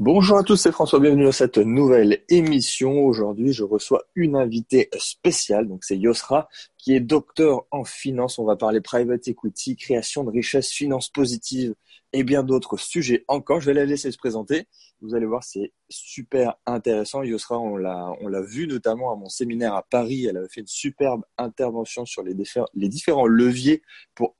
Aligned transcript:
Bonjour 0.00 0.38
à 0.38 0.44
tous, 0.44 0.54
c'est 0.54 0.70
François, 0.70 1.00
bienvenue 1.00 1.24
dans 1.24 1.32
cette 1.32 1.58
nouvelle 1.58 2.22
émission. 2.28 3.04
Aujourd'hui, 3.04 3.52
je 3.52 3.64
reçois 3.64 4.04
une 4.14 4.36
invitée 4.36 4.88
spéciale, 4.96 5.66
donc 5.66 5.82
c'est 5.82 5.98
Yosra, 5.98 6.48
qui 6.76 6.94
est 6.94 7.00
docteur 7.00 7.66
en 7.72 7.82
finance. 7.82 8.38
On 8.38 8.44
va 8.44 8.54
parler 8.54 8.80
private 8.80 9.26
equity, 9.26 9.74
création 9.74 10.22
de 10.22 10.30
richesse, 10.30 10.70
finance 10.70 11.08
positive 11.08 11.74
et 12.12 12.22
bien 12.22 12.44
d'autres 12.44 12.76
sujets 12.76 13.24
encore. 13.26 13.60
Je 13.60 13.66
vais 13.66 13.74
la 13.74 13.86
laisser 13.86 14.12
se 14.12 14.18
présenter. 14.18 14.68
Vous 15.00 15.16
allez 15.16 15.26
voir, 15.26 15.42
c'est 15.42 15.72
super 15.88 16.54
intéressant. 16.64 17.24
Yosra, 17.24 17.58
on 17.58 17.76
l'a, 17.76 18.12
on 18.20 18.28
l'a 18.28 18.40
vu 18.40 18.68
notamment 18.68 19.12
à 19.12 19.16
mon 19.16 19.28
séminaire 19.28 19.74
à 19.74 19.82
Paris. 19.82 20.26
Elle 20.26 20.36
avait 20.36 20.48
fait 20.48 20.60
une 20.60 20.68
superbe 20.68 21.24
intervention 21.38 22.06
sur 22.06 22.22
les, 22.22 22.36
les 22.74 22.88
différents 22.88 23.26
leviers 23.26 23.82
pour 24.14 24.36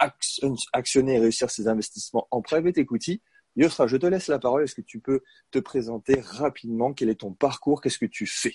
actionner 0.72 1.16
et 1.16 1.18
réussir 1.18 1.50
ses 1.50 1.66
investissements 1.66 2.28
en 2.30 2.42
private 2.42 2.78
equity. 2.78 3.22
Yosra, 3.58 3.88
je 3.88 3.96
te 3.96 4.06
laisse 4.06 4.28
la 4.28 4.38
parole. 4.38 4.62
Est-ce 4.62 4.76
que 4.76 4.82
tu 4.82 5.00
peux 5.00 5.22
te 5.50 5.58
présenter 5.58 6.20
rapidement? 6.20 6.92
Quel 6.92 7.08
est 7.08 7.16
ton 7.16 7.32
parcours? 7.32 7.80
Qu'est-ce 7.80 7.98
que 7.98 8.06
tu 8.06 8.24
fais? 8.24 8.54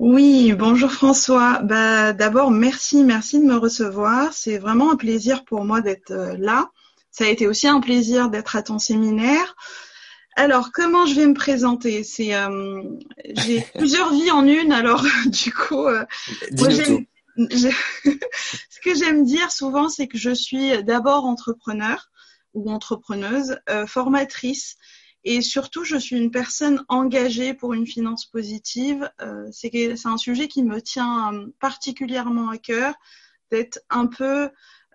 Oui, 0.00 0.52
bonjour 0.54 0.90
François. 0.90 1.60
Bah, 1.62 2.12
D'abord, 2.12 2.50
merci, 2.50 3.04
merci 3.04 3.38
de 3.38 3.44
me 3.44 3.54
recevoir. 3.54 4.32
C'est 4.32 4.58
vraiment 4.58 4.90
un 4.90 4.96
plaisir 4.96 5.44
pour 5.44 5.64
moi 5.64 5.82
d'être 5.82 6.10
euh, 6.10 6.36
là. 6.36 6.70
Ça 7.12 7.26
a 7.26 7.28
été 7.28 7.46
aussi 7.46 7.68
un 7.68 7.80
plaisir 7.80 8.28
d'être 8.28 8.56
à 8.56 8.62
ton 8.62 8.80
séminaire. 8.80 9.54
Alors, 10.34 10.72
comment 10.72 11.06
je 11.06 11.14
vais 11.14 11.26
me 11.26 11.34
présenter? 11.34 12.02
C'est 12.02 12.34
euh, 12.34 12.82
j'ai 13.36 13.64
plusieurs 13.78 14.12
vies 14.12 14.32
en 14.32 14.44
une. 14.44 14.72
Alors, 14.72 15.04
du 15.26 15.52
coup, 15.52 15.86
euh, 15.86 16.04
ce 16.50 17.70
que 18.82 18.96
j'aime 18.96 19.24
dire 19.24 19.52
souvent, 19.52 19.88
c'est 19.88 20.08
que 20.08 20.18
je 20.18 20.34
suis 20.34 20.82
d'abord 20.82 21.24
entrepreneur 21.24 22.10
ou 22.56 22.70
entrepreneuse, 22.70 23.58
euh, 23.68 23.86
formatrice. 23.86 24.76
Et 25.24 25.42
surtout, 25.42 25.84
je 25.84 25.96
suis 25.96 26.16
une 26.16 26.30
personne 26.30 26.84
engagée 26.88 27.52
pour 27.52 27.74
une 27.74 27.86
finance 27.86 28.24
positive. 28.24 29.10
Euh, 29.20 29.48
c'est 29.52 29.94
un 30.06 30.16
sujet 30.16 30.48
qui 30.48 30.62
me 30.62 30.80
tient 30.80 31.32
euh, 31.32 31.46
particulièrement 31.60 32.48
à 32.48 32.58
cœur, 32.58 32.94
d'être 33.50 33.80
un 33.90 34.06
peu 34.06 34.50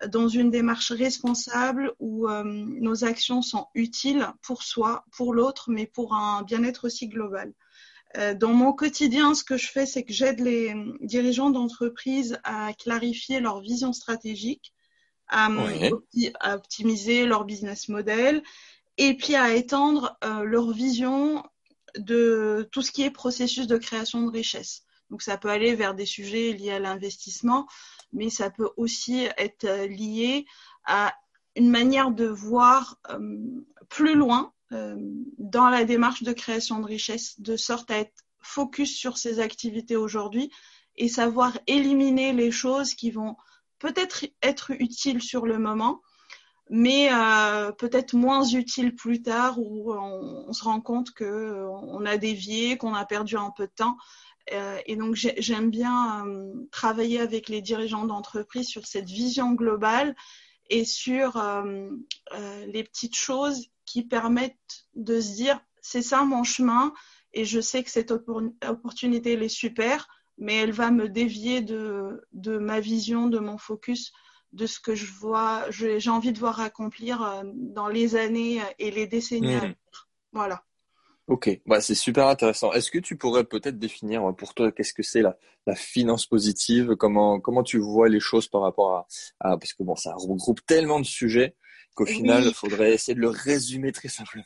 dans 0.08 0.28
une 0.28 0.50
démarche 0.50 0.90
responsable 0.90 1.94
où 2.00 2.26
nos 2.28 3.04
actions 3.04 3.40
sont 3.40 3.68
utiles 3.74 4.26
pour 4.42 4.64
soi, 4.64 5.04
pour 5.16 5.32
l'autre, 5.32 5.70
mais 5.70 5.86
pour 5.86 6.12
un 6.12 6.42
bien-être 6.42 6.86
aussi 6.86 7.06
global. 7.06 7.52
dans 8.34 8.52
mon 8.52 8.72
quotidien, 8.72 9.34
ce 9.34 9.44
que 9.44 9.56
je 9.56 9.68
fais, 9.68 9.86
c'est 9.86 10.02
que 10.02 10.12
j'aide 10.12 10.40
les 10.40 10.74
dirigeants 11.00 11.50
d'entreprise 11.50 12.36
à 12.42 12.72
clarifier 12.74 13.38
leur 13.38 13.60
vision 13.60 13.92
stratégique, 13.92 14.74
à, 15.32 16.54
optimiser 16.54 17.26
leur 17.26 17.44
business 17.44 17.88
model 17.88 18.42
et 18.98 19.16
puis 19.16 19.34
à 19.34 19.54
étendre 19.54 20.16
euh, 20.24 20.44
leur 20.44 20.70
vision 20.70 21.42
de 21.96 22.68
tout 22.70 22.82
ce 22.82 22.92
qui 22.92 23.02
est 23.02 23.10
processus 23.10 23.66
de 23.66 23.78
création 23.78 24.22
de 24.22 24.30
richesse. 24.30 24.82
Donc 25.10 25.22
ça 25.22 25.36
peut 25.36 25.48
aller 25.48 25.74
vers 25.74 25.94
des 25.94 26.06
sujets 26.06 26.52
liés 26.52 26.72
à 26.72 26.78
l'investissement, 26.78 27.66
mais 28.12 28.30
ça 28.30 28.50
peut 28.50 28.70
aussi 28.76 29.26
être 29.38 29.64
euh, 29.64 29.86
lié 29.86 30.46
à 30.84 31.14
une 31.56 31.70
manière 31.70 32.10
de 32.10 32.26
voir 32.26 32.98
euh, 33.10 33.36
plus 33.88 34.14
loin 34.14 34.52
dans 35.36 35.68
la 35.68 35.84
démarche 35.84 36.22
de 36.22 36.32
création 36.32 36.80
de 36.80 36.86
richesse, 36.86 37.38
de 37.38 37.58
sorte 37.58 37.90
à 37.90 37.98
être 37.98 38.24
focus 38.40 38.96
sur 38.96 39.18
ses 39.18 39.38
activités 39.38 39.96
aujourd'hui 39.96 40.50
et 40.96 41.08
savoir 41.08 41.58
éliminer 41.66 42.32
les 42.32 42.50
choses 42.50 42.94
qui 42.94 43.10
vont 43.10 43.36
peut-être 43.82 44.24
être 44.42 44.70
utile 44.70 45.20
sur 45.20 45.44
le 45.44 45.58
moment, 45.58 46.02
mais 46.70 47.12
euh, 47.12 47.72
peut-être 47.72 48.14
moins 48.14 48.44
utile 48.44 48.94
plus 48.94 49.22
tard 49.22 49.58
où 49.58 49.92
on, 49.92 50.52
se 50.52 50.62
rend 50.62 50.80
compte 50.80 51.10
qu'on 51.10 51.24
euh, 51.24 52.06
a 52.06 52.16
dévié, 52.16 52.78
qu'on 52.78 52.94
a 52.94 53.04
perdu 53.04 53.36
un 53.36 53.50
peu 53.50 53.66
de 53.66 53.72
temps. 53.74 53.96
Euh, 54.52 54.78
et 54.86 54.94
donc 54.94 55.16
j'aime 55.16 55.70
bien 55.70 56.24
travailler 56.70 57.20
avec 57.20 57.48
les 57.48 57.60
dirigeants 57.60 58.06
d'entreprise 58.06 58.68
sur 58.68 58.86
cette 58.86 59.08
vision 59.08 59.52
globale 59.52 60.14
et 60.70 60.84
sur 60.84 61.42
les 62.66 62.84
petites 62.84 63.16
choses 63.16 63.66
qui 63.84 64.04
permettent 64.04 64.86
de 64.94 65.20
se 65.20 65.34
dire 65.34 65.60
c'est 65.80 66.02
ça 66.02 66.24
mon 66.24 66.44
chemin 66.44 66.92
et 67.32 67.44
je 67.44 67.60
sais 67.60 67.82
que 67.82 67.90
cette 67.90 68.12
opportunité 68.12 69.32
elle 69.32 69.42
est 69.42 69.48
super 69.48 70.08
mais 70.42 70.56
elle 70.56 70.72
va 70.72 70.90
me 70.90 71.08
dévier 71.08 71.60
de, 71.60 72.26
de 72.32 72.58
ma 72.58 72.80
vision, 72.80 73.28
de 73.28 73.38
mon 73.38 73.58
focus, 73.58 74.12
de 74.52 74.66
ce 74.66 74.80
que 74.80 74.94
je 74.94 75.06
vois, 75.06 75.64
j'ai 75.70 76.10
envie 76.10 76.32
de 76.32 76.38
voir 76.38 76.60
accomplir 76.60 77.22
euh, 77.22 77.42
dans 77.54 77.88
les 77.88 78.16
années 78.16 78.60
et 78.78 78.90
les 78.90 79.06
décennies 79.06 79.54
à 79.54 79.58
hmm. 79.58 79.60
venir. 79.60 80.08
Voilà. 80.32 80.64
Ok, 81.28 81.60
bah, 81.64 81.80
c'est 81.80 81.94
super 81.94 82.26
intéressant. 82.26 82.72
Est-ce 82.72 82.90
que 82.90 82.98
tu 82.98 83.16
pourrais 83.16 83.44
peut-être 83.44 83.78
définir 83.78 84.28
euh, 84.28 84.32
pour 84.32 84.52
toi 84.52 84.72
qu'est-ce 84.72 84.92
que 84.92 85.04
c'est 85.04 85.22
la, 85.22 85.38
la, 85.66 85.76
finance 85.76 86.26
positive? 86.26 86.96
Comment 86.96 87.38
comment 87.38 87.62
tu 87.62 87.78
vois 87.78 88.08
les 88.08 88.18
choses 88.18 88.48
par 88.48 88.62
rapport 88.62 88.96
à, 88.96 89.06
à 89.38 89.56
parce 89.56 89.72
que 89.72 89.84
bon 89.84 89.94
ça 89.94 90.12
regroupe 90.16 90.66
tellement 90.66 90.98
de 90.98 91.06
sujets 91.06 91.54
qu'au 91.94 92.06
final, 92.06 92.44
il 92.46 92.54
faudrait 92.54 92.94
essayer 92.94 93.14
de 93.14 93.20
le 93.20 93.28
résumer 93.28 93.92
très 93.92 94.08
simplement. 94.08 94.44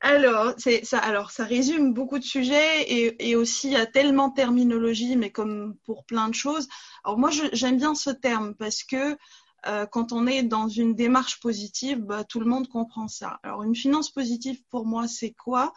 Alors, 0.00 0.54
c'est 0.58 0.84
ça. 0.84 0.98
Alors, 0.98 1.30
ça 1.30 1.44
résume 1.44 1.92
beaucoup 1.92 2.18
de 2.18 2.24
sujets 2.24 2.82
et, 2.82 3.30
et, 3.30 3.36
aussi 3.36 3.68
il 3.68 3.72
y 3.72 3.76
a 3.76 3.86
tellement 3.86 4.28
de 4.28 4.34
terminologie, 4.34 5.16
mais 5.16 5.30
comme 5.30 5.76
pour 5.84 6.04
plein 6.04 6.28
de 6.28 6.34
choses. 6.34 6.68
Alors 7.04 7.18
moi, 7.18 7.30
j'aime 7.52 7.76
bien 7.76 7.94
ce 7.94 8.10
terme 8.10 8.54
parce 8.54 8.84
que 8.84 9.16
euh, 9.66 9.86
quand 9.86 10.12
on 10.12 10.26
est 10.26 10.42
dans 10.42 10.68
une 10.68 10.94
démarche 10.94 11.40
positive, 11.40 11.98
bah, 11.98 12.24
tout 12.24 12.40
le 12.40 12.46
monde 12.46 12.68
comprend 12.68 13.08
ça. 13.08 13.40
Alors, 13.42 13.62
une 13.62 13.74
finance 13.74 14.10
positive 14.10 14.62
pour 14.70 14.86
moi, 14.86 15.08
c'est 15.08 15.32
quoi? 15.32 15.72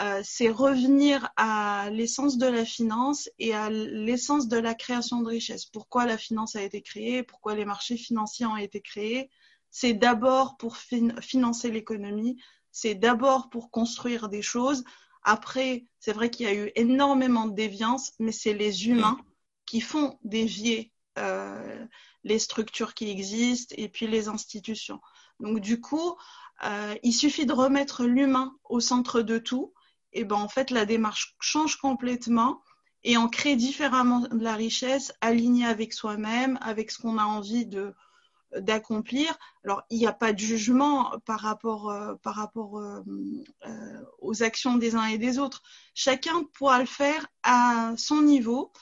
Euh, 0.00 0.20
C'est 0.24 0.48
revenir 0.48 1.28
à 1.36 1.90
l'essence 1.90 2.38
de 2.38 2.46
la 2.46 2.64
finance 2.64 3.28
et 3.38 3.54
à 3.54 3.70
l'essence 3.70 4.48
de 4.48 4.58
la 4.58 4.74
création 4.74 5.20
de 5.20 5.28
richesse. 5.28 5.66
Pourquoi 5.66 6.06
la 6.06 6.18
finance 6.18 6.56
a 6.56 6.62
été 6.62 6.80
créée? 6.82 7.22
Pourquoi 7.22 7.54
les 7.54 7.64
marchés 7.64 7.96
financiers 7.96 8.46
ont 8.46 8.56
été 8.56 8.80
créés? 8.80 9.30
C'est 9.70 9.94
d'abord 9.94 10.56
pour 10.56 10.76
financer 10.76 11.70
l'économie, 11.70 12.40
c'est 12.72 12.94
d'abord 12.94 13.50
pour 13.50 13.70
construire 13.70 14.28
des 14.28 14.42
choses. 14.42 14.84
Après, 15.22 15.84
c'est 15.98 16.12
vrai 16.12 16.30
qu'il 16.30 16.46
y 16.46 16.48
a 16.48 16.54
eu 16.54 16.72
énormément 16.76 17.46
de 17.46 17.54
déviance, 17.54 18.12
mais 18.18 18.32
c'est 18.32 18.54
les 18.54 18.88
humains 18.88 19.18
qui 19.66 19.80
font 19.80 20.18
dévier 20.24 20.92
euh, 21.18 21.86
les 22.24 22.38
structures 22.38 22.94
qui 22.94 23.10
existent 23.10 23.74
et 23.78 23.88
puis 23.88 24.06
les 24.06 24.28
institutions. 24.28 25.00
Donc 25.40 25.60
du 25.60 25.80
coup, 25.80 26.16
euh, 26.64 26.94
il 27.02 27.12
suffit 27.12 27.46
de 27.46 27.52
remettre 27.52 28.04
l'humain 28.04 28.54
au 28.64 28.80
centre 28.80 29.22
de 29.22 29.38
tout, 29.38 29.72
et 30.12 30.24
ben 30.24 30.36
en 30.36 30.48
fait 30.48 30.70
la 30.70 30.84
démarche 30.84 31.36
change 31.40 31.76
complètement 31.76 32.62
et 33.02 33.16
on 33.16 33.28
crée 33.28 33.56
différemment 33.56 34.20
de 34.20 34.42
la 34.42 34.54
richesse 34.54 35.12
alignée 35.20 35.66
avec 35.66 35.92
soi-même, 35.92 36.58
avec 36.60 36.90
ce 36.90 37.00
qu'on 37.00 37.18
a 37.18 37.24
envie 37.24 37.64
de 37.64 37.94
d'accomplir. 38.56 39.36
Alors, 39.64 39.82
il 39.90 39.98
n'y 39.98 40.06
a 40.06 40.12
pas 40.12 40.32
de 40.32 40.38
jugement 40.38 41.12
par 41.24 41.40
rapport, 41.40 41.90
euh, 41.90 42.14
par 42.22 42.34
rapport 42.34 42.78
euh, 42.78 43.00
euh, 43.66 44.02
aux 44.20 44.42
actions 44.42 44.76
des 44.76 44.94
uns 44.96 45.06
et 45.06 45.18
des 45.18 45.38
autres. 45.38 45.62
Chacun 45.94 46.44
pourra 46.54 46.80
le 46.80 46.86
faire 46.86 47.26
à 47.42 47.94
son 47.96 48.22
niveau 48.22 48.72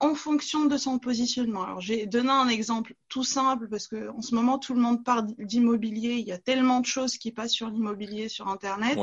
en 0.00 0.16
fonction 0.16 0.64
de 0.64 0.76
son 0.76 0.98
positionnement. 0.98 1.62
Alors, 1.62 1.80
j'ai 1.80 2.06
donné 2.06 2.30
un 2.30 2.48
exemple 2.48 2.94
tout 3.08 3.22
simple 3.22 3.68
parce 3.68 3.86
qu'en 3.86 4.20
ce 4.20 4.34
moment, 4.34 4.58
tout 4.58 4.74
le 4.74 4.80
monde 4.80 5.04
parle 5.04 5.28
d'immobilier. 5.38 6.14
Il 6.14 6.26
y 6.26 6.32
a 6.32 6.38
tellement 6.38 6.80
de 6.80 6.86
choses 6.86 7.18
qui 7.18 7.30
passent 7.30 7.52
sur 7.52 7.70
l'immobilier 7.70 8.28
sur 8.28 8.48
Internet. 8.48 8.98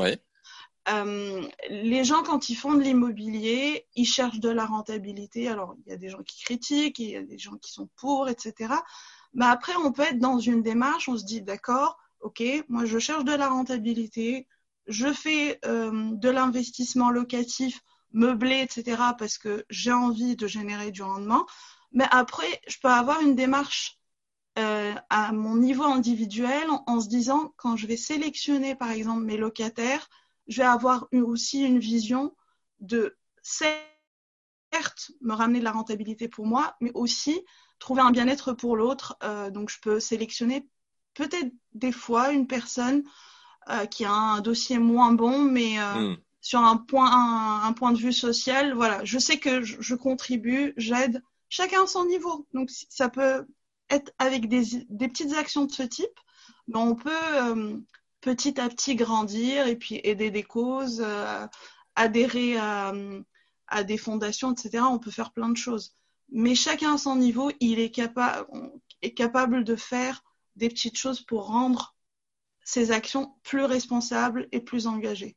les 1.70 2.04
gens, 2.04 2.22
quand 2.22 2.50
ils 2.50 2.54
font 2.54 2.74
de 2.74 2.82
l'immobilier, 2.82 3.86
ils 3.94 4.04
cherchent 4.04 4.40
de 4.40 4.50
la 4.50 4.66
rentabilité. 4.66 5.48
Alors, 5.48 5.74
il 5.86 5.90
y 5.90 5.94
a 5.94 5.96
des 5.96 6.10
gens 6.10 6.22
qui 6.22 6.42
critiquent, 6.44 6.98
il 6.98 7.10
y 7.10 7.16
a 7.16 7.22
des 7.22 7.38
gens 7.38 7.56
qui 7.56 7.72
sont 7.72 7.88
pour, 7.96 8.28
etc. 8.28 8.74
Mais 9.34 9.46
après, 9.46 9.74
on 9.76 9.92
peut 9.92 10.02
être 10.02 10.18
dans 10.18 10.38
une 10.38 10.62
démarche, 10.62 11.08
on 11.08 11.16
se 11.16 11.24
dit, 11.24 11.42
d'accord, 11.42 11.98
ok, 12.20 12.42
moi 12.68 12.84
je 12.84 12.98
cherche 12.98 13.24
de 13.24 13.32
la 13.32 13.48
rentabilité, 13.48 14.46
je 14.86 15.12
fais 15.12 15.58
euh, 15.64 16.10
de 16.12 16.28
l'investissement 16.28 17.10
locatif, 17.10 17.80
meublé, 18.12 18.60
etc., 18.60 19.02
parce 19.18 19.38
que 19.38 19.64
j'ai 19.68 19.92
envie 19.92 20.34
de 20.34 20.46
générer 20.46 20.90
du 20.90 21.02
rendement. 21.02 21.46
Mais 21.92 22.06
après, 22.10 22.60
je 22.66 22.78
peux 22.82 22.88
avoir 22.88 23.20
une 23.20 23.34
démarche 23.34 23.98
euh, 24.58 24.94
à 25.10 25.32
mon 25.32 25.56
niveau 25.56 25.84
individuel 25.84 26.66
en, 26.86 27.00
se 27.00 27.08
disant, 27.08 27.52
quand 27.56 27.76
je 27.76 27.86
vais 27.86 27.96
sélectionner, 27.96 28.74
par 28.74 28.90
exemple, 28.90 29.22
mes 29.24 29.36
locataires, 29.36 30.08
je 30.48 30.58
vais 30.62 30.68
avoir 30.68 31.06
aussi 31.12 31.62
une 31.62 31.78
vision 31.78 32.34
de 32.80 33.16
certes 33.42 33.82
me 35.20 35.34
ramener 35.34 35.60
de 35.60 35.64
la 35.64 35.72
rentabilité 35.72 36.28
pour 36.28 36.46
moi, 36.46 36.76
mais 36.80 36.90
aussi 36.94 37.44
trouver 37.78 38.02
un 38.02 38.10
bien-être 38.10 38.52
pour 38.52 38.76
l'autre. 38.76 39.16
Euh, 39.22 39.50
donc, 39.50 39.70
je 39.70 39.80
peux 39.80 40.00
sélectionner 40.00 40.68
peut-être 41.14 41.52
des 41.74 41.92
fois 41.92 42.32
une 42.32 42.46
personne 42.46 43.02
euh, 43.70 43.86
qui 43.86 44.04
a 44.04 44.12
un 44.12 44.40
dossier 44.40 44.78
moins 44.78 45.12
bon, 45.12 45.42
mais 45.42 45.80
euh, 45.80 46.12
hmm. 46.12 46.16
sur 46.40 46.60
un 46.60 46.76
point, 46.76 47.62
un, 47.64 47.72
point 47.72 47.92
de 47.92 47.98
vue 47.98 48.12
social, 48.12 48.74
voilà, 48.74 49.04
je 49.04 49.18
sais 49.18 49.38
que 49.38 49.62
je, 49.62 49.94
contribue, 49.94 50.74
j'aide, 50.76 51.22
chacun 51.48 51.84
à 51.84 51.86
son 51.86 52.06
niveau. 52.06 52.46
Donc, 52.54 52.70
ça 52.88 53.08
peut 53.08 53.46
être 53.90 54.12
avec 54.18 54.48
des, 54.48 54.84
des, 54.88 55.08
petites 55.08 55.34
actions 55.34 55.64
de 55.64 55.72
ce 55.72 55.82
type, 55.82 56.20
mais 56.68 56.78
on 56.78 56.94
peut 56.94 57.82
petit 58.20 58.60
à 58.60 58.68
petit 58.68 58.96
grandir 58.96 59.66
et 59.66 59.76
puis 59.76 60.00
aider 60.04 60.30
des 60.30 60.42
causes, 60.42 61.04
adhérer 61.94 62.58
à, 62.58 62.92
à, 63.68 63.84
des 63.84 63.96
fondations, 63.96 64.52
etc. 64.52 64.84
On 64.90 64.98
peut 64.98 65.10
faire 65.10 65.32
plein 65.32 65.48
de 65.48 65.56
choses. 65.56 65.94
Mais 66.30 66.54
chacun 66.54 66.94
à 66.94 66.98
son 66.98 67.16
niveau, 67.16 67.50
il 67.60 67.80
est, 67.80 67.90
capable 67.90 68.46
est 69.02 69.14
capable 69.14 69.64
de 69.64 69.76
faire 69.76 70.22
des 70.56 70.68
petites 70.68 70.96
choses 70.96 71.20
pour 71.22 71.46
rendre 71.46 71.94
ses 72.64 72.90
actions 72.90 73.34
plus 73.44 73.64
responsables 73.64 74.48
et 74.52 74.60
plus 74.60 74.86
engagées. 74.86 75.36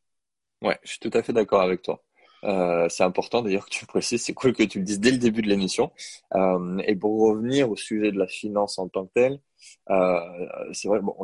Ouais, 0.61 0.77
je 0.83 0.91
suis 0.91 0.99
tout 0.99 1.11
à 1.13 1.23
fait 1.23 1.33
d'accord 1.33 1.61
avec 1.61 1.81
toi. 1.81 2.03
Euh, 2.43 2.89
c'est 2.89 3.03
important 3.03 3.41
d'ailleurs 3.41 3.65
que 3.65 3.71
tu 3.71 3.85
précises, 3.85 4.23
c'est 4.23 4.33
cool 4.33 4.53
que 4.53 4.63
tu 4.63 4.79
le 4.79 4.85
dises 4.85 4.99
dès 4.99 5.11
le 5.11 5.17
début 5.17 5.41
de 5.41 5.47
l'émission. 5.47 5.91
Euh, 6.35 6.79
et 6.85 6.95
pour 6.95 7.21
revenir 7.21 7.69
au 7.69 7.75
sujet 7.75 8.11
de 8.11 8.17
la 8.17 8.27
finance 8.27 8.79
en 8.79 8.87
tant 8.87 9.05
que 9.05 9.11
telle, 9.13 9.39
euh, 9.89 10.19
c'est 10.73 10.87
vrai, 10.87 10.99
bon, 10.99 11.15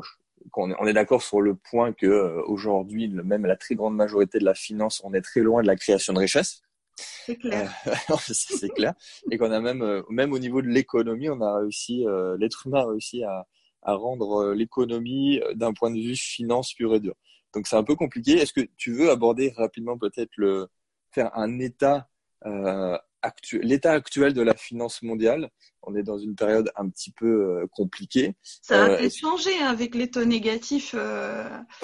on 0.55 0.71
est, 0.71 0.75
on 0.79 0.87
est 0.87 0.93
d'accord 0.93 1.21
sur 1.21 1.41
le 1.41 1.55
point 1.55 1.91
que 1.91 2.41
aujourd'hui, 2.47 3.09
même 3.09 3.45
la 3.45 3.55
très 3.55 3.75
grande 3.75 3.95
majorité 3.95 4.39
de 4.39 4.45
la 4.45 4.53
finance, 4.53 5.01
on 5.03 5.13
est 5.13 5.21
très 5.21 5.41
loin 5.41 5.61
de 5.61 5.67
la 5.67 5.75
création 5.75 6.13
de 6.13 6.19
richesse. 6.19 6.61
C'est 6.97 7.37
clair. 7.37 7.71
Euh, 8.09 8.15
c'est 8.19 8.69
clair. 8.69 8.93
Et 9.31 9.37
qu'on 9.37 9.51
a 9.51 9.59
même, 9.59 9.81
euh, 9.81 10.01
même 10.09 10.33
au 10.33 10.39
niveau 10.39 10.61
de 10.61 10.67
l'économie, 10.67 11.29
on 11.29 11.41
a 11.41 11.59
réussi, 11.59 12.05
l'être 12.39 12.67
humain 12.67 12.81
a 12.81 12.87
réussi 12.87 13.23
à, 13.23 13.45
à 13.83 13.93
rendre 13.93 14.53
l'économie 14.53 15.39
d'un 15.55 15.73
point 15.73 15.91
de 15.91 15.99
vue 15.99 16.15
finance 16.15 16.73
pure 16.73 16.95
et 16.95 16.99
dure. 16.99 17.15
Donc 17.53 17.67
c'est 17.67 17.75
un 17.75 17.83
peu 17.83 17.95
compliqué. 17.95 18.33
Est-ce 18.33 18.53
que 18.53 18.67
tu 18.77 18.93
veux 18.93 19.09
aborder 19.09 19.53
rapidement 19.55 19.97
peut-être 19.97 20.31
le 20.35 20.67
faire 21.11 21.35
un 21.37 21.59
état 21.59 22.07
euh, 22.45 22.97
l'état 23.53 23.93
actuel 23.93 24.33
de 24.33 24.41
la 24.41 24.55
finance 24.55 25.01
mondiale. 25.01 25.49
On 25.81 25.95
est 25.95 26.03
dans 26.03 26.17
une 26.17 26.35
période 26.35 26.69
un 26.75 26.89
petit 26.89 27.11
peu 27.11 27.25
euh, 27.25 27.67
compliquée. 27.71 28.35
Ça 28.43 28.77
va 28.77 28.83
euh, 28.93 28.97
peut-être 28.97 29.15
changer 29.15 29.57
avec 29.59 29.95
les 29.95 30.11
taux 30.11 30.25
négatifs. 30.25 30.95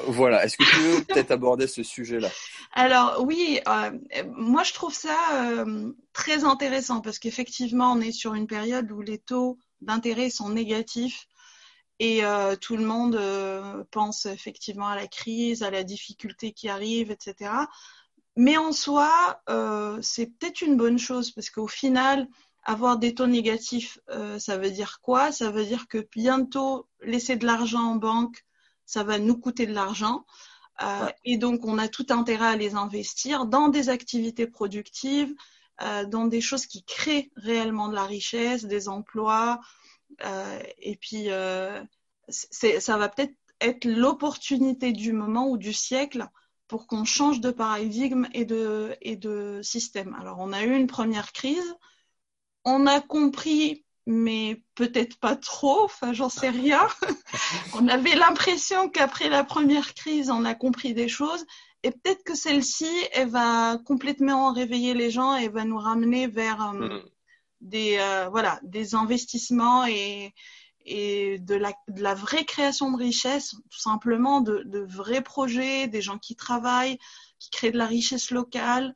Voilà. 0.08 0.44
Est-ce 0.44 0.58
que 0.58 0.64
tu 0.64 0.76
veux 0.78 1.04
peut-être 1.08 1.32
aborder 1.32 1.68
ce 1.68 1.84
sujet-là? 1.84 2.30
Alors 2.74 3.24
oui, 3.26 3.60
moi 4.36 4.64
je 4.64 4.74
trouve 4.74 4.94
ça 4.94 5.66
très 6.12 6.44
intéressant 6.44 7.02
parce 7.02 7.20
qu'effectivement 7.20 7.94
on 7.94 8.02
est 8.02 8.12
sur 8.12 8.34
une 8.34 8.48
période 8.48 8.92
où 8.92 9.02
les 9.02 9.20
taux 9.20 9.58
d'intérêt 9.82 10.30
sont 10.30 10.50
négatifs 10.50 11.28
et 12.00 12.24
tout 12.60 12.76
le 12.76 12.84
monde 12.84 13.20
pense 13.92 14.26
effectivement 14.26 14.88
à 14.88 14.96
la 14.96 15.08
crise, 15.08 15.64
à 15.64 15.72
la 15.72 15.84
difficulté 15.84 16.52
qui 16.52 16.68
arrive, 16.68 17.10
etc. 17.12 17.52
Mais 18.36 18.58
en 18.58 18.72
soi, 18.72 19.42
euh, 19.50 20.00
c'est 20.02 20.28
peut-être 20.28 20.62
une 20.62 20.78
bonne 20.78 20.98
chose 20.98 21.32
parce 21.32 21.50
qu'au 21.50 21.68
final, 21.68 22.28
avoir 22.64 22.98
des 22.98 23.14
taux 23.14 23.28
négatifs, 23.28 24.00
euh, 24.10 24.40
ça 24.40 24.58
veut 24.58 24.72
dire 24.72 25.00
quoi? 25.02 25.32
Ça 25.32 25.52
veut 25.52 25.66
dire 25.66 25.88
que 25.88 26.08
bientôt, 26.12 26.88
laisser 27.02 27.36
de 27.36 27.46
l'argent 27.46 27.84
en 27.84 27.96
banque, 27.96 28.44
ça 28.86 29.04
va 29.04 29.20
nous 29.20 29.38
coûter 29.38 29.66
de 29.66 29.74
l'argent. 29.74 30.26
Euh, 30.82 31.10
et 31.24 31.38
donc, 31.38 31.66
on 31.66 31.78
a 31.78 31.88
tout 31.88 32.08
intérêt 32.10 32.48
à 32.48 32.56
les 32.56 32.76
investir 32.76 33.46
dans 33.46 33.68
des 33.68 33.90
activités 33.90 34.48
productives, 34.48 35.34
euh, 35.82 36.06
dans 36.06 36.26
des 36.26 36.42
choses 36.42 36.66
qui 36.66 36.84
créent 36.84 37.32
réellement 37.36 37.90
de 37.90 37.96
la 37.96 38.06
richesse, 38.06 38.66
des 38.66 38.90
emplois. 38.90 39.60
Euh, 40.26 40.60
et 40.80 40.96
puis, 40.96 41.28
ça 42.30 42.98
va 42.98 43.10
peut-être 43.10 43.36
être 43.62 43.86
l'opportunité 43.86 44.92
du 44.92 45.14
moment 45.14 45.48
ou 45.48 45.58
du 45.58 45.74
siècle 45.74 46.28
pour 46.74 46.88
qu'on 46.88 47.06
change 47.06 47.40
de 47.40 47.52
paradigme 47.52 48.28
et 48.34 48.46
de, 48.46 48.96
et 49.00 49.16
de 49.16 49.60
système. 49.62 50.18
Alors, 50.20 50.38
on 50.40 50.52
a 50.52 50.64
eu 50.64 50.76
une 50.76 50.88
première 50.88 51.32
crise, 51.32 51.76
on 52.66 52.88
a 52.88 53.00
compris, 53.00 53.86
mais 54.08 54.64
peut-être 54.74 55.20
pas 55.20 55.36
trop, 55.36 55.84
enfin, 55.84 56.14
j'en 56.14 56.30
sais 56.30 56.50
rien. 56.50 56.82
on 57.76 57.88
avait 57.88 58.16
l'impression 58.16 58.90
qu'après 58.90 59.30
la 59.30 59.44
première 59.44 59.94
crise, 59.94 60.32
on 60.32 60.46
a 60.46 60.56
compris 60.56 60.96
des 60.96 61.08
choses, 61.08 61.46
et 61.84 61.92
peut-être 61.92 62.24
que 62.24 62.34
celle-ci, 62.34 62.90
elle 63.12 63.30
va 63.30 63.78
complètement 63.86 64.52
réveiller 64.52 64.96
les 64.96 65.12
gens 65.12 65.36
et 65.36 65.50
va 65.50 65.66
nous 65.66 65.78
ramener 65.78 66.26
vers 66.26 66.74
euh, 66.74 66.88
mm. 66.88 67.04
des, 67.62 67.98
euh, 68.00 68.30
voilà, 68.32 68.60
des 68.64 68.96
investissements 68.96 69.86
et, 69.86 70.34
et 70.86 71.40
de 71.40 71.56
la, 71.56 72.14
vraie 72.14 72.46
création 72.46 72.92
de 72.92 72.98
richesse, 72.98 73.56
tout 73.70 73.80
simplement 73.80 74.42
de, 74.42 74.86
vrais 74.88 75.22
projets, 75.22 75.88
des 75.88 76.02
gens 76.02 76.18
qui 76.18 76.36
travaillent, 76.36 77.00
qui 77.40 77.50
créent 77.50 77.72
de 77.72 77.78
la 77.78 77.88
richesse 77.88 78.32
locale. 78.32 78.94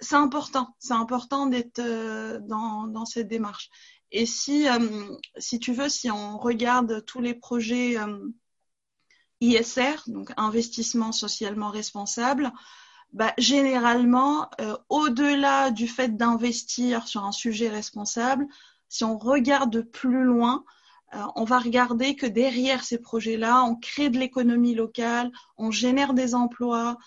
C'est 0.00 0.16
important, 0.16 0.74
c'est 0.78 0.92
important 0.92 1.46
d'être 1.46 1.80
euh, 1.80 2.38
dans, 2.40 3.04
cette 3.04 3.28
démarche. 3.28 3.70
Et 4.12 4.26
si, 4.26 4.68
euh, 4.68 5.16
si 5.38 5.58
tu 5.58 5.72
veux, 5.72 5.88
si 5.88 6.10
on 6.10 6.38
regarde 6.38 7.04
tous 7.04 7.20
les 7.20 7.34
projets 7.34 7.98
euh, 7.98 8.28
ISR, 9.40 9.96
donc 10.06 10.32
investissement 10.36 11.12
socialement 11.12 11.70
responsable, 11.70 12.52
bah, 13.12 13.32
généralement, 13.38 14.50
au-delà 14.90 15.70
du 15.70 15.88
fait 15.88 16.14
d'investir 16.16 17.08
sur 17.08 17.24
un 17.24 17.32
sujet 17.32 17.70
responsable, 17.70 18.46
si 18.88 19.02
on 19.04 19.16
regarde 19.16 19.82
plus 19.82 20.24
loin, 20.24 20.64
on 21.12 21.44
va 21.44 21.58
regarder 21.58 22.16
que 22.16 22.26
derrière 22.26 22.84
ces 22.84 22.98
projets-là, 22.98 23.64
on 23.64 23.76
crée 23.76 24.10
de 24.10 24.18
l'économie 24.18 24.74
locale, 24.74 25.30
on 25.56 25.70
génère 25.70 26.14
des 26.14 26.34
emplois, 26.34 26.98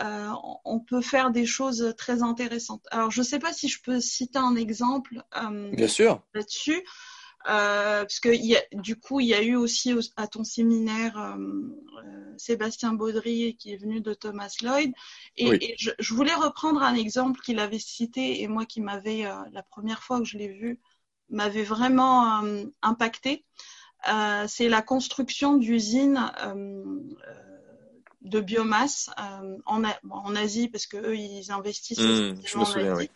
euh, 0.00 0.28
on 0.64 0.78
peut 0.78 1.00
faire 1.00 1.30
des 1.30 1.46
choses 1.46 1.94
très 1.96 2.22
intéressantes. 2.22 2.84
Alors, 2.90 3.10
je 3.10 3.20
ne 3.20 3.24
sais 3.24 3.38
pas 3.38 3.52
si 3.52 3.68
je 3.68 3.80
peux 3.80 4.00
citer 4.00 4.38
un 4.38 4.56
exemple 4.56 5.22
euh, 5.42 5.70
Bien 5.72 5.88
sûr. 5.88 6.22
là-dessus, 6.34 6.84
parce 7.44 8.20
que 8.20 8.76
du 8.76 8.96
coup, 8.96 9.20
il 9.20 9.28
y 9.28 9.34
a 9.34 9.42
eu 9.42 9.56
aussi 9.56 9.94
à 10.16 10.26
ton 10.26 10.44
séminaire 10.44 11.38
Sébastien 12.36 12.92
Baudry 12.92 13.56
qui 13.56 13.72
est 13.72 13.76
venu 13.78 14.02
de 14.02 14.12
Thomas 14.12 14.52
Lloyd, 14.60 14.92
et, 15.38 15.74
je, 15.78 15.92
je, 15.98 16.14
voulais 16.14 16.34
reprendre 16.34 16.82
un 16.82 16.94
exemple 16.94 17.40
qu'il 17.40 17.58
avait 17.58 17.78
cité 17.78 18.42
et 18.42 18.48
moi 18.48 18.66
qui 18.66 18.82
m'avait 18.82 19.22
la 19.52 19.62
première 19.62 20.02
fois 20.02 20.18
que 20.18 20.26
je 20.26 20.36
l'ai 20.36 20.48
vu 20.48 20.78
m'avait 21.30 21.64
vraiment 21.64 22.44
euh, 22.44 22.64
impacté. 22.82 23.44
Euh, 24.08 24.44
c'est 24.48 24.68
la 24.68 24.82
construction 24.82 25.56
d'usines 25.56 26.30
euh, 26.42 27.00
de 28.22 28.40
biomasse 28.40 29.10
en, 29.66 29.82
en, 30.10 30.36
Asie, 30.36 30.68
parce 30.68 30.86
qu'eux, 30.86 31.16
ils 31.16 31.52
investissent 31.52 32.00
mmh, 32.00 32.34
je 32.44 32.58
me 32.58 32.64
souviens, 32.64 32.96
Oui. 32.96 33.08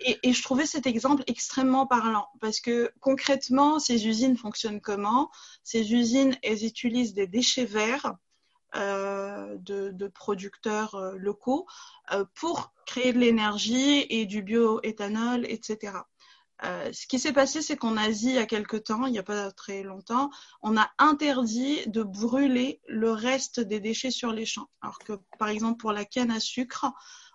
Et, 0.00 0.18
et, 0.22 0.32
je 0.32 0.42
trouvais 0.42 0.66
cet 0.66 0.86
exemple 0.86 1.24
extrêmement 1.26 1.86
parlant, 1.86 2.28
parce 2.40 2.60
que 2.60 2.92
concrètement, 3.00 3.80
ces 3.80 4.06
usines 4.06 4.36
fonctionnent 4.36 4.80
comment? 4.80 5.30
Ces 5.64 5.92
usines, 5.92 6.36
elles 6.42 6.64
utilisent 6.64 7.14
des 7.14 7.26
déchets 7.26 7.64
verts 7.64 8.14
euh, 8.76 9.56
de, 9.58 9.90
de, 9.90 10.08
producteurs 10.08 11.14
locaux 11.16 11.64
euh, 12.12 12.24
pour 12.34 12.72
créer 12.86 13.12
de 13.12 13.20
l'énergie 13.20 14.04
et 14.10 14.26
du 14.26 14.42
bioéthanol, 14.42 15.46
etc. 15.46 15.92
Euh, 16.64 16.90
ce 16.92 17.06
qui 17.06 17.18
s'est 17.18 17.32
passé, 17.32 17.60
c'est 17.62 17.76
qu'en 17.76 17.96
Asie, 17.96 18.28
il 18.28 18.34
y 18.36 18.38
a 18.38 18.46
quelque 18.46 18.76
temps, 18.76 19.06
il 19.06 19.12
n'y 19.12 19.18
a 19.18 19.22
pas 19.24 19.50
très 19.52 19.82
longtemps, 19.82 20.30
on 20.62 20.76
a 20.76 20.90
interdit 20.98 21.80
de 21.86 22.02
brûler 22.02 22.80
le 22.88 23.10
reste 23.10 23.60
des 23.60 23.80
déchets 23.80 24.10
sur 24.10 24.32
les 24.32 24.46
champs. 24.46 24.68
Alors 24.80 24.98
que, 24.98 25.12
par 25.38 25.48
exemple, 25.48 25.78
pour 25.78 25.92
la 25.92 26.04
canne 26.04 26.30
à 26.30 26.40
sucre, 26.40 26.86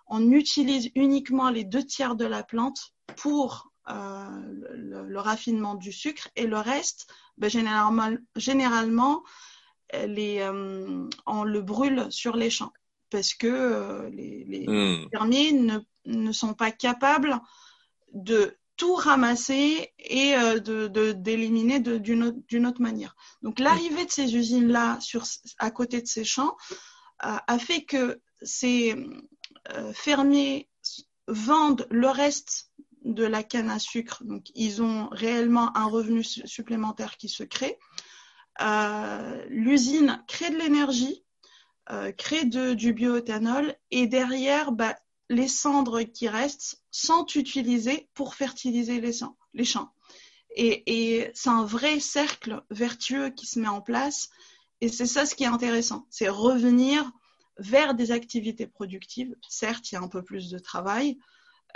on 0.06 0.30
utilise 0.32 0.90
uniquement 0.96 1.50
les 1.50 1.64
deux 1.64 1.84
tiers 1.84 2.16
de 2.16 2.24
la 2.24 2.42
plante 2.42 2.92
pour 3.16 3.70
euh, 3.88 4.26
le, 4.74 5.20
raffinement 5.20 5.74
du 5.74 5.92
sucre 5.92 6.28
et 6.34 6.46
le 6.46 6.58
reste, 6.58 7.06
ben, 7.38 7.48
généralement, 7.48 8.10
généralement 8.36 9.22
les, 9.92 10.40
euh, 10.40 11.08
on 11.26 11.44
le 11.44 11.60
brûle 11.62 12.06
sur 12.10 12.36
les 12.36 12.50
champs 12.50 12.72
parce 13.10 13.34
que 13.34 14.08
les, 14.12 14.44
les 14.44 14.66
hmm. 14.68 15.08
fermiers 15.10 15.52
ne, 15.52 15.78
ne 16.06 16.32
sont 16.32 16.54
pas 16.54 16.70
capables 16.70 17.40
de 18.12 18.56
tout 18.80 18.94
ramasser 18.94 19.92
et 19.98 20.34
euh, 20.36 20.58
de 20.58 21.12
d'éliminer 21.12 21.80
d'une 21.80 22.22
autre, 22.22 22.68
autre, 22.68 22.80
manière. 22.80 23.14
Donc 23.42 23.58
l'arrivée 23.58 24.06
de 24.06 24.10
ces 24.10 24.34
usines-là 24.34 24.98
sur 25.00 25.24
à 25.58 25.70
côté 25.70 26.00
de 26.00 26.06
ces 26.06 26.24
champs 26.24 26.56
euh, 27.26 27.36
a 27.46 27.58
fait 27.58 27.84
que 27.84 28.22
ces 28.40 28.96
euh, 29.74 29.92
fermiers 29.92 30.70
vendent 31.28 31.86
le 31.90 32.08
reste 32.08 32.70
de 33.04 33.24
la 33.24 33.42
canne 33.42 33.68
à 33.68 33.78
sucre. 33.78 34.24
Donc 34.24 34.46
ils 34.54 34.80
ont 34.80 35.10
réellement 35.12 35.76
un 35.76 35.84
revenu 35.84 36.24
supplémentaire 36.24 37.18
qui 37.18 37.28
se 37.28 37.44
crée. 37.44 37.78
L'usine 39.48 40.24
crée 40.26 40.50
de 40.50 40.56
l'énergie, 40.56 41.22
crée 42.16 42.46
de, 42.46 42.72
du 42.72 42.94
bioéthanol 42.94 43.74
et 43.90 44.06
derrière, 44.06 44.72
bah, 44.72 44.96
les 45.30 45.48
cendres 45.48 46.02
qui 46.02 46.28
restent 46.28 46.82
sont 46.90 47.24
utilisées 47.36 48.10
pour 48.14 48.34
fertiliser 48.34 49.00
les, 49.00 49.12
champs. 49.64 49.94
Et, 50.56 51.30
c'est 51.34 51.48
un 51.48 51.64
vrai 51.64 52.00
cercle 52.00 52.62
vertueux 52.70 53.30
qui 53.30 53.46
se 53.46 53.60
met 53.60 53.68
en 53.68 53.80
place. 53.80 54.28
Et 54.80 54.88
c'est 54.88 55.06
ça 55.06 55.24
ce 55.24 55.34
qui 55.36 55.44
est 55.44 55.48
intéressant, 55.48 56.06
c'est 56.10 56.28
revenir 56.28 57.10
vers 57.58 57.94
des 57.94 58.10
activités 58.10 58.66
productives. 58.66 59.36
Certes, 59.48 59.92
il 59.92 59.94
y 59.94 59.98
a 59.98 60.00
un 60.00 60.08
peu 60.08 60.22
plus 60.22 60.50
de 60.50 60.58
travail, 60.58 61.18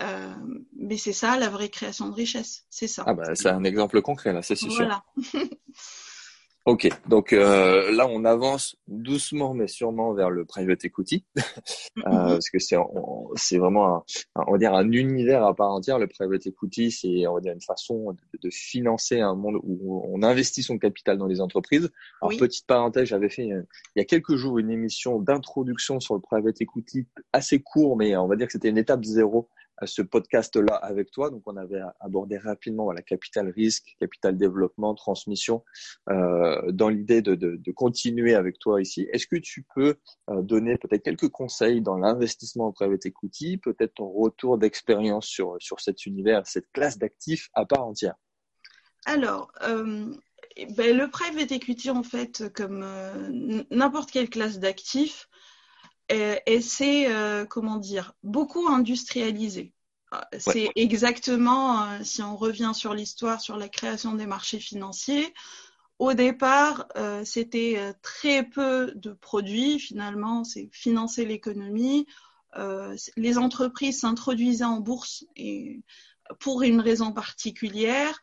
euh, 0.00 0.34
mais 0.76 0.96
c'est 0.96 1.12
ça 1.12 1.38
la 1.38 1.48
vraie 1.48 1.68
création 1.68 2.08
de 2.08 2.14
richesse. 2.14 2.64
C'est 2.70 2.88
ça. 2.88 3.04
Ah 3.06 3.14
bah, 3.14 3.34
c'est 3.34 3.50
un 3.50 3.62
exemple 3.62 4.02
concret 4.02 4.32
là, 4.32 4.42
c'est 4.42 4.56
sûr. 4.56 4.74
Voilà. 4.74 5.04
Ok, 6.66 6.88
donc 7.06 7.34
euh, 7.34 7.92
là 7.92 8.06
on 8.08 8.24
avance 8.24 8.76
doucement 8.88 9.52
mais 9.52 9.68
sûrement 9.68 10.14
vers 10.14 10.30
le 10.30 10.46
private 10.46 10.82
equity 10.86 11.22
euh, 11.36 11.40
mm-hmm. 11.98 12.28
parce 12.28 12.48
que 12.48 12.58
c'est 12.58 12.76
c'est 13.34 13.58
vraiment 13.58 13.96
un, 13.96 14.04
on 14.46 14.52
va 14.52 14.56
dire 14.56 14.72
un 14.72 14.90
univers 14.90 15.44
à 15.44 15.54
part 15.54 15.70
entière. 15.70 15.98
Le 15.98 16.06
private 16.06 16.46
equity 16.46 16.90
c'est 16.90 17.26
on 17.26 17.34
va 17.34 17.40
dire 17.40 17.52
une 17.52 17.60
façon 17.60 18.16
de, 18.42 18.50
financer 18.50 19.20
un 19.20 19.34
monde 19.34 19.56
où 19.62 20.02
on 20.08 20.22
investit 20.22 20.62
son 20.62 20.78
capital 20.78 21.18
dans 21.18 21.26
les 21.26 21.42
entreprises. 21.42 21.90
Alors 22.22 22.34
petite 22.38 22.66
parenthèse, 22.66 23.08
j'avais 23.08 23.28
fait 23.28 23.44
il 23.44 23.64
y 23.96 24.00
a 24.00 24.04
quelques 24.06 24.36
jours 24.36 24.58
une 24.58 24.70
émission 24.70 25.18
d'introduction 25.18 26.00
sur 26.00 26.14
le 26.14 26.20
private 26.20 26.62
equity 26.62 27.06
assez 27.34 27.60
court, 27.60 27.98
mais 27.98 28.16
on 28.16 28.26
va 28.26 28.36
dire 28.36 28.46
que 28.46 28.52
c'était 28.52 28.70
une 28.70 28.78
étape 28.78 29.04
zéro 29.04 29.50
ce 29.82 30.02
podcast-là 30.02 30.74
avec 30.74 31.10
toi. 31.10 31.30
Donc, 31.30 31.42
on 31.46 31.56
avait 31.56 31.80
abordé 32.00 32.38
rapidement 32.38 32.84
voilà, 32.84 33.02
capital 33.02 33.48
risque, 33.50 33.96
capital 33.98 34.36
développement, 34.36 34.94
transmission, 34.94 35.64
euh, 36.10 36.70
dans 36.70 36.88
l'idée 36.88 37.22
de, 37.22 37.72
continuer 37.72 38.34
avec 38.34 38.58
toi 38.58 38.80
ici. 38.80 39.08
Est-ce 39.12 39.26
que 39.26 39.36
tu 39.36 39.66
peux 39.74 39.96
euh, 40.30 40.42
donner 40.42 40.78
peut-être 40.78 41.02
quelques 41.02 41.28
conseils 41.28 41.80
dans 41.80 41.96
l'investissement 41.96 42.66
en 42.66 42.72
private 42.72 43.04
equity, 43.06 43.58
peut-être 43.58 43.94
ton 43.94 44.08
retour 44.08 44.58
d'expérience 44.58 45.26
sur, 45.26 45.56
sur 45.58 45.80
cet 45.80 46.06
univers, 46.06 46.46
cette 46.46 46.70
classe 46.72 46.98
d'actifs 46.98 47.50
à 47.54 47.66
part 47.66 47.84
entière? 47.84 48.14
Alors, 49.06 49.50
euh, 49.62 50.14
ben, 50.76 50.96
le 50.96 51.10
private 51.10 51.50
equity, 51.50 51.90
en 51.90 52.04
fait, 52.04 52.44
comme 52.54 52.86
n'importe 53.70 54.12
quelle 54.12 54.30
classe 54.30 54.60
d'actifs, 54.60 55.28
et, 56.08 56.60
c'est, 56.60 57.10
euh, 57.12 57.44
comment 57.46 57.76
dire, 57.76 58.12
beaucoup 58.22 58.68
industrialisé. 58.68 59.72
C'est 60.38 60.70
exactement, 60.76 61.82
euh, 61.82 61.98
si 62.04 62.22
on 62.22 62.36
revient 62.36 62.70
sur 62.72 62.94
l'histoire, 62.94 63.40
sur 63.40 63.56
la 63.56 63.68
création 63.68 64.14
des 64.14 64.26
marchés 64.26 64.60
financiers, 64.60 65.34
au 65.98 66.14
départ, 66.14 66.86
euh, 66.96 67.24
c'était 67.24 67.94
très 68.02 68.44
peu 68.44 68.92
de 68.94 69.12
produits, 69.12 69.80
finalement, 69.80 70.44
c'est 70.44 70.68
financer 70.72 71.24
l'économie. 71.24 72.06
les 73.16 73.38
entreprises 73.38 74.00
s'introduisaient 74.00 74.64
en 74.64 74.78
bourse 74.78 75.24
et, 75.34 75.80
pour 76.38 76.62
une 76.62 76.80
raison 76.80 77.12
particulière. 77.12 78.20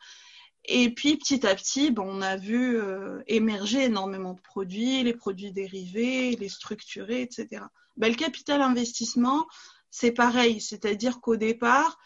Et 0.64 0.94
puis 0.94 1.16
petit 1.16 1.46
à 1.46 1.54
petit, 1.54 1.90
bon, 1.90 2.04
on 2.08 2.22
a 2.22 2.36
vu 2.36 2.80
euh, 2.80 3.20
émerger 3.26 3.84
énormément 3.84 4.34
de 4.34 4.40
produits, 4.40 5.02
les 5.02 5.14
produits 5.14 5.52
dérivés, 5.52 6.36
les 6.36 6.48
structurés, 6.48 7.22
etc. 7.22 7.64
Ben, 7.96 8.08
le 8.08 8.14
capital 8.14 8.62
investissement, 8.62 9.46
c'est 9.90 10.12
pareil, 10.12 10.60
c'est-à-dire 10.60 11.20
qu'au 11.20 11.36
départ, 11.36 11.98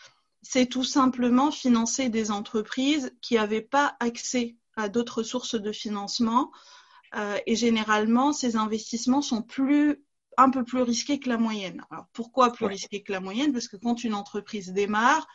c'est 0.43 0.67
tout 0.67 0.85
simplement 0.85 1.51
financer 1.51 2.09
des 2.09 2.31
entreprises 2.31 3.13
qui 3.21 3.35
n'avaient 3.35 3.61
pas 3.61 3.97
accès 4.01 4.57
à 4.77 4.89
d'autres 4.89 5.23
sources 5.23 5.61
de 5.61 5.73
financement. 5.73 6.51
Euh, 7.15 7.39
et 7.47 7.57
généralement, 7.57 8.33
ces 8.33 8.57
investissements 8.57 9.23
sont 9.23 9.43
plus 9.43 10.03
un 10.39 10.51
peu 10.51 10.65
plus 10.65 10.83
risqués 10.83 11.19
que 11.19 11.29
la 11.29 11.39
moyenne. 11.39 11.83
Alors 11.91 12.07
pourquoi 12.13 12.53
plus 12.53 12.67
risqués 12.67 13.03
que 13.03 13.13
la 13.13 13.21
moyenne? 13.21 13.53
Parce 13.53 13.69
que 13.69 13.77
quand 13.77 14.05
une 14.05 14.15
entreprise 14.15 14.73
démarre, 14.73 15.27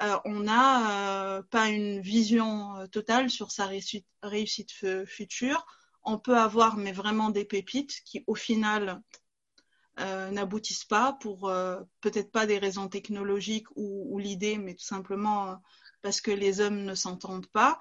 euh, 0.00 0.18
on 0.24 0.40
n'a 0.40 1.36
euh, 1.38 1.42
pas 1.42 1.68
une 1.68 2.00
vision 2.00 2.76
euh, 2.76 2.86
totale 2.86 3.30
sur 3.30 3.50
sa 3.50 3.66
réussite, 3.66 4.72
future. 5.06 5.66
On 6.02 6.18
peut 6.18 6.36
avoir, 6.36 6.76
mais 6.76 6.92
vraiment 6.92 7.30
des 7.30 7.44
pépites 7.44 8.02
qui, 8.04 8.24
au 8.26 8.34
final, 8.34 9.02
n'aboutissent 9.98 10.86
pas 10.86 11.12
pour 11.20 11.52
peut-être 12.00 12.32
pas 12.32 12.46
des 12.46 12.58
raisons 12.58 12.88
technologiques 12.88 13.68
ou, 13.76 14.18
l'idée, 14.18 14.58
mais 14.58 14.74
tout 14.74 14.84
simplement 14.84 15.60
parce 16.00 16.20
que 16.20 16.32
les 16.32 16.60
hommes 16.60 16.82
ne 16.82 16.94
s'entendent 16.96 17.46
pas. 17.46 17.78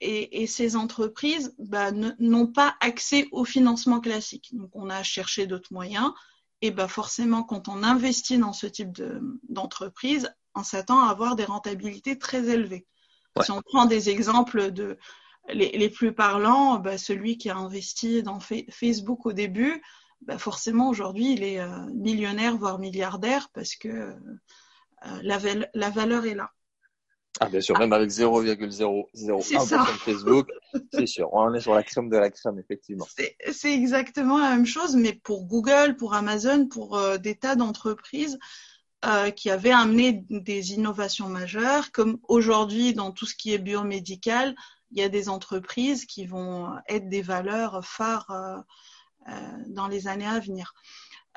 et, 0.00 0.46
ces 0.46 0.76
entreprises 0.76 1.54
bah, 1.58 1.90
n'ont 1.92 2.48
pas 2.48 2.76
accès 2.80 3.28
au 3.32 3.46
financement 3.46 4.00
classique. 4.00 4.50
Donc 4.52 4.70
on 4.74 4.90
a 4.90 5.02
cherché 5.02 5.46
d'autres 5.46 5.72
moyens. 5.72 6.12
Et 6.60 6.70
bah 6.70 6.88
forcément, 6.88 7.44
quand 7.44 7.68
on 7.68 7.82
investit 7.82 8.36
dans 8.36 8.52
ce 8.52 8.66
type 8.66 9.00
d'entreprise, 9.48 10.28
on 10.58 10.64
s'attend 10.64 11.06
à 11.06 11.10
avoir 11.10 11.36
des 11.36 11.44
rentabilités 11.44 12.18
très 12.18 12.48
élevées. 12.48 12.86
Si 13.42 13.52
on 13.52 13.62
prend 13.62 13.84
des 13.84 14.10
exemples 14.10 14.72
de 14.72 14.98
les, 15.48 15.88
plus 15.88 16.12
parlants, 16.12 16.78
bah, 16.78 16.98
celui 16.98 17.38
qui 17.38 17.50
a 17.50 17.56
investi 17.56 18.22
dans 18.22 18.40
Facebook 18.40 19.26
au 19.26 19.32
début, 19.32 19.82
bah, 20.22 20.38
forcément 20.38 20.88
aujourd'hui 20.88 21.32
il 21.32 21.44
est 21.44 21.60
euh, 21.60 21.86
millionnaire 21.94 22.56
voire 22.56 22.78
milliardaire 22.78 23.48
parce 23.54 23.76
que 23.76 23.88
euh, 23.88 24.14
la, 25.22 25.38
la, 25.74 25.90
valeur 25.90 26.26
est 26.26 26.34
là. 26.34 26.50
Ah 27.40 27.48
bien 27.48 27.60
sûr, 27.60 27.78
même 27.78 27.92
avec 27.92 28.10
0,001% 28.10 29.70
de 29.70 29.98
Facebook, 30.00 30.48
c'est 30.92 31.06
sûr, 31.06 31.32
on 31.32 31.54
est 31.54 31.60
sur 31.60 31.74
la 31.74 31.84
crème 31.84 32.10
de 32.10 32.16
la 32.16 32.30
crème 32.30 32.58
effectivement. 32.58 33.06
C'est 33.52 33.72
exactement 33.72 34.38
la 34.38 34.50
même 34.50 34.66
chose, 34.66 34.96
mais 34.96 35.12
pour 35.12 35.46
Google, 35.46 35.96
pour 35.96 36.14
Amazon, 36.14 36.66
pour 36.66 36.98
euh, 36.98 37.16
des 37.16 37.36
tas 37.36 37.54
d'entreprises, 37.54 38.38
euh, 39.04 39.30
qui 39.30 39.50
avait 39.50 39.70
amené 39.70 40.24
des 40.28 40.72
innovations 40.72 41.28
majeures, 41.28 41.92
comme 41.92 42.18
aujourd'hui 42.28 42.94
dans 42.94 43.12
tout 43.12 43.26
ce 43.26 43.34
qui 43.34 43.54
est 43.54 43.58
biomédical, 43.58 44.54
il 44.90 44.98
y 44.98 45.02
a 45.02 45.08
des 45.08 45.28
entreprises 45.28 46.04
qui 46.04 46.26
vont 46.26 46.72
être 46.88 47.08
des 47.08 47.22
valeurs 47.22 47.84
phares 47.84 48.30
euh, 48.30 48.58
euh, 49.28 49.58
dans 49.68 49.88
les 49.88 50.08
années 50.08 50.26
à 50.26 50.40
venir. 50.40 50.74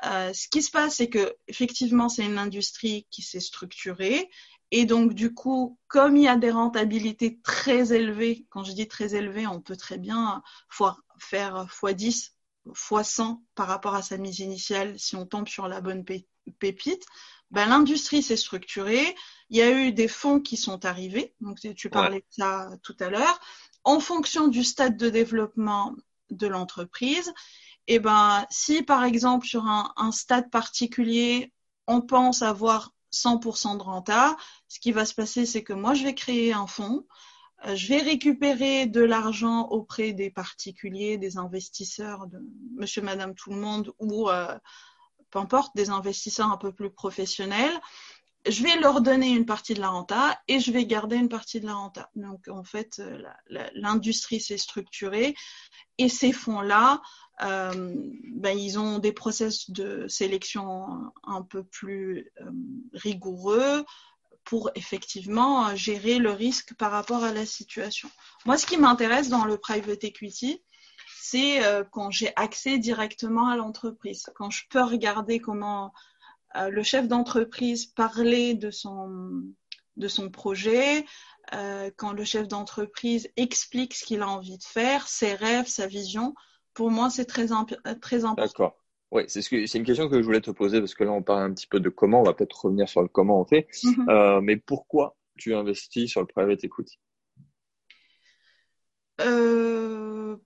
ce 0.02 0.48
qui 0.48 0.62
se 0.62 0.70
passe, 0.70 0.96
c'est 0.96 1.08
que 1.08 1.36
effectivement, 1.46 2.08
c'est 2.08 2.24
une 2.24 2.38
industrie 2.38 3.06
qui 3.10 3.22
s'est 3.22 3.40
structurée 3.40 4.28
et 4.74 4.86
donc, 4.86 5.12
du 5.12 5.34
coup, 5.34 5.78
comme 5.86 6.16
il 6.16 6.22
y 6.22 6.28
a 6.28 6.36
des 6.36 6.50
rentabilités 6.50 7.38
très 7.42 7.92
élevées, 7.92 8.46
quand 8.48 8.64
je 8.64 8.72
dis 8.72 8.88
très 8.88 9.14
élevées, 9.14 9.46
on 9.46 9.60
peut 9.60 9.76
très 9.76 9.98
bien 9.98 10.42
faire 11.18 11.66
x10, 11.66 12.32
x100 12.66 13.42
par 13.54 13.68
rapport 13.68 13.94
à 13.94 14.00
sa 14.00 14.16
mise 14.16 14.38
initiale 14.38 14.98
si 14.98 15.14
on 15.14 15.26
tombe 15.26 15.46
sur 15.46 15.68
la 15.68 15.82
bonne 15.82 16.04
pépite 16.58 17.04
ben, 17.52 17.66
l'industrie 17.66 18.22
s'est 18.22 18.36
structurée. 18.36 19.14
Il 19.50 19.58
y 19.58 19.62
a 19.62 19.70
eu 19.70 19.92
des 19.92 20.08
fonds 20.08 20.40
qui 20.40 20.56
sont 20.56 20.84
arrivés. 20.84 21.34
Donc, 21.40 21.58
tu 21.76 21.90
parlais 21.90 22.20
de 22.20 22.26
ça 22.30 22.70
tout 22.82 22.96
à 23.00 23.10
l'heure. 23.10 23.40
En 23.84 24.00
fonction 24.00 24.48
du 24.48 24.64
stade 24.64 24.96
de 24.96 25.10
développement 25.10 25.94
de 26.30 26.46
l'entreprise, 26.46 27.32
et 27.88 27.96
eh 27.96 27.98
ben, 27.98 28.46
si 28.48 28.82
par 28.82 29.02
exemple 29.02 29.46
sur 29.46 29.66
un, 29.66 29.92
un, 29.96 30.12
stade 30.12 30.50
particulier, 30.50 31.52
on 31.88 32.00
pense 32.00 32.42
avoir 32.42 32.92
100% 33.12 33.76
de 33.76 33.82
renta, 33.82 34.36
ce 34.68 34.78
qui 34.78 34.92
va 34.92 35.04
se 35.04 35.14
passer, 35.14 35.46
c'est 35.46 35.64
que 35.64 35.72
moi, 35.72 35.92
je 35.94 36.04
vais 36.04 36.14
créer 36.14 36.52
un 36.52 36.68
fonds, 36.68 37.04
euh, 37.66 37.76
je 37.76 37.88
vais 37.88 37.98
récupérer 37.98 38.86
de 38.86 39.00
l'argent 39.00 39.68
auprès 39.68 40.12
des 40.12 40.30
particuliers, 40.30 41.18
des 41.18 41.38
investisseurs, 41.38 42.26
de 42.26 42.38
monsieur, 42.76 43.02
madame, 43.02 43.34
tout 43.34 43.50
le 43.50 43.60
monde, 43.60 43.92
ou 43.98 44.30
euh, 44.30 44.56
peu 45.32 45.40
importe, 45.40 45.74
des 45.74 45.90
investisseurs 45.90 46.52
un 46.52 46.58
peu 46.58 46.72
plus 46.72 46.90
professionnels, 46.90 47.80
je 48.46 48.62
vais 48.62 48.76
leur 48.76 49.00
donner 49.00 49.30
une 49.30 49.46
partie 49.46 49.74
de 49.74 49.80
la 49.80 49.88
renta 49.88 50.38
et 50.48 50.58
je 50.58 50.72
vais 50.72 50.84
garder 50.84 51.16
une 51.16 51.28
partie 51.28 51.60
de 51.60 51.66
la 51.66 51.74
renta. 51.74 52.10
Donc 52.16 52.48
en 52.48 52.64
fait, 52.64 52.98
euh, 52.98 53.22
l'industrie 53.74 54.40
s'est 54.40 54.58
structurée 54.58 55.34
et 55.98 56.08
ces 56.08 56.32
fonds-là, 56.32 57.00
euh, 57.42 57.94
ben, 58.34 58.58
ils 58.58 58.78
ont 58.78 58.98
des 58.98 59.12
process 59.12 59.70
de 59.70 60.06
sélection 60.08 61.12
un 61.22 61.42
peu 61.42 61.62
plus 61.62 62.30
euh, 62.40 62.50
rigoureux 62.94 63.84
pour 64.44 64.70
effectivement 64.74 65.74
gérer 65.76 66.18
le 66.18 66.32
risque 66.32 66.74
par 66.74 66.90
rapport 66.90 67.22
à 67.22 67.32
la 67.32 67.46
situation. 67.46 68.10
Moi, 68.44 68.58
ce 68.58 68.66
qui 68.66 68.76
m'intéresse 68.76 69.28
dans 69.28 69.44
le 69.44 69.56
private 69.56 70.02
equity, 70.02 70.60
c'est 71.22 71.64
euh, 71.64 71.84
quand 71.88 72.10
j'ai 72.10 72.32
accès 72.34 72.78
directement 72.78 73.48
à 73.48 73.56
l'entreprise, 73.56 74.28
quand 74.34 74.50
je 74.50 74.64
peux 74.68 74.82
regarder 74.82 75.38
comment 75.38 75.92
euh, 76.56 76.68
le 76.68 76.82
chef 76.82 77.06
d'entreprise 77.06 77.86
parlait 77.86 78.54
de 78.54 78.72
son, 78.72 79.44
de 79.96 80.08
son 80.08 80.30
projet, 80.30 81.04
euh, 81.54 81.92
quand 81.96 82.12
le 82.12 82.24
chef 82.24 82.48
d'entreprise 82.48 83.30
explique 83.36 83.94
ce 83.94 84.04
qu'il 84.04 84.20
a 84.20 84.28
envie 84.28 84.58
de 84.58 84.64
faire, 84.64 85.06
ses 85.06 85.34
rêves, 85.34 85.68
sa 85.68 85.86
vision. 85.86 86.34
Pour 86.74 86.90
moi, 86.90 87.08
c'est 87.08 87.26
très, 87.26 87.46
très 88.00 88.24
important. 88.24 88.42
D'accord. 88.42 88.76
Oui, 89.12 89.22
c'est 89.28 89.42
ce 89.42 89.76
une 89.76 89.84
question 89.84 90.08
que 90.08 90.20
je 90.20 90.24
voulais 90.24 90.40
te 90.40 90.50
poser 90.50 90.80
parce 90.80 90.94
que 90.94 91.04
là, 91.04 91.12
on 91.12 91.22
parle 91.22 91.42
un 91.42 91.54
petit 91.54 91.68
peu 91.68 91.78
de 91.78 91.88
comment. 91.88 92.22
On 92.22 92.24
va 92.24 92.32
peut-être 92.32 92.64
revenir 92.64 92.88
sur 92.88 93.00
le 93.00 93.08
comment 93.08 93.40
on 93.40 93.44
fait. 93.44 93.68
Mm-hmm. 93.84 94.40
mais 94.40 94.56
pourquoi 94.56 95.16
tu 95.36 95.54
investis 95.54 96.10
sur 96.10 96.20
le 96.20 96.26
private 96.26 96.64
equity? 96.64 96.98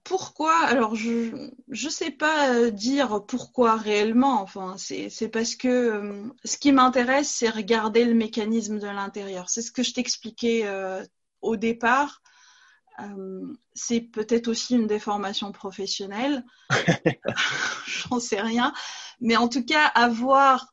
Pourquoi? 0.06 0.56
Alors, 0.66 0.94
je 0.94 1.50
ne 1.68 1.90
sais 1.90 2.10
pas 2.10 2.54
euh, 2.54 2.70
dire 2.70 3.24
pourquoi 3.26 3.76
réellement. 3.76 4.40
Enfin, 4.40 4.76
c'est 4.78 5.28
parce 5.28 5.56
que 5.56 5.68
euh, 5.68 6.22
ce 6.44 6.56
qui 6.56 6.72
m'intéresse, 6.72 7.28
c'est 7.28 7.48
regarder 7.48 8.04
le 8.04 8.14
mécanisme 8.14 8.78
de 8.78 8.86
l'intérieur. 8.86 9.50
C'est 9.50 9.62
ce 9.62 9.72
que 9.72 9.82
je 9.82 9.92
t'expliquais 9.92 10.62
euh, 10.64 11.04
au 11.42 11.56
départ. 11.56 12.22
c'est 13.74 14.00
peut-être 14.00 14.48
aussi 14.48 14.74
une 14.74 14.86
déformation 14.86 15.52
professionnelle. 15.52 16.44
J'en 17.86 18.20
sais 18.20 18.40
rien. 18.40 18.72
Mais 19.20 19.36
en 19.36 19.48
tout 19.48 19.64
cas, 19.64 19.86
avoir 19.86 20.72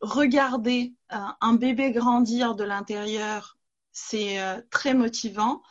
regardé 0.00 0.92
un 1.08 1.54
bébé 1.54 1.92
grandir 1.92 2.56
de 2.56 2.64
l'intérieur, 2.64 3.58
c'est 3.92 4.38
très 4.70 4.92
motivant. 4.92 5.62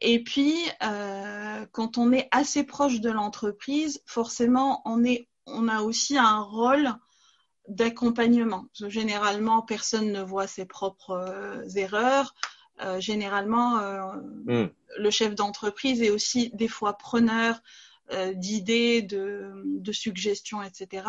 Et 0.00 0.22
puis, 0.22 0.54
euh, 0.82 1.64
quand 1.72 1.98
on 1.98 2.12
est 2.12 2.28
assez 2.30 2.64
proche 2.64 3.00
de 3.00 3.10
l'entreprise, 3.10 4.02
forcément, 4.04 4.82
on, 4.84 5.04
est, 5.04 5.28
on 5.46 5.68
a 5.68 5.82
aussi 5.82 6.18
un 6.18 6.40
rôle 6.40 6.90
d'accompagnement. 7.68 8.66
Généralement, 8.74 9.62
personne 9.62 10.12
ne 10.12 10.22
voit 10.22 10.46
ses 10.46 10.66
propres 10.66 11.12
euh, 11.12 11.68
erreurs. 11.76 12.34
Euh, 12.82 13.00
généralement, 13.00 13.80
mm. 14.44 14.68
le 14.98 15.10
chef 15.10 15.34
d'entreprise 15.34 16.02
est 16.02 16.10
aussi 16.10 16.50
des 16.54 16.68
fois 16.68 16.98
preneur 16.98 17.60
d'idées, 18.34 19.02
de, 19.02 19.64
de, 19.64 19.90
suggestions, 19.90 20.62
etc. 20.62 21.08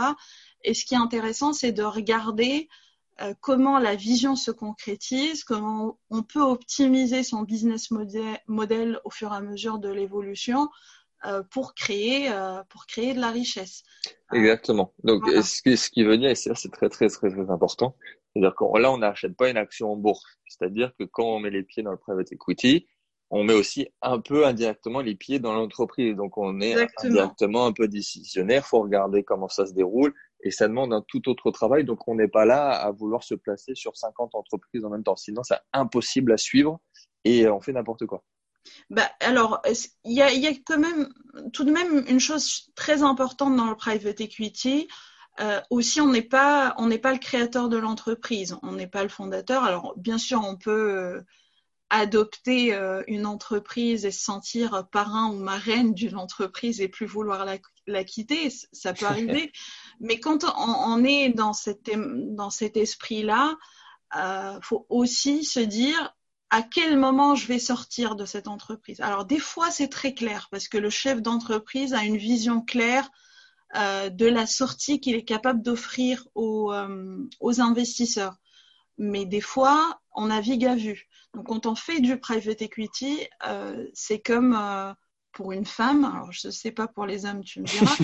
Et 0.64 0.74
ce 0.74 0.84
qui 0.84 0.96
est 0.96 0.98
intéressant, 0.98 1.54
c'est 1.54 1.72
de 1.72 1.84
regarder 1.84 2.70
comment 3.42 3.80
la 3.80 3.96
vision 3.96 4.36
se 4.36 4.52
concrétise, 4.52 5.44
comment 5.44 6.00
on 6.10 6.24
peut 6.24 6.42
optimiser 6.42 7.24
son 7.24 7.44
business 7.44 7.90
model, 8.48 9.00
au 9.04 9.10
fur 9.10 9.34
et 9.34 9.36
à 9.36 9.42
mesure 9.42 9.80
de 9.80 9.90
l'évolution 9.90 10.70
euh, 11.26 11.42
pour 11.50 11.74
créer 11.74 12.32
euh, 12.32 12.62
pour 12.70 12.86
créer 12.86 13.16
de 13.16 13.20
la 13.20 13.32
richesse. 13.32 13.84
Exactement. 14.32 14.94
Donc 15.04 15.28
ce, 15.28 15.64
qui, 15.64 15.76
ce 15.76 15.90
qui 15.90 16.04
veut 16.04 16.18
dire, 16.18 16.30
et 16.30 16.36
c'est 16.36 16.54
très 16.72 16.90
très 16.90 17.10
très 17.10 17.30
très 17.32 17.50
important, 17.50 17.96
c'est-à-dire 18.34 18.56
que 18.56 18.78
là 18.78 18.92
on 18.92 19.00
n'achète 19.00 19.36
pas 19.36 19.50
une 19.50 19.58
action 19.58 19.92
en 19.92 19.96
bourse, 19.96 20.24
c'est-à-dire 20.48 20.92
que 21.00 21.06
quand 21.06 21.26
on 21.26 21.40
met 21.40 21.50
les 21.50 21.64
pieds 21.64 21.82
dans 21.82 21.92
le 21.92 21.98
private 21.98 22.32
equity, 22.32 22.88
on 23.30 23.44
met 23.44 23.54
aussi 23.54 23.88
un 24.02 24.20
peu 24.20 24.46
indirectement 24.46 25.02
les 25.02 25.16
pieds 25.16 25.40
dans 25.40 25.54
l'entreprise. 25.54 26.16
Donc 26.16 26.38
on 26.38 26.62
est 26.62 26.76
indirectement 27.04 27.66
un 27.66 27.74
peu 27.74 27.88
décisionnaire. 27.88 28.66
Faut 28.66 28.82
regarder 28.82 29.24
comment 29.24 29.50
ça 29.50 29.66
se 29.66 29.74
déroule 29.74 30.14
et 30.42 30.52
ça 30.52 30.68
demande 30.68 30.94
un 30.94 31.04
tout 31.08 31.30
autre 31.30 31.52
travail. 31.52 31.84
Donc, 31.84 32.08
on 32.08 32.16
n'est 32.16 32.28
pas 32.28 32.46
là 32.46 32.70
à 32.70 32.92
vouloir 32.92 33.24
se 33.24 33.36
placer 33.36 33.76
sur 33.76 33.98
50 33.98 34.36
entreprises 34.36 34.86
en 34.86 34.90
même 34.90 35.04
temps. 35.04 35.16
Sinon, 35.16 35.44
c'est 35.44 35.60
impossible 35.74 36.32
à 36.32 36.38
suivre 36.38 36.80
et 37.24 37.48
on 37.48 37.60
fait 37.60 37.74
n'importe 37.74 38.06
quoi. 38.06 38.24
Bah, 38.90 39.10
alors, 39.20 39.62
il 40.04 40.14
y 40.14 40.22
a, 40.22 40.52
quand 40.66 40.78
même 40.78 41.10
tout 41.54 41.64
de 41.64 41.72
même 41.72 42.06
une 42.08 42.20
chose 42.20 42.70
très 42.76 43.02
importante 43.04 43.56
dans 43.56 43.70
le 43.70 43.76
private 43.76 44.22
equity. 44.22 44.88
Euh, 45.40 45.62
aussi, 45.70 46.02
on 46.02 46.12
n'est 46.12 46.22
pas, 46.22 46.74
on 46.78 46.88
n'est 46.88 46.98
pas 46.98 47.14
le 47.14 47.20
créateur 47.20 47.70
de 47.70 47.78
l'entreprise, 47.78 48.58
on 48.64 48.74
n'est 48.74 48.88
pas 48.88 49.04
le 49.04 49.10
fondateur. 49.10 49.64
Alors, 49.64 49.94
bien 49.98 50.18
sûr, 50.18 50.42
on 50.44 50.58
peut 50.58 50.96
euh, 50.98 51.22
adopter 51.90 52.74
euh, 52.74 53.04
une 53.08 53.26
entreprise 53.26 54.06
et 54.06 54.12
se 54.12 54.24
sentir 54.24 54.88
parrain 54.92 55.30
ou 55.32 55.38
marraine 55.38 55.94
d'une 55.94 56.18
entreprise 56.18 56.82
et 56.82 56.88
plus 56.88 57.06
vouloir 57.06 57.46
la, 57.46 57.58
la 57.88 58.04
quitter, 58.04 58.50
ça 58.72 58.94
peut 58.94 59.06
arriver. 59.08 59.52
Mais 60.00 60.20
quand 60.20 60.46
on, 60.58 61.04
est 61.04 61.30
dans, 61.30 61.54
cette, 61.54 61.90
dans 62.36 62.50
cet 62.50 62.78
esprit-là, 62.78 63.58
euh, 64.16 64.60
faut 64.62 64.86
aussi 64.90 65.44
se 65.44 65.60
dire 65.60 66.14
à 66.50 66.62
quel 66.62 66.98
moment 66.98 67.36
je 67.36 67.48
vais 67.48 67.60
sortir 67.60 68.16
de 68.16 68.26
cette 68.26 68.48
entreprise. 68.48 69.02
Alors 69.02 69.26
des 69.26 69.40
fois 69.40 69.70
c'est 69.72 69.90
très 69.90 70.14
clair 70.14 70.48
parce 70.50 70.68
que 70.68 70.78
le 70.78 70.90
chef 70.90 71.22
d'entreprise 71.22 71.94
a 71.94 72.04
une 72.04 72.18
vision 72.18 72.62
claire 72.62 73.10
euh, 73.76 74.10
de 74.10 74.26
la 74.26 74.46
sortie 74.46 75.02
qu'il 75.02 75.16
est 75.16 75.26
capable 75.26 75.62
d'offrir 75.62 76.26
aux, 76.36 76.72
euh, 76.72 77.28
aux 77.42 77.60
investisseurs. 77.60 78.38
Mais 78.98 79.26
des 79.26 79.42
fois 79.42 80.00
on 80.14 80.28
navigue 80.28 80.66
à 80.66 80.76
vue. 80.76 81.08
Donc 81.34 81.48
quand 81.48 81.66
on 81.66 81.76
fait 81.76 82.00
du 82.00 82.18
private 82.18 82.62
equity, 82.62 83.28
euh, 83.46 83.86
c'est 83.94 84.20
comme 84.20 84.58
pour 85.38 85.52
une 85.52 85.68
femme, 85.68 86.04
alors 86.04 86.32
je 86.32 86.48
ne 86.48 86.52
sais 86.52 86.72
pas 86.72 86.88
pour 86.88 87.06
les 87.06 87.28
hommes, 87.28 87.44
tu 87.44 87.62
me 87.62 87.66
diras, 87.66 87.96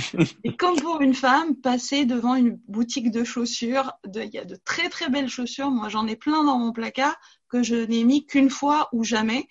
et 0.44 0.56
comme 0.56 0.80
pour 0.80 1.02
une 1.02 1.16
femme, 1.16 1.56
passer 1.56 2.06
devant 2.06 2.36
une 2.36 2.60
boutique 2.68 3.10
de 3.10 3.24
chaussures, 3.24 3.92
il 4.06 4.30
y 4.32 4.38
a 4.38 4.46
de 4.46 4.56
très 4.56 4.88
très 4.88 5.10
belles 5.10 5.30
chaussures, 5.30 5.72
moi 5.72 5.90
j'en 5.90 6.06
ai 6.06 6.16
plein 6.16 6.44
dans 6.44 6.60
mon 6.60 6.72
placard 6.72 7.16
que 7.50 7.63
je 7.63 7.74
n'ai 7.74 8.04
mis 8.04 8.28
qu'une 8.28 8.52
fois 8.52 8.88
ou 8.92 9.04
jamais. 9.04 9.48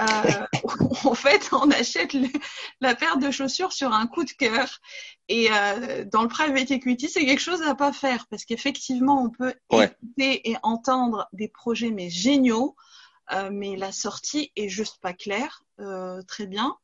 Euh, 0.00 0.04
en 1.04 1.14
fait, 1.14 1.48
on 1.52 1.70
achète 1.70 2.14
la 2.82 2.94
paire 2.94 3.16
de 3.16 3.30
chaussures 3.30 3.72
sur 3.72 3.94
un 3.94 4.06
coup 4.06 4.24
de 4.24 4.32
cœur. 4.32 4.80
Et 5.28 5.48
euh, 5.50 6.04
dans 6.04 6.22
le 6.22 6.28
private 6.28 6.72
equity, 6.72 7.08
c'est 7.08 7.24
quelque 7.24 7.40
chose 7.40 7.62
à 7.62 7.74
pas 7.74 7.92
faire 7.94 8.26
parce 8.26 8.44
qu'effectivement, 8.44 9.22
on 9.22 9.30
peut 9.30 9.54
écouter 9.70 10.50
et 10.50 10.56
entendre 10.62 11.26
des 11.32 11.48
projets 11.48 11.90
mais 11.90 12.10
géniaux, 12.10 12.76
euh, 13.32 13.48
mais 13.50 13.76
la 13.76 13.92
sortie 13.92 14.52
est 14.56 14.68
juste 14.68 14.98
pas 15.00 15.14
claire. 15.14 15.62
Très 16.28 16.46
bien. 16.46 16.76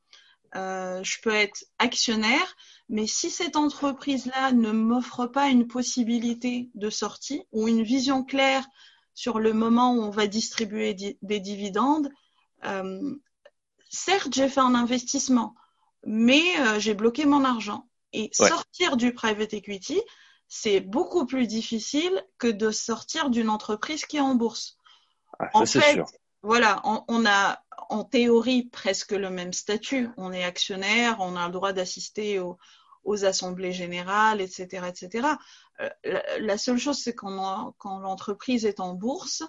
Euh, 0.56 1.02
je 1.04 1.20
peux 1.22 1.34
être 1.34 1.64
actionnaire, 1.78 2.56
mais 2.88 3.06
si 3.06 3.30
cette 3.30 3.56
entreprise-là 3.56 4.52
ne 4.52 4.72
m'offre 4.72 5.26
pas 5.26 5.48
une 5.48 5.68
possibilité 5.68 6.70
de 6.74 6.90
sortie 6.90 7.44
ou 7.52 7.68
une 7.68 7.82
vision 7.82 8.24
claire 8.24 8.66
sur 9.14 9.38
le 9.38 9.52
moment 9.52 9.94
où 9.94 10.02
on 10.02 10.10
va 10.10 10.26
distribuer 10.26 10.94
des 11.22 11.40
dividendes, 11.40 12.10
euh, 12.64 13.14
certes, 13.90 14.34
j'ai 14.34 14.48
fait 14.48 14.60
un 14.60 14.74
investissement, 14.74 15.54
mais 16.04 16.42
euh, 16.60 16.80
j'ai 16.80 16.94
bloqué 16.94 17.26
mon 17.26 17.44
argent. 17.44 17.86
Et 18.12 18.28
sortir 18.32 18.96
du 18.96 19.14
private 19.14 19.54
equity, 19.54 20.00
c'est 20.48 20.80
beaucoup 20.80 21.26
plus 21.26 21.46
difficile 21.46 22.24
que 22.38 22.48
de 22.48 22.72
sortir 22.72 23.30
d'une 23.30 23.48
entreprise 23.48 24.04
qui 24.04 24.16
est 24.16 24.20
en 24.20 24.34
bourse. 24.34 24.76
Ah, 25.38 25.48
en 25.54 25.64
fait, 25.64 25.92
sûr. 25.92 26.06
Voilà, 26.42 26.80
on, 26.84 27.26
a 27.26 27.62
en 27.90 28.04
théorie 28.04 28.64
presque 28.64 29.12
le 29.12 29.30
même 29.30 29.52
statut. 29.52 30.08
On 30.16 30.32
est 30.32 30.44
actionnaire, 30.44 31.16
on 31.20 31.36
a 31.36 31.46
le 31.46 31.52
droit 31.52 31.72
d'assister 31.72 32.40
aux, 32.40 32.58
assemblées 33.24 33.72
générales, 33.72 34.40
etc., 34.40 34.86
etc. 34.88 35.28
Euh, 35.80 35.88
la, 36.38 36.58
seule 36.58 36.78
chose, 36.78 36.98
c'est 36.98 37.14
quand, 37.14 37.74
quand 37.78 37.98
l'entreprise 37.98 38.64
est 38.64 38.80
en 38.80 38.94
bourse, 38.94 39.42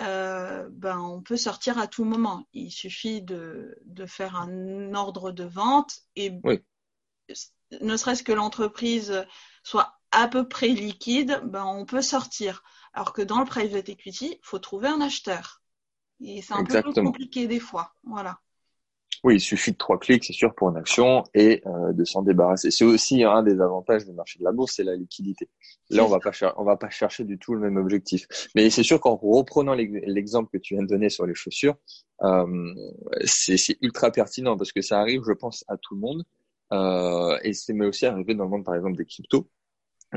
euh, 0.00 0.66
ben, 0.70 0.98
on 0.98 1.20
peut 1.20 1.36
sortir 1.36 1.78
à 1.78 1.86
tout 1.86 2.04
moment. 2.04 2.46
Il 2.52 2.70
suffit 2.70 3.22
de, 3.22 3.78
de 3.84 4.06
faire 4.06 4.36
un 4.36 4.94
ordre 4.94 5.30
de 5.30 5.44
vente 5.44 6.00
et 6.16 6.32
ne 7.80 7.96
serait-ce 7.96 8.22
que 8.22 8.32
l'entreprise 8.32 9.26
soit 9.62 10.00
à 10.10 10.26
peu 10.26 10.48
près 10.48 10.68
liquide, 10.68 11.40
ben, 11.44 11.64
on 11.64 11.84
peut 11.84 12.02
sortir. 12.02 12.62
Alors 12.92 13.12
que 13.12 13.22
dans 13.22 13.38
le 13.38 13.44
private 13.44 13.88
equity, 13.88 14.38
il 14.40 14.44
faut 14.46 14.58
trouver 14.58 14.88
un 14.88 15.00
acheteur. 15.00 15.59
Et 16.22 16.42
c'est 16.42 16.54
un 16.54 16.64
peu 16.64 16.82
plus 16.82 17.02
compliqué 17.02 17.46
des 17.46 17.60
fois. 17.60 17.92
Voilà. 18.04 18.38
Oui, 19.22 19.34
il 19.36 19.40
suffit 19.40 19.72
de 19.72 19.76
trois 19.76 19.98
clics, 19.98 20.24
c'est 20.24 20.32
sûr, 20.32 20.54
pour 20.54 20.70
une 20.70 20.78
action 20.78 21.24
et 21.34 21.62
euh, 21.66 21.92
de 21.92 22.04
s'en 22.04 22.22
débarrasser. 22.22 22.70
C'est 22.70 22.84
aussi 22.84 23.22
un 23.22 23.42
des 23.42 23.60
avantages 23.60 24.06
du 24.06 24.12
marché 24.12 24.38
de 24.38 24.44
la 24.44 24.52
bourse, 24.52 24.74
c'est 24.76 24.84
la 24.84 24.96
liquidité. 24.96 25.48
Là, 25.90 26.04
on 26.04 26.08
va 26.08 26.20
pas 26.20 26.30
on 26.56 26.64
va 26.64 26.76
pas 26.76 26.88
chercher 26.88 27.24
du 27.24 27.38
tout 27.38 27.54
le 27.54 27.60
même 27.60 27.76
objectif. 27.76 28.26
Mais 28.54 28.70
c'est 28.70 28.82
sûr 28.82 28.98
qu'en 28.98 29.16
reprenant 29.16 29.74
l'exemple 29.74 30.48
que 30.50 30.56
tu 30.56 30.74
viens 30.74 30.84
de 30.84 30.88
donner 30.88 31.10
sur 31.10 31.26
les 31.26 31.34
chaussures, 31.34 31.76
euh, 32.22 32.74
c'est 33.24 33.76
ultra 33.82 34.10
pertinent 34.10 34.56
parce 34.56 34.72
que 34.72 34.80
ça 34.80 35.00
arrive, 35.00 35.22
je 35.26 35.32
pense, 35.32 35.64
à 35.68 35.76
tout 35.76 35.94
le 35.94 36.00
monde. 36.00 36.24
Euh, 36.72 37.38
et 37.42 37.52
c'est 37.52 37.74
mais 37.74 37.86
aussi 37.86 38.06
arrivé 38.06 38.34
dans 38.34 38.44
le 38.44 38.50
monde, 38.50 38.64
par 38.64 38.74
exemple, 38.74 38.96
des 38.96 39.04
cryptos 39.04 39.50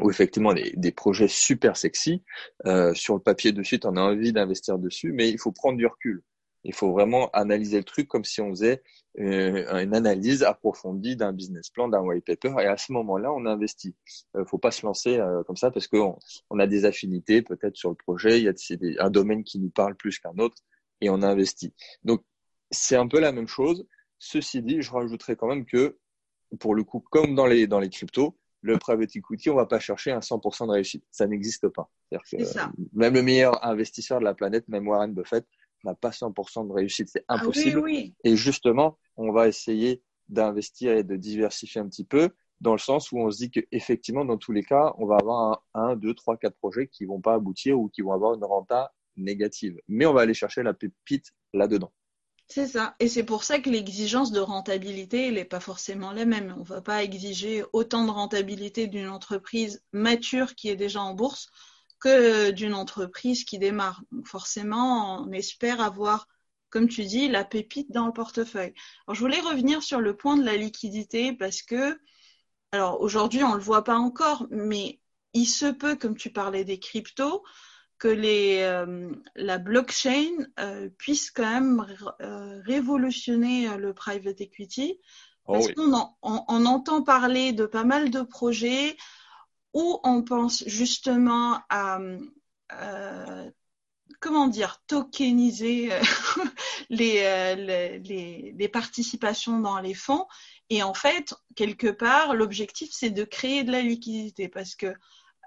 où 0.02 0.10
effectivement 0.10 0.54
des, 0.54 0.74
des 0.76 0.92
projets 0.92 1.28
super 1.28 1.78
sexy. 1.78 2.24
Euh, 2.66 2.94
sur 2.94 3.14
le 3.16 3.22
papier 3.22 3.52
de 3.52 3.64
suite, 3.64 3.86
on 3.86 3.96
a 3.96 4.02
envie 4.02 4.34
d'investir 4.34 4.78
dessus, 4.78 5.12
mais 5.12 5.30
il 5.30 5.40
faut 5.40 5.52
prendre 5.52 5.78
du 5.78 5.86
recul. 5.86 6.24
Il 6.64 6.74
faut 6.74 6.92
vraiment 6.92 7.30
analyser 7.32 7.78
le 7.78 7.84
truc 7.84 8.08
comme 8.08 8.24
si 8.24 8.40
on 8.40 8.50
faisait 8.50 8.82
euh, 9.20 9.82
une 9.84 9.94
analyse 9.94 10.44
approfondie 10.44 11.16
d'un 11.16 11.34
business 11.34 11.70
plan, 11.70 11.90
d'un 11.90 12.00
white 12.02 12.26
paper. 12.26 12.56
Et 12.62 12.66
à 12.66 12.78
ce 12.78 12.92
moment-là, 12.94 13.34
on 13.34 13.46
investit. 13.46 13.96
Euh, 14.36 14.46
faut 14.46 14.58
pas 14.58 14.72
se 14.72 14.86
lancer 14.86 15.18
euh, 15.18 15.44
comme 15.44 15.58
ça 15.58 15.72
parce 15.72 15.88
qu'on 15.88 16.18
on 16.50 16.60
a 16.60 16.68
des 16.68 16.86
affinités 16.86 17.42
peut-être 17.42 17.76
sur 17.76 17.90
le 17.90 17.96
projet. 17.96 18.40
Il 18.40 18.46
y 18.46 18.48
a 18.48 18.54
des, 18.78 18.98
un 19.00 19.10
domaine 19.10 19.44
qui 19.44 19.60
nous 19.60 19.70
parle 19.70 19.96
plus 19.96 20.20
qu'un 20.20 20.38
autre 20.38 20.58
et 21.02 21.10
on 21.10 21.22
investit. 21.22 21.74
Donc 22.04 22.24
c'est 22.72 22.96
un 22.96 23.08
peu 23.08 23.20
la 23.20 23.34
même 23.34 23.48
chose. 23.48 23.86
Ceci 24.18 24.62
dit, 24.62 24.82
je 24.82 24.92
rajouterais 24.92 25.36
quand 25.36 25.48
même 25.48 25.66
que 25.66 25.98
pour 26.60 26.76
le 26.76 26.84
coup, 26.84 27.04
comme 27.12 27.36
dans 27.36 27.46
les 27.46 27.68
dans 27.68 27.80
les 27.80 27.90
cryptos, 27.90 28.38
le 28.64 28.78
private 28.78 29.16
equity, 29.16 29.50
on 29.50 29.56
va 29.56 29.66
pas 29.66 29.80
chercher 29.80 30.12
un 30.12 30.20
100% 30.20 30.68
de 30.68 30.72
réussite. 30.72 31.04
Ça 31.12 31.28
n'existe 31.28 31.68
pas. 31.68 31.90
même 32.94 33.14
le 33.14 33.22
meilleur 33.22 33.64
investisseur 33.64 34.20
de 34.20 34.24
la 34.24 34.34
planète, 34.34 34.68
même 34.70 34.88
Warren 34.88 35.14
Buffett, 35.14 35.46
n'a 35.84 35.94
pas 35.94 36.12
100% 36.12 36.68
de 36.70 36.74
réussite. 36.74 37.10
C'est 37.10 37.26
ah 37.28 37.36
impossible. 37.36 37.84
Et 38.24 38.36
justement, 38.38 38.98
on 39.18 39.34
va 39.34 39.50
essayer 39.50 40.02
d'investir 40.30 40.94
et 40.94 41.04
de 41.04 41.18
diversifier 41.18 41.82
un 41.82 41.90
petit 41.90 42.06
peu 42.06 42.30
dans 42.62 42.72
le 42.72 42.80
sens 42.80 43.12
où 43.12 43.20
on 43.20 43.30
se 43.30 43.38
dit 43.38 43.52
qu'effectivement, 43.52 44.24
dans 44.24 44.38
tous 44.38 44.54
les 44.54 44.64
cas, 44.64 44.94
on 44.98 45.06
va 45.06 45.18
avoir 45.18 45.66
un, 45.74 45.98
deux, 45.98 46.14
trois, 46.14 46.38
quatre 46.38 46.56
projets 46.56 46.88
qui 46.88 47.04
vont 47.04 47.20
pas 47.20 47.34
aboutir 47.34 47.78
ou 47.78 47.90
qui 47.90 48.02
vont 48.02 48.14
avoir 48.14 48.34
une 48.34 48.46
renta 48.46 48.94
négative. 49.18 49.78
Mais 49.90 50.06
on 50.06 50.14
va 50.14 50.22
aller 50.22 50.34
chercher 50.34 50.64
la 50.64 50.74
pépite 50.74 51.34
là-dedans. 51.54 51.92
C'est 52.48 52.68
ça. 52.68 52.96
Et 53.00 53.08
c'est 53.08 53.24
pour 53.24 53.44
ça 53.44 53.60
que 53.60 53.70
l'exigence 53.70 54.32
de 54.32 54.40
rentabilité, 54.40 55.28
elle 55.28 55.36
n'est 55.36 55.46
pas 55.46 55.60
forcément 55.60 56.12
la 56.12 56.26
même. 56.26 56.54
On 56.58 56.60
ne 56.60 56.66
va 56.66 56.82
pas 56.82 57.04
exiger 57.04 57.64
autant 57.74 58.06
de 58.06 58.12
rentabilité 58.12 58.88
d'une 58.88 59.10
entreprise 59.10 59.82
mature 59.92 60.54
qui 60.56 60.70
est 60.70 60.76
déjà 60.76 61.02
en 61.02 61.14
bourse 61.14 61.50
que 62.00 62.52
d'une 62.52 62.74
entreprise 62.74 63.44
qui 63.46 63.60
démarre. 63.60 64.04
Donc 64.12 64.28
forcément, 64.28 65.24
on 65.24 65.32
espère 65.32 65.82
avoir, 65.82 66.28
comme 66.70 66.90
tu 66.90 67.06
dis, 67.06 67.30
la 67.30 67.46
pépite 67.46 67.92
dans 67.92 68.06
le 68.06 68.14
portefeuille. 68.14 68.74
Alors, 69.08 69.16
je 69.16 69.22
voulais 69.22 69.40
revenir 69.40 69.82
sur 69.82 70.02
le 70.02 70.16
point 70.16 70.36
de 70.38 70.44
la 70.44 70.58
liquidité 70.58 71.34
parce 71.34 71.62
que, 71.62 71.98
alors 72.72 73.00
aujourd'hui, 73.02 73.44
on 73.44 73.52
ne 73.52 73.58
le 73.58 73.64
voit 73.64 73.86
pas 73.86 73.98
encore, 73.98 74.46
mais 74.52 75.00
il 75.34 75.46
se 75.46 75.66
peut, 75.66 75.96
comme 75.96 76.18
tu 76.18 76.30
parlais 76.30 76.66
des 76.66 76.80
cryptos, 76.80 77.44
que 78.04 78.10
les, 78.10 78.60
la 79.36 79.58
blockchain 79.60 80.30
puisse 80.98 81.32
quand 81.32 81.50
même 81.50 81.86
révolutionner 82.66 83.78
le 83.78 83.94
private 83.94 84.42
equity. 84.42 85.00
Oh 85.46 85.54
parce 85.54 85.72
qu'on 85.72 85.94
on, 86.22 86.66
entend 86.66 87.02
parler 87.02 87.54
de 87.54 87.66
pas 87.66 87.86
mal 87.86 88.10
de 88.10 88.22
projets 88.22 88.98
où 89.74 90.02
on 90.04 90.22
pense 90.24 90.64
justement 90.68 91.62
à 91.70 92.00
comment 94.24 94.48
dire, 94.48 94.82
tokeniser 94.88 95.92
euh, 95.92 96.00
euh, 96.92 98.00
les, 98.00 98.54
les, 98.54 98.68
participations 98.70 99.60
dans 99.60 99.80
les 99.80 99.94
fonds. 99.94 100.26
Et 100.70 100.82
en 100.82 100.94
fait, 100.94 101.34
quelque 101.56 101.88
part, 101.88 102.34
l'objectif, 102.34 102.90
c'est 102.92 103.10
de 103.10 103.26
créer 103.26 103.64
de 103.64 103.72
la 103.72 103.82
liquidité 103.82 104.48
parce 104.48 104.76
que 104.76 104.88
euh, 104.88 104.94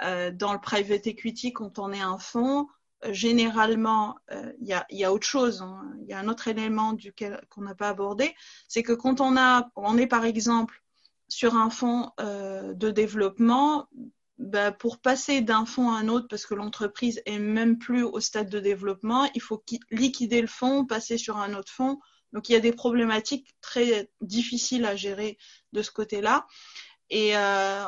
dans 0.00 0.52
le 0.52 0.60
private 0.60 1.06
equity, 1.06 1.52
quand 1.52 1.78
on 1.78 1.92
est 1.92 2.00
un 2.00 2.18
fonds, 2.18 2.68
généralement, 3.10 4.16
il 4.60 4.66
y, 4.66 4.72
a, 4.72 4.86
y, 4.90 5.04
a, 5.04 5.12
autre 5.12 5.26
chose. 5.26 5.62
Hein. 5.62 5.90
Il 6.02 6.08
y 6.08 6.12
a 6.12 6.18
un 6.18 6.28
autre 6.28 6.48
élément 6.48 6.92
duquel 6.92 7.40
qu'on 7.50 7.62
n'a 7.62 7.74
pas 7.74 7.88
abordé, 7.88 8.34
c'est 8.68 8.82
que 8.82 8.92
quand 8.92 9.20
on 9.20 9.36
a, 9.36 9.70
on 9.76 9.96
est 9.98 10.06
par 10.06 10.24
exemple 10.24 10.82
sur 11.28 11.56
un 11.56 11.70
fonds 11.70 12.10
de 12.18 12.90
développement, 12.90 13.88
bah, 14.38 14.70
pour 14.70 14.98
passer 14.98 15.40
d'un 15.40 15.64
fonds 15.64 15.90
à 15.90 15.98
un 15.98 16.08
autre, 16.08 16.28
parce 16.28 16.44
que 16.44 16.54
l'entreprise 16.54 17.22
est 17.24 17.38
même 17.38 17.78
plus 17.78 18.02
au 18.02 18.20
stade 18.20 18.50
de 18.50 18.60
développement, 18.60 19.30
il 19.34 19.40
faut 19.40 19.64
liquider 19.90 20.42
le 20.42 20.46
fonds, 20.46 20.84
passer 20.84 21.16
sur 21.16 21.38
un 21.38 21.54
autre 21.54 21.72
fonds. 21.72 21.98
Donc 22.34 22.50
il 22.50 22.52
y 22.52 22.56
a 22.56 22.60
des 22.60 22.72
problématiques 22.72 23.54
très 23.62 24.10
difficiles 24.20 24.84
à 24.84 24.94
gérer 24.94 25.38
de 25.72 25.80
ce 25.80 25.90
côté-là. 25.90 26.46
Et 27.08 27.34
euh, 27.34 27.84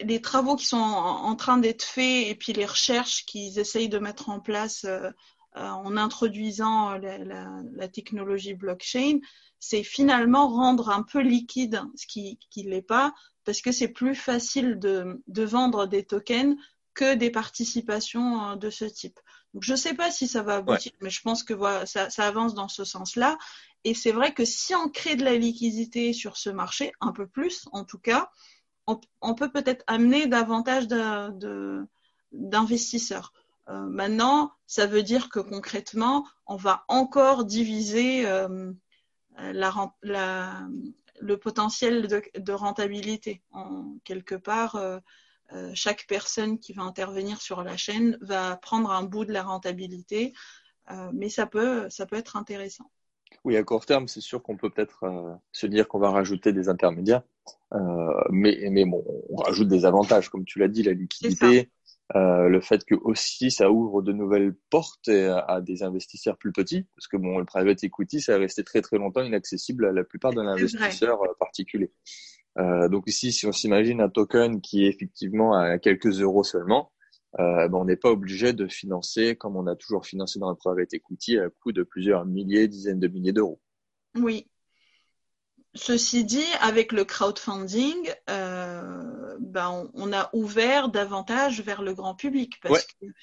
les 0.00 0.20
travaux 0.20 0.56
qui 0.56 0.66
sont 0.66 0.76
en, 0.76 1.34
train 1.36 1.58
d'être 1.58 1.84
faits 1.84 2.28
et 2.28 2.34
puis 2.34 2.52
les 2.52 2.66
recherches 2.66 3.24
qu'ils 3.24 3.58
essayent 3.58 3.88
de 3.88 3.98
mettre 3.98 4.28
en 4.28 4.40
place 4.40 4.84
euh, 4.84 5.10
euh, 5.56 5.68
en 5.68 5.96
introduisant 5.96 6.92
la, 6.92 7.18
la, 7.18 7.48
la, 7.74 7.88
technologie 7.88 8.54
blockchain, 8.54 9.18
c'est 9.58 9.82
finalement 9.82 10.48
rendre 10.48 10.90
un 10.90 11.02
peu 11.02 11.20
liquide 11.20 11.82
ce 11.94 12.06
qui 12.06 12.38
ne 12.56 12.70
l'est 12.70 12.82
pas, 12.82 13.12
parce 13.44 13.60
que 13.60 13.72
c'est 13.72 13.88
plus 13.88 14.14
facile 14.14 14.78
de, 14.78 15.22
de, 15.26 15.42
vendre 15.42 15.86
des 15.86 16.04
tokens 16.04 16.56
que 16.94 17.14
des 17.14 17.30
participations 17.30 18.50
euh, 18.50 18.56
de 18.56 18.70
ce 18.70 18.84
type. 18.84 19.18
Donc, 19.54 19.62
je 19.62 19.72
ne 19.72 19.76
sais 19.76 19.94
pas 19.94 20.10
si 20.10 20.28
ça 20.28 20.42
va 20.42 20.56
aboutir, 20.56 20.92
mais 21.00 21.10
je 21.10 21.20
pense 21.20 21.42
que 21.42 21.52
voilà, 21.52 21.84
ça, 21.84 22.08
ça 22.08 22.26
avance 22.26 22.54
dans 22.54 22.68
ce 22.68 22.84
sens-là. 22.84 23.36
Et 23.84 23.94
c'est 23.94 24.12
vrai 24.12 24.32
que 24.32 24.44
si 24.44 24.74
on 24.74 24.88
crée 24.88 25.16
de 25.16 25.24
la 25.24 25.36
liquidité 25.36 26.12
sur 26.12 26.36
ce 26.36 26.48
marché, 26.48 26.92
un 27.00 27.12
peu 27.12 27.26
plus 27.26 27.68
en 27.72 27.84
tout 27.84 27.98
cas, 27.98 28.30
on, 28.86 29.34
peut 29.34 29.50
peut-être 29.50 29.84
amener 29.86 30.26
davantage 30.26 30.88
d'investisseurs. 32.32 33.32
Euh, 33.68 33.86
maintenant, 33.86 34.52
ça 34.66 34.86
veut 34.86 35.02
dire 35.02 35.28
que 35.28 35.38
concrètement, 35.38 36.26
on 36.46 36.56
va 36.56 36.84
encore 36.88 37.44
diviser 37.44 38.26
euh, 38.26 38.72
le 39.38 41.34
potentiel 41.36 42.08
de, 42.08 42.52
rentabilité. 42.52 43.42
En 43.52 43.96
quelque 44.04 44.34
part, 44.34 44.76
euh, 44.76 44.98
chaque 45.74 46.06
personne 46.08 46.58
qui 46.58 46.72
va 46.72 46.82
intervenir 46.82 47.40
sur 47.40 47.62
la 47.62 47.76
chaîne 47.76 48.18
va 48.20 48.56
prendre 48.56 48.90
un 48.90 49.04
bout 49.04 49.24
de 49.24 49.32
la 49.32 49.42
rentabilité, 49.42 50.32
mais 51.12 51.28
ça 51.28 51.46
peut 51.46 51.88
être 52.12 52.36
intéressant. 52.36 52.90
Oui, 53.44 53.56
à 53.56 53.62
court 53.62 53.86
terme, 53.86 54.08
c'est 54.08 54.20
sûr 54.20 54.42
qu'on 54.42 54.56
peut 54.56 54.70
peut-être 54.70 55.04
se 55.52 55.66
dire 55.66 55.88
qu'on 55.88 55.98
va 55.98 56.10
rajouter 56.10 56.52
des 56.52 56.68
intermédiaires, 56.68 57.22
mais, 58.30 58.68
mais 58.70 58.84
bon, 58.84 59.04
on 59.30 59.36
rajoute 59.36 59.68
des 59.68 59.84
avantages, 59.84 60.28
comme 60.28 60.44
tu 60.44 60.58
l'as 60.58 60.68
dit, 60.68 60.82
la 60.82 60.92
liquidité, 60.92 61.70
euh, 62.14 62.48
le 62.48 62.60
fait 62.60 62.84
que 62.84 62.94
aussi 62.94 63.50
ça 63.50 63.70
ouvre 63.70 64.02
de 64.02 64.12
nouvelles 64.12 64.54
portes 64.68 65.08
à, 65.08 65.60
des 65.62 65.82
investisseurs 65.82 66.36
plus 66.36 66.52
petits, 66.52 66.84
parce 66.94 67.08
que 67.08 67.16
bon, 67.16 67.38
le 67.38 67.44
private 67.44 67.82
equity, 67.84 68.20
ça 68.20 68.34
est 68.34 68.36
resté 68.36 68.64
très 68.64 68.82
très 68.82 68.98
longtemps 68.98 69.22
inaccessible 69.22 69.86
à 69.86 69.92
la 69.92 70.04
plupart 70.04 70.32
d'un 70.32 70.46
investisseur 70.46 71.22
euh, 71.22 71.28
particulier. 71.38 71.90
Euh, 72.58 72.88
donc 72.90 73.04
ici, 73.06 73.32
si 73.32 73.46
on 73.46 73.52
s'imagine 73.52 74.02
un 74.02 74.10
token 74.10 74.60
qui 74.60 74.84
est 74.84 74.88
effectivement 74.88 75.54
à 75.54 75.78
quelques 75.78 76.20
euros 76.20 76.44
seulement, 76.44 76.92
euh, 77.38 77.68
ben 77.68 77.78
on 77.78 77.84
n'est 77.84 77.96
pas 77.96 78.10
obligé 78.10 78.52
de 78.52 78.66
financer 78.66 79.36
comme 79.36 79.56
on 79.56 79.66
a 79.66 79.74
toujours 79.74 80.04
financé 80.04 80.38
dans 80.38 80.50
le 80.50 80.56
private 80.56 80.92
equity 80.92 81.38
à 81.38 81.48
coût 81.48 81.72
de 81.72 81.82
plusieurs 81.82 82.26
milliers, 82.26 82.68
dizaines 82.68 83.00
de 83.00 83.08
milliers 83.08 83.32
d'euros. 83.32 83.60
Oui, 84.14 84.46
Ceci 85.74 86.24
dit, 86.24 86.44
avec 86.60 86.92
le 86.92 87.06
crowdfunding, 87.06 88.12
euh, 88.28 89.36
ben 89.40 89.90
on, 89.94 90.12
a 90.12 90.28
ouvert 90.34 90.90
davantage 90.90 91.62
vers 91.62 91.80
le 91.80 91.94
grand 91.94 92.14
public 92.14 92.60
parce 92.60 92.84
qu'il 92.84 93.14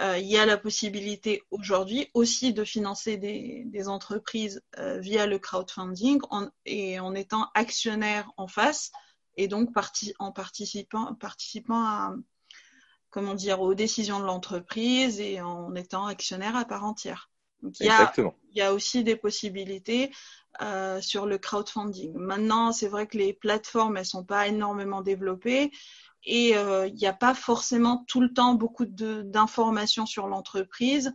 euh, 0.00 0.16
y 0.16 0.38
a 0.38 0.46
la 0.46 0.56
possibilité 0.56 1.42
aujourd'hui 1.50 2.08
aussi 2.14 2.54
de 2.54 2.64
financer 2.64 3.18
des, 3.18 3.88
entreprises 3.88 4.62
via 4.78 5.26
le 5.26 5.38
crowdfunding 5.38 6.20
et 6.64 6.98
en 6.98 7.14
étant 7.14 7.50
actionnaire 7.54 8.32
en 8.38 8.46
face 8.46 8.90
et 9.36 9.46
donc 9.46 9.68
en 10.18 10.32
participant, 10.32 11.14
participant 11.14 11.84
à 11.84 12.14
comment 13.10 13.34
dire 13.34 13.60
aux 13.60 13.74
décisions 13.74 14.20
de 14.20 14.24
l'entreprise 14.24 15.20
et 15.20 15.40
en 15.40 15.74
étant 15.74 16.06
actionnaire 16.06 16.56
à 16.56 16.64
part 16.64 16.84
entière. 16.84 17.30
Donc, 17.62 17.80
il 17.80 17.86
y, 17.86 17.88
a, 17.88 18.12
il 18.16 18.56
y 18.56 18.62
a 18.62 18.72
aussi 18.72 19.02
des 19.02 19.16
possibilités 19.16 20.12
euh, 20.62 21.00
sur 21.00 21.26
le 21.26 21.38
crowdfunding. 21.38 22.14
Maintenant, 22.14 22.72
c'est 22.72 22.86
vrai 22.86 23.06
que 23.06 23.18
les 23.18 23.32
plateformes, 23.32 23.96
elles 23.96 24.06
sont 24.06 24.24
pas 24.24 24.46
énormément 24.46 25.02
développées 25.02 25.72
et 26.24 26.56
euh, 26.56 26.86
il 26.86 26.94
n'y 26.94 27.06
a 27.06 27.12
pas 27.12 27.34
forcément 27.34 28.04
tout 28.06 28.20
le 28.20 28.32
temps 28.32 28.54
beaucoup 28.54 28.86
d'informations 28.86 30.06
sur 30.06 30.28
l'entreprise 30.28 31.12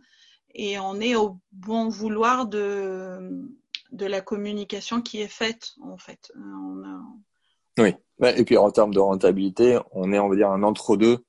et 0.54 0.78
on 0.78 1.00
est 1.00 1.16
au 1.16 1.38
bon 1.52 1.88
vouloir 1.88 2.46
de, 2.46 3.48
de 3.92 4.06
la 4.06 4.20
communication 4.20 5.00
qui 5.00 5.20
est 5.20 5.28
faite 5.28 5.72
en 5.82 5.96
fait. 5.96 6.30
Oui, 7.78 7.94
et 8.22 8.44
puis 8.44 8.56
en 8.56 8.70
termes 8.70 8.94
de 8.94 9.00
rentabilité, 9.00 9.78
on 9.92 10.12
est 10.12 10.18
on 10.18 10.28
va 10.28 10.36
dire 10.36 10.50
un 10.50 10.62
entre-deux 10.62 11.24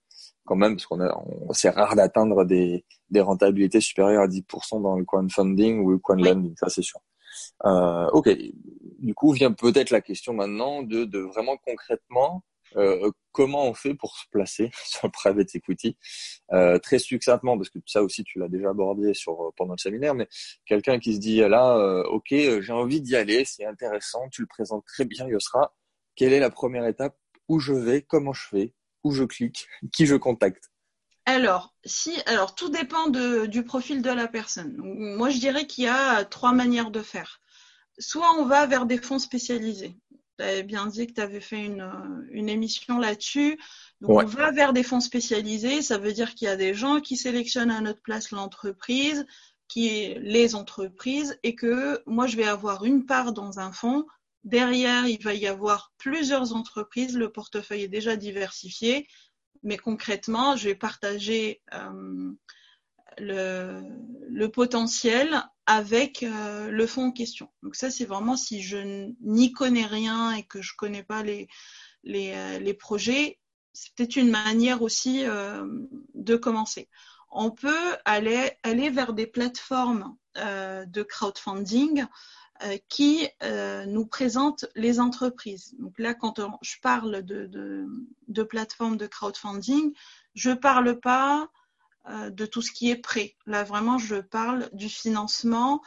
quand 0.45 0.55
même, 0.55 0.75
parce 0.75 0.85
qu'on 0.85 1.01
a, 1.01 1.23
c'est 1.51 1.69
rare 1.69 1.95
d'atteindre 1.95 2.45
des, 2.45 2.85
des 3.09 3.21
rentabilités 3.21 3.81
supérieures 3.81 4.23
à 4.23 4.27
10% 4.27 4.81
dans 4.81 4.97
le 4.97 5.05
crowdfunding 5.05 5.79
ou 5.79 5.91
le 5.91 5.97
crowdlending, 5.97 6.55
ça 6.57 6.69
c'est 6.69 6.81
sûr. 6.81 6.99
Euh, 7.65 8.07
ok, 8.11 8.29
du 8.99 9.13
coup 9.13 9.31
vient 9.31 9.51
peut-être 9.51 9.89
la 9.89 10.01
question 10.01 10.33
maintenant 10.33 10.83
de, 10.83 11.03
de 11.03 11.19
vraiment 11.19 11.57
concrètement 11.57 12.43
euh, 12.77 13.11
comment 13.31 13.69
on 13.69 13.73
fait 13.73 13.93
pour 13.93 14.17
se 14.17 14.25
placer 14.31 14.71
sur 14.85 15.07
le 15.07 15.11
private 15.11 15.53
equity? 15.55 15.97
Euh, 16.51 16.79
très 16.79 16.99
succinctement 16.99 17.57
parce 17.57 17.69
que 17.69 17.79
ça 17.85 18.03
aussi 18.03 18.23
tu 18.23 18.39
l'as 18.39 18.49
déjà 18.49 18.69
abordé 18.69 19.13
sur 19.13 19.53
pendant 19.55 19.73
le 19.73 19.77
séminaire 19.77 20.13
mais 20.13 20.27
quelqu'un 20.65 20.99
qui 20.99 21.15
se 21.15 21.19
dit 21.19 21.37
là 21.39 21.77
euh, 21.77 22.03
ok 22.05 22.27
j'ai 22.29 22.73
envie 22.73 23.01
d'y 23.01 23.15
aller 23.15 23.45
c'est 23.45 23.65
intéressant 23.65 24.27
tu 24.29 24.41
le 24.41 24.47
présentes 24.47 24.85
très 24.85 25.05
bien 25.05 25.27
Yosra. 25.27 25.73
Quelle 26.15 26.33
est 26.33 26.39
la 26.39 26.49
première 26.49 26.85
étape? 26.85 27.17
Où 27.49 27.59
je 27.59 27.73
vais? 27.73 28.01
Comment 28.01 28.33
je 28.33 28.47
fais? 28.47 28.73
Où 29.05 29.11
je 29.11 29.23
clique 29.23 29.67
qui 29.93 30.05
je 30.05 30.15
contacte 30.15 30.69
alors, 31.27 31.73
si, 31.85 32.13
alors 32.27 32.53
tout 32.53 32.69
dépend 32.69 33.07
de, 33.07 33.47
du 33.47 33.63
profil 33.63 34.03
de 34.03 34.11
la 34.11 34.27
personne. 34.27 34.75
moi, 34.77 35.31
je 35.31 35.39
dirais 35.39 35.65
qu'il 35.65 35.85
y 35.85 35.87
a 35.87 36.23
trois 36.23 36.53
manières 36.53 36.91
de 36.91 37.01
faire. 37.01 37.41
Soit 37.97 38.31
on 38.37 38.45
va 38.45 38.67
vers 38.67 38.85
des 38.85 38.99
fonds 38.99 39.17
spécialisés. 39.17 39.95
Tu 40.37 40.43
avais 40.45 40.61
bien 40.61 40.85
dit 40.85 41.07
que 41.07 41.13
tu 41.13 41.21
avais 41.21 41.39
fait 41.39 41.65
une, 41.65 41.89
une 42.29 42.47
émission 42.47 42.99
là-dessus. 42.99 43.57
Donc, 44.01 44.21
on 44.21 44.25
va 44.25 44.51
vers 44.51 44.71
des 44.71 44.83
fonds 44.83 44.99
spécialisés. 44.99 45.81
Ça 45.81 45.97
veut 45.97 46.13
dire 46.13 46.35
qu'il 46.35 46.47
y 46.47 46.51
a 46.51 46.57
des 46.57 46.75
gens 46.75 46.99
qui 46.99 47.17
sélectionnent 47.17 47.71
à 47.71 47.81
notre 47.81 48.03
place 48.03 48.29
l'entreprise, 48.29 49.25
qui 49.67 49.87
est 49.87 50.19
les 50.19 50.53
entreprises, 50.53 51.39
et 51.41 51.55
que 51.55 52.03
moi, 52.05 52.27
je 52.27 52.37
vais 52.37 52.47
avoir 52.47 52.85
une 52.85 53.05
part 53.07 53.33
dans 53.33 53.59
un 53.59 53.71
fonds. 53.71 54.05
Derrière, 54.45 55.07
il 55.07 55.21
va 55.21 55.33
y 55.33 55.47
avoir 55.47 55.91
plusieurs 55.97 56.55
entreprises. 56.55 57.17
Le 57.17 57.31
portefeuille 57.31 57.83
est 57.83 57.89
déjà 57.89 58.15
diversifié 58.15 59.07
mais 59.65 59.77
concrètement, 59.77 60.55
je 60.55 60.69
vais 60.69 60.75
partager 60.75 61.61
euh, 61.73 62.31
le, 63.17 64.47
potentiel 64.47 65.43
avec 65.65 66.21
euh, 66.21 66.69
le 66.69 66.87
fonds 66.87 67.07
en 67.07 67.11
question. 67.11 67.49
Donc 67.63 67.75
ça, 67.75 67.89
c'est 67.89 68.05
vraiment 68.05 68.37
si 68.37 68.61
je 68.61 69.09
n'y 69.21 69.51
connais 69.51 69.87
rien 69.87 70.33
et 70.33 70.43
que 70.43 70.61
je 70.61 70.73
connais 70.77 71.03
pas 71.03 71.23
euh, 71.23 72.59
les 72.59 72.73
projets, 72.75 73.39
c'est 73.73 73.93
peut-être 73.95 74.15
une 74.15 74.29
manière 74.29 74.83
aussi 74.83 75.23
de 75.23 76.35
commencer. 76.37 76.87
On 77.31 77.51
peut 77.51 77.97
aller, 78.05 78.55
vers 78.63 79.13
des 79.13 79.27
plateformes 79.27 80.15
de 80.35 81.03
crowdfunding 81.03 82.05
qui 82.87 83.27
euh, 83.43 83.85
nous 83.85 84.05
présente 84.05 84.65
les 84.75 84.99
entreprises. 84.99 85.75
Donc 85.79 85.99
là, 85.99 86.13
quand 86.13 86.39
je 86.61 86.75
parle 86.81 87.21
de, 87.21 87.45
de, 87.45 87.85
de 88.27 88.43
plateforme 88.43 88.97
de 88.97 89.07
crowdfunding, 89.07 89.93
je 90.33 90.51
ne 90.51 90.55
parle 90.55 90.99
pas 90.99 91.49
euh, 92.09 92.29
de 92.29 92.45
tout 92.45 92.61
ce 92.61 92.71
qui 92.71 92.89
est 92.89 92.95
prêt. 92.95 93.35
Là, 93.45 93.63
vraiment, 93.63 93.97
je 93.97 94.15
parle 94.15 94.69
du 94.73 94.89
financement 94.89 95.81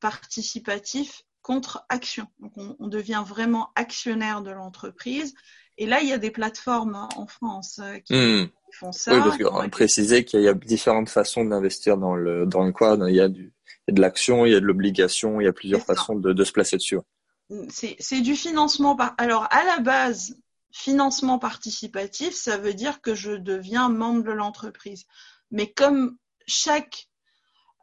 participatif 0.00 1.22
contre 1.40 1.86
action. 1.88 2.26
Donc, 2.40 2.52
on, 2.56 2.88
devient 2.88 3.22
vraiment 3.24 3.70
actionnaire 3.74 4.42
de 4.42 4.50
l'entreprise. 4.50 5.34
Et 5.78 5.86
là, 5.86 6.00
il 6.02 6.08
y 6.08 6.12
a 6.12 6.18
des 6.18 6.32
plateformes 6.32 7.08
en 7.16 7.26
France 7.26 7.80
qui, 8.04 8.14
mmh. 8.14 8.50
Qui 8.66 8.76
font 8.76 8.92
ça. 8.92 9.14
Oui, 9.14 9.20
parce 9.20 9.38
qu'on 9.38 9.68
précisait 9.70 10.24
qu'il 10.24 10.42
y 10.42 10.48
a 10.48 10.54
différentes 10.54 11.08
façons 11.08 11.44
d'investir 11.44 11.96
dans 11.96 12.14
le 12.14 12.46
dans 12.46 12.64
le 12.64 12.72
quad. 12.72 13.04
Il 13.08 13.14
y 13.14 13.20
a 13.20 13.28
du 13.28 13.52
il 13.88 13.92
y 13.92 13.92
a 13.92 13.94
de 13.94 14.00
l'action, 14.00 14.46
il 14.46 14.52
y 14.52 14.54
a 14.56 14.60
de 14.60 14.66
l'obligation, 14.66 15.40
il 15.40 15.44
y 15.44 15.48
a 15.48 15.52
plusieurs 15.52 15.82
façons 15.82 16.16
de, 16.16 16.32
de, 16.32 16.44
se 16.44 16.50
placer 16.50 16.76
dessus. 16.76 16.98
C'est 17.68 18.20
du 18.20 18.34
financement 18.34 18.96
par. 18.96 19.14
Alors 19.18 19.46
à 19.50 19.64
la 19.64 19.78
base, 19.78 20.36
financement 20.72 21.38
participatif, 21.38 22.34
ça 22.34 22.56
veut 22.58 22.74
dire 22.74 23.00
que 23.00 23.14
je 23.14 23.32
deviens 23.32 23.88
membre 23.88 24.24
de 24.24 24.32
l'entreprise. 24.32 25.06
Mais 25.50 25.70
comme 25.70 26.16
chaque 26.46 27.08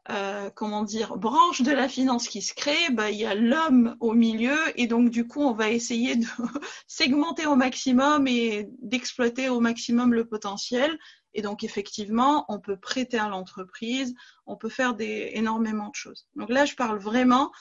euh, 0.09 0.49
comment 0.49 0.83
dire, 0.83 1.15
branche 1.15 1.61
de 1.61 1.71
la 1.71 1.87
finance 1.87 2.27
qui 2.27 2.41
se 2.41 2.53
crée, 2.53 2.89
bah, 2.91 3.09
il 3.09 3.17
y 3.17 3.25
a 3.25 3.35
l'homme 3.35 3.95
au 4.01 4.13
milieu 4.13 4.57
et 4.75 4.85
donc 4.85 5.09
du 5.09 5.25
coup 5.25 5.41
on 5.41 5.53
va 5.53 5.69
essayer 5.69 6.17
de 6.17 6.25
segmenter 6.87 7.45
au 7.45 7.55
maximum 7.55 8.27
et 8.27 8.67
d'exploiter 8.81 9.47
au 9.47 9.61
maximum 9.61 10.13
le 10.13 10.25
potentiel. 10.25 10.99
Et 11.33 11.41
donc 11.41 11.63
effectivement, 11.63 12.43
on 12.49 12.59
peut 12.59 12.77
prêter 12.77 13.17
à 13.17 13.29
l'entreprise, 13.29 14.13
on 14.45 14.57
peut 14.57 14.69
faire 14.69 14.93
des, 14.93 15.31
énormément 15.35 15.87
de 15.87 15.95
choses. 15.95 16.27
Donc 16.35 16.49
là, 16.49 16.65
je 16.65 16.75
parle 16.75 16.99
vraiment 16.99 17.51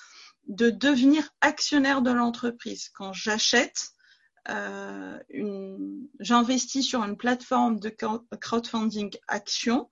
de 0.48 0.70
devenir 0.70 1.31
actionnaire 1.40 2.02
de 2.02 2.11
l'entreprise. 2.11 2.88
Quand 2.88 3.12
j'achète, 3.12 3.92
euh, 4.48 5.16
j'investis 6.18 6.85
sur 6.85 7.05
une 7.05 7.16
plateforme 7.16 7.78
de 7.78 7.88
crowdfunding 8.40 9.16
action, 9.28 9.88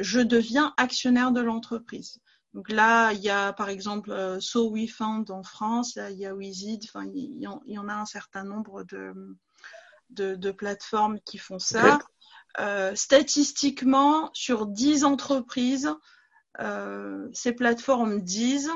je 0.00 0.20
deviens 0.20 0.74
actionnaire 0.76 1.30
de 1.30 1.40
l'entreprise. 1.40 2.20
Donc 2.54 2.70
là, 2.70 3.12
il 3.12 3.20
y 3.20 3.30
a 3.30 3.52
par 3.52 3.68
exemple 3.68 4.10
euh, 4.10 4.40
So 4.40 4.70
We 4.70 4.90
Found 4.90 5.30
en 5.30 5.42
France, 5.42 5.96
il 6.10 6.18
y 6.18 6.26
a 6.26 6.34
Wizid, 6.34 6.84
enfin 6.84 7.08
il 7.14 7.40
y, 7.40 7.78
en, 7.78 7.88
a 7.88 7.94
un 7.94 8.06
certain 8.06 8.42
nombre 8.42 8.82
de, 8.84 9.14
de, 10.10 10.50
plateformes 10.50 11.20
qui 11.20 11.38
font 11.38 11.60
ça. 11.60 12.00
Euh, 12.58 12.92
statistiquement, 12.96 14.30
sur 14.32 14.66
10 14.66 15.04
entreprises, 15.04 15.94
euh, 16.58 17.28
ces 17.32 17.52
plateformes 17.52 18.20
disent 18.20 18.72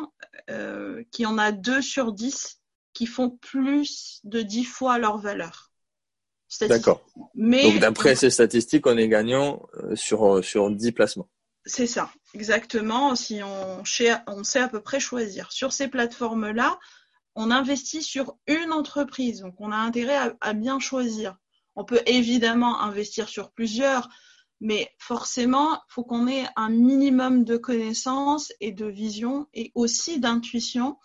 qu'il 0.47 1.25
y 1.25 1.27
en 1.27 1.39
a 1.39 1.51
2 1.51 1.83
sur 1.83 2.13
10 2.13 2.61
qui 2.93 3.07
font 3.07 3.31
plus 3.31 4.21
de 4.23 4.43
10 4.43 4.65
fois 4.65 4.99
leur 4.99 5.19
valeur. 5.19 5.73
D'accord. 6.61 7.05
Mais 7.35 7.71
donc 7.71 7.81
d'après 7.81 8.15
ces 8.15 8.31
statistiques, 8.31 8.87
on 8.87 8.97
est 8.97 9.09
gagnant 9.09 9.67
euh, 9.75 9.97
sur 9.97 10.37
euh, 10.37 10.43
sur 10.43 10.71
10 10.71 10.93
placements. 10.93 11.29
C'est 11.67 11.87
ça, 11.87 12.11
exactement. 12.35 13.17
Si 13.17 13.41
on, 13.43 13.83
on 14.27 14.45
sait 14.45 14.61
à 14.61 14.69
peu 14.69 14.81
près 14.81 15.01
choisir 15.01 15.51
sur 15.51 15.73
ces 15.73 15.89
plateformes-là, 15.89 16.79
on 17.35 17.51
investit 17.51 18.03
sur 18.03 18.37
une 18.47 18.73
entreprise, 18.73 19.41
donc 19.41 19.55
on 19.59 19.73
a 19.73 19.77
intérêt 19.77 20.35
à, 20.41 20.53
bien 20.53 20.79
choisir. 20.79 21.37
On 21.75 21.85
peut 21.85 22.03
évidemment 22.07 22.81
investir 22.81 23.29
sur 23.29 23.51
plusieurs, 23.51 24.09
mais 24.61 24.93
forcément, 24.99 25.75
il 25.75 25.81
faut 25.89 26.05
qu'on 26.05 26.29
ait 26.29 26.47
un 26.55 26.69
minimum 26.69 27.45
de 27.45 27.57
connaissances 27.57 28.53
et 28.61 28.73
de 28.73 28.87
vision 28.87 29.49
et 29.53 29.73
aussi 29.75 30.21
d'intuition 30.21 30.99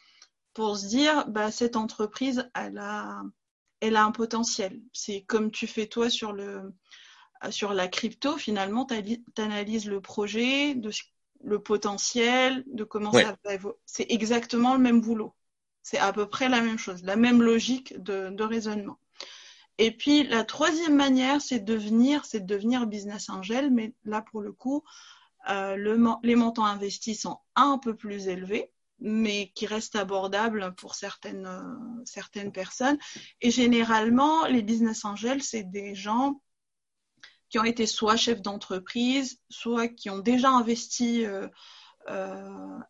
pour 0.53 0.77
se 0.77 0.87
dire, 0.87 1.27
bah, 1.29 1.51
cette 1.51 1.75
entreprise, 1.75 2.49
elle 2.53 2.77
a, 2.77 3.23
elle 3.81 3.95
a 3.95 4.03
un 4.03 4.11
potentiel. 4.11 4.81
C'est 4.93 5.21
comme 5.21 5.51
tu 5.51 5.67
fais 5.67 5.87
toi 5.87 6.09
sur 6.09 6.33
le 6.33 6.73
sur 7.51 7.73
la 7.73 7.87
crypto, 7.87 8.37
finalement, 8.37 8.85
tu 8.85 9.21
analyses 9.37 9.85
le 9.85 10.01
projet, 10.01 10.75
le 11.41 11.59
potentiel, 11.59 12.65
de 12.67 12.83
comment 12.83 13.13
ça 13.13 13.37
va 13.45 13.53
évoluer. 13.53 13.77
C'est 13.85 14.07
exactement 14.09 14.73
le 14.73 14.81
même 14.81 14.99
boulot. 14.99 15.33
C'est 15.81 15.97
à 15.97 16.11
peu 16.11 16.27
près 16.27 16.49
la 16.49 16.61
même 16.61 16.77
chose, 16.77 17.01
la 17.03 17.15
même 17.15 17.41
logique 17.41 17.97
de, 17.97 18.43
raisonnement. 18.43 18.99
Et 19.77 19.91
puis 19.91 20.23
la 20.23 20.43
troisième 20.43 20.95
manière, 20.95 21.41
c'est 21.41 21.59
de 21.59 21.73
devenir, 21.73 22.25
c'est 22.25 22.41
de 22.41 22.45
devenir 22.45 22.85
business 22.85 23.29
angel, 23.29 23.71
mais 23.71 23.93
là 24.03 24.21
pour 24.21 24.41
le 24.41 24.51
coup, 24.51 24.83
euh, 25.49 25.77
les 26.21 26.35
montants 26.35 26.65
investis 26.65 27.21
sont 27.21 27.39
un 27.55 27.77
peu 27.77 27.95
plus 27.95 28.27
élevés 28.27 28.73
mais 29.01 29.51
qui 29.55 29.65
reste 29.65 29.95
abordable 29.95 30.73
pour 30.75 30.95
certaines, 30.95 31.45
euh, 31.45 32.03
certaines 32.05 32.51
personnes. 32.51 32.97
Et 33.41 33.51
généralement, 33.51 34.45
les 34.45 34.61
business 34.61 35.05
angels, 35.05 35.43
c'est 35.43 35.63
des 35.63 35.95
gens 35.95 36.41
qui 37.49 37.59
ont 37.59 37.63
été 37.63 37.85
soit 37.85 38.15
chefs 38.15 38.41
d'entreprise, 38.41 39.39
soit 39.49 39.87
qui 39.87 40.09
ont 40.09 40.19
déjà 40.19 40.49
investi 40.49 41.25
euh, 41.25 41.47
euh, 42.09 42.83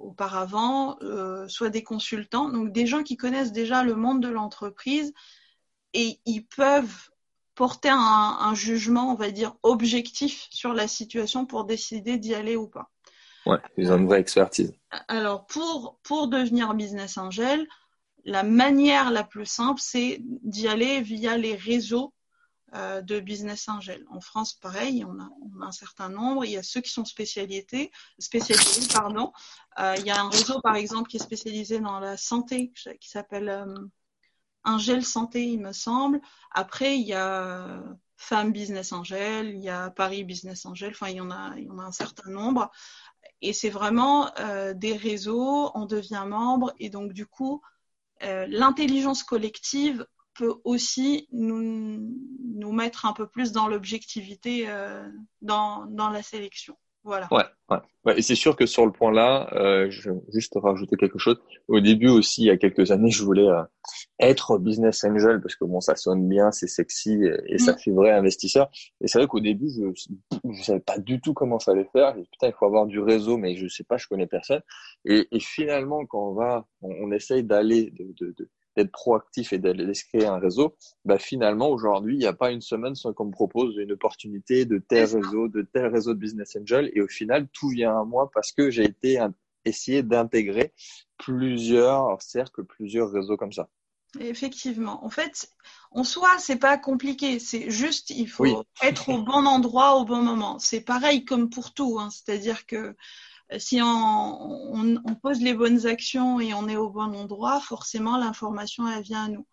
auparavant, 0.00 0.98
soit 1.48 1.70
des 1.70 1.82
consultants, 1.82 2.48
donc 2.48 2.72
des 2.72 2.86
gens 2.86 3.02
qui 3.02 3.16
connaissent 3.16 3.52
déjà 3.52 3.82
le 3.82 3.96
monde 3.96 4.22
de 4.22 4.28
l'entreprise 4.28 5.12
et 5.92 6.20
ils 6.24 6.46
peuvent 6.46 7.10
porter 7.54 7.88
un, 7.88 7.96
un, 7.98 8.54
jugement, 8.54 9.10
on 9.10 9.14
va 9.14 9.30
dire, 9.30 9.56
objectif 9.62 10.46
sur 10.50 10.72
la 10.72 10.86
situation 10.86 11.46
pour 11.46 11.64
décider 11.64 12.18
d'y 12.18 12.34
aller 12.34 12.54
ou 12.54 12.68
pas. 12.68 12.90
Ouais, 13.46 13.58
ils 13.76 13.92
ont 13.92 13.98
une 13.98 14.06
vraie 14.06 14.20
expertise. 14.20 14.74
Alors, 15.08 15.46
pour, 15.46 15.98
pour 16.02 16.28
devenir 16.28 16.74
business 16.74 17.16
angel, 17.16 17.66
la 18.24 18.42
manière 18.42 19.10
la 19.10 19.24
plus 19.24 19.46
simple, 19.46 19.80
c'est 19.80 20.18
d'y 20.20 20.66
aller 20.68 21.00
via 21.00 21.36
les 21.36 21.54
réseaux 21.54 22.12
euh, 22.74 23.00
de 23.00 23.20
business 23.20 23.68
angel. 23.68 24.04
En 24.10 24.20
France, 24.20 24.54
pareil, 24.54 25.04
on 25.04 25.20
a, 25.20 25.30
a, 25.62 25.66
un 25.66 25.72
certain 25.72 26.08
nombre. 26.08 26.44
Il 26.44 26.50
y 26.50 26.56
a 26.56 26.64
ceux 26.64 26.80
qui 26.80 26.90
sont 26.90 27.04
spécialisés, 27.04 27.92
spécialisés 28.18 28.92
pardon. 28.92 29.32
Euh, 29.78 29.94
il 29.98 30.04
y 30.04 30.10
a 30.10 30.20
un 30.20 30.28
réseau, 30.28 30.60
par 30.60 30.74
exemple, 30.74 31.08
qui 31.08 31.18
est 31.18 31.22
spécialisé 31.22 31.78
dans 31.78 32.00
la 32.00 32.16
santé, 32.16 32.72
qui 33.00 33.08
s'appelle 33.08 33.48
euh, 33.48 33.74
Angel 34.64 35.04
Santé, 35.04 35.44
il 35.44 35.60
me 35.60 35.72
semble. 35.72 36.20
Après, 36.50 36.98
il 36.98 37.06
y 37.06 37.14
a 37.14 37.80
Femmes 38.16 38.52
Business 38.52 38.92
Angel, 38.92 39.54
il 39.54 39.62
y 39.62 39.68
a 39.68 39.90
Paris 39.90 40.24
Business 40.24 40.66
Angel. 40.66 40.90
Enfin, 40.90 41.08
il 41.08 41.16
y 41.16 41.20
en 41.20 41.30
a, 41.30 41.52
il 41.56 41.66
y 41.66 41.70
en 41.70 41.78
a 41.78 41.84
un 41.84 41.92
certain 41.92 42.30
nombre. 42.30 42.72
Et 43.42 43.52
c'est 43.52 43.70
vraiment 43.70 44.30
euh, 44.38 44.72
des 44.74 44.96
réseaux, 44.96 45.70
on 45.74 45.86
devient 45.86 46.24
membre 46.26 46.72
et 46.78 46.88
donc 46.88 47.12
du 47.12 47.26
coup, 47.26 47.62
euh, 48.22 48.46
l'intelligence 48.48 49.22
collective 49.22 50.06
peut 50.34 50.54
aussi 50.64 51.28
nous, 51.32 52.14
nous 52.44 52.72
mettre 52.72 53.06
un 53.06 53.12
peu 53.12 53.26
plus 53.26 53.52
dans 53.52 53.68
l'objectivité 53.68 54.68
euh, 54.68 55.08
dans, 55.42 55.86
dans 55.86 56.10
la 56.10 56.22
sélection. 56.22 56.76
Voilà. 57.06 57.28
Ouais, 57.30 57.44
ouais. 58.04 58.18
Et 58.18 58.22
c'est 58.22 58.34
sûr 58.34 58.56
que 58.56 58.66
sur 58.66 58.84
le 58.84 58.90
point 58.90 59.12
là, 59.12 59.48
euh, 59.52 59.88
je 59.90 60.10
vais 60.10 60.18
juste 60.32 60.54
rajouter 60.56 60.96
quelque 60.96 61.20
chose. 61.20 61.40
Au 61.68 61.78
début 61.78 62.08
aussi, 62.08 62.42
il 62.42 62.46
y 62.46 62.50
a 62.50 62.56
quelques 62.56 62.90
années, 62.90 63.12
je 63.12 63.22
voulais 63.22 63.48
euh, 63.48 63.62
être 64.18 64.58
business 64.58 65.04
angel 65.04 65.40
parce 65.40 65.54
que 65.54 65.64
bon, 65.64 65.80
ça 65.80 65.94
sonne 65.94 66.28
bien, 66.28 66.50
c'est 66.50 66.66
sexy 66.66 67.22
et, 67.46 67.58
ça 67.58 67.74
mm. 67.74 67.78
fait 67.78 67.90
vrai 67.92 68.10
investisseur. 68.10 68.68
Et 69.00 69.06
c'est 69.06 69.18
vrai 69.18 69.28
qu'au 69.28 69.38
début, 69.38 69.68
je 69.68 70.08
je 70.50 70.62
savais 70.64 70.80
pas 70.80 70.98
du 70.98 71.20
tout 71.20 71.32
comment 71.32 71.60
ça 71.60 71.70
allait 71.70 71.88
faire. 71.92 72.14
putain, 72.14 72.48
il 72.48 72.54
faut 72.58 72.66
avoir 72.66 72.86
du 72.86 72.98
réseau, 72.98 73.36
mais 73.36 73.54
je 73.54 73.68
sais 73.68 73.84
pas, 73.84 73.98
je 73.98 74.08
connais 74.08 74.26
personne. 74.26 74.62
Et, 75.04 75.28
et 75.30 75.38
finalement, 75.38 76.04
quand 76.06 76.30
on 76.30 76.34
va, 76.34 76.66
on, 76.82 76.90
on 76.90 77.12
essaye 77.12 77.44
d'aller 77.44 77.92
de, 77.92 78.12
de, 78.18 78.34
de 78.36 78.50
d'être 78.76 78.92
proactif 78.92 79.52
et 79.52 79.58
d'aller 79.58 79.90
créer 79.92 80.26
un 80.26 80.38
réseau, 80.38 80.76
bah 81.04 81.18
finalement 81.18 81.70
aujourd'hui, 81.70 82.14
il 82.14 82.18
n'y 82.18 82.26
a 82.26 82.32
pas 82.32 82.50
une 82.50 82.60
semaine 82.60 82.94
sans 82.94 83.12
qu'on 83.12 83.26
me 83.26 83.32
propose 83.32 83.76
une 83.76 83.92
opportunité 83.92 84.64
de 84.64 84.78
tel 84.78 85.04
réseau, 85.04 85.48
de 85.48 85.62
tel 85.62 85.86
réseau 85.86 86.14
de 86.14 86.18
business 86.18 86.56
angel, 86.60 86.90
et 86.94 87.00
au 87.00 87.08
final, 87.08 87.48
tout 87.52 87.68
vient 87.68 87.98
à 87.98 88.04
moi 88.04 88.30
parce 88.32 88.52
que 88.52 88.70
j'ai 88.70 88.84
été 88.84 89.18
essayer 89.64 90.02
d'intégrer 90.02 90.72
plusieurs 91.18 92.20
cercles, 92.22 92.64
plusieurs 92.64 93.10
réseaux 93.10 93.36
comme 93.36 93.52
ça. 93.52 93.68
Effectivement. 94.20 95.04
En 95.04 95.10
fait, 95.10 95.50
en 95.90 96.04
soi, 96.04 96.28
c'est 96.38 96.56
pas 96.56 96.78
compliqué. 96.78 97.38
C'est 97.38 97.70
juste, 97.70 98.10
il 98.10 98.28
faut 98.28 98.64
être 98.82 99.08
au 99.10 99.22
bon 99.22 99.44
endroit 99.46 99.96
au 99.96 100.04
bon 100.04 100.22
moment. 100.22 100.58
C'est 100.58 100.80
pareil 100.80 101.24
comme 101.24 101.50
pour 101.50 101.74
tout. 101.74 101.98
Hein. 101.98 102.08
C'est-à-dire 102.10 102.66
que 102.66 102.96
si 103.58 103.80
on, 103.82 105.00
pose 105.22 105.40
les 105.40 105.54
bonnes 105.54 105.86
actions 105.86 106.40
et 106.40 106.52
on 106.54 106.68
est 106.68 106.76
au 106.76 106.90
bon 106.90 107.14
endroit, 107.14 107.60
forcément 107.60 108.16
l'information 108.16 108.88
elle 108.88 109.02
vient 109.02 109.24
à 109.24 109.28
nous. 109.28 109.46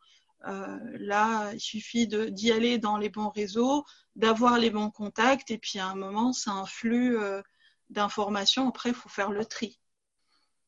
Euh, 0.48 0.80
là, 1.00 1.54
il 1.54 1.60
suffit 1.60 2.08
d'y 2.08 2.52
aller 2.52 2.78
dans 2.78 2.98
les 2.98 3.10
bons 3.10 3.30
réseaux, 3.30 3.86
d'avoir 4.16 4.58
les 4.58 4.70
bons 4.70 4.90
contacts, 4.90 5.52
et 5.52 5.58
puis 5.58 5.80
à 5.80 5.88
un 5.88 5.96
moment, 5.96 6.34
c'est 6.34 6.50
un 6.50 6.66
flux 6.66 7.18
euh, 7.18 7.42
d'informations. 7.90 8.68
Après, 8.68 8.90
il 8.90 8.96
faut 8.96 9.10
faire 9.10 9.32
le 9.32 9.46
tri. 9.46 9.80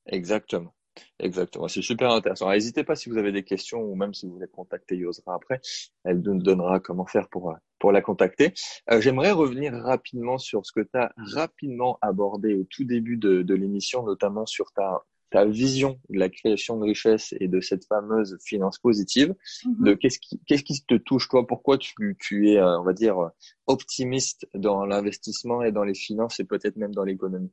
Exactement. 0.05 0.73
Exactement, 1.19 1.67
c'est 1.67 1.81
super 1.81 2.11
intéressant. 2.11 2.49
N'hésitez 2.49 2.83
pas 2.83 2.95
si 2.95 3.09
vous 3.09 3.17
avez 3.17 3.31
des 3.31 3.43
questions 3.43 3.81
ou 3.81 3.95
même 3.95 4.13
si 4.13 4.25
vous 4.25 4.33
voulez 4.33 4.47
contacter 4.47 4.95
Yosra 4.95 5.35
après, 5.35 5.59
elle 6.03 6.21
nous 6.21 6.41
donnera 6.41 6.79
comment 6.79 7.05
faire 7.05 7.27
pour, 7.29 7.51
euh, 7.51 7.55
pour 7.79 7.91
la 7.91 8.01
contacter. 8.01 8.53
Euh, 8.91 9.01
J'aimerais 9.01 9.31
revenir 9.31 9.73
rapidement 9.73 10.37
sur 10.37 10.65
ce 10.65 10.71
que 10.71 10.81
tu 10.81 10.97
as 10.97 11.13
rapidement 11.17 11.97
abordé 12.01 12.53
au 12.53 12.63
tout 12.69 12.85
début 12.85 13.17
de, 13.17 13.41
de 13.41 13.55
l'émission, 13.55 14.03
notamment 14.03 14.45
sur 14.45 14.71
ta, 14.71 15.03
ta 15.31 15.45
vision 15.45 15.99
de 16.09 16.19
la 16.19 16.29
création 16.29 16.77
de 16.77 16.85
richesse 16.85 17.33
et 17.39 17.47
de 17.47 17.59
cette 17.59 17.85
fameuse 17.85 18.37
finance 18.43 18.77
positive. 18.79 19.35
Mm-hmm. 19.65 19.83
De 19.83 19.93
qu'est-ce 19.95 20.19
qui, 20.19 20.39
qu'est-ce 20.47 20.63
qui 20.63 20.85
te 20.85 20.95
touche 20.95 21.27
toi? 21.27 21.45
Pourquoi 21.45 21.77
tu, 21.77 22.15
tu 22.19 22.51
es, 22.51 22.57
euh, 22.57 22.79
on 22.79 22.83
va 22.83 22.93
dire, 22.93 23.31
optimiste 23.67 24.47
dans 24.53 24.85
l'investissement 24.85 25.61
et 25.61 25.71
dans 25.71 25.83
les 25.83 25.95
finances 25.95 26.39
et 26.39 26.45
peut-être 26.45 26.77
même 26.77 26.93
dans 26.93 27.03
l'économie? 27.03 27.51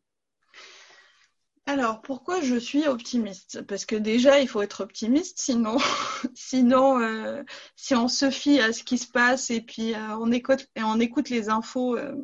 Alors, 1.66 2.02
pourquoi 2.02 2.40
je 2.40 2.56
suis 2.56 2.88
optimiste? 2.88 3.62
Parce 3.62 3.86
que 3.86 3.94
déjà, 3.94 4.40
il 4.40 4.48
faut 4.48 4.62
être 4.62 4.82
optimiste, 4.82 5.38
sinon, 5.38 5.78
sinon, 6.34 7.00
euh, 7.00 7.44
si 7.76 7.94
on 7.94 8.08
se 8.08 8.30
fie 8.30 8.60
à 8.60 8.72
ce 8.72 8.82
qui 8.82 8.98
se 8.98 9.06
passe 9.06 9.50
et 9.50 9.60
puis 9.60 9.94
euh, 9.94 10.16
on 10.18 10.32
écoute 10.32 10.66
et 10.74 10.82
on 10.82 10.98
écoute 10.98 11.30
les 11.30 11.50
infos, 11.50 11.96
euh, 11.96 12.14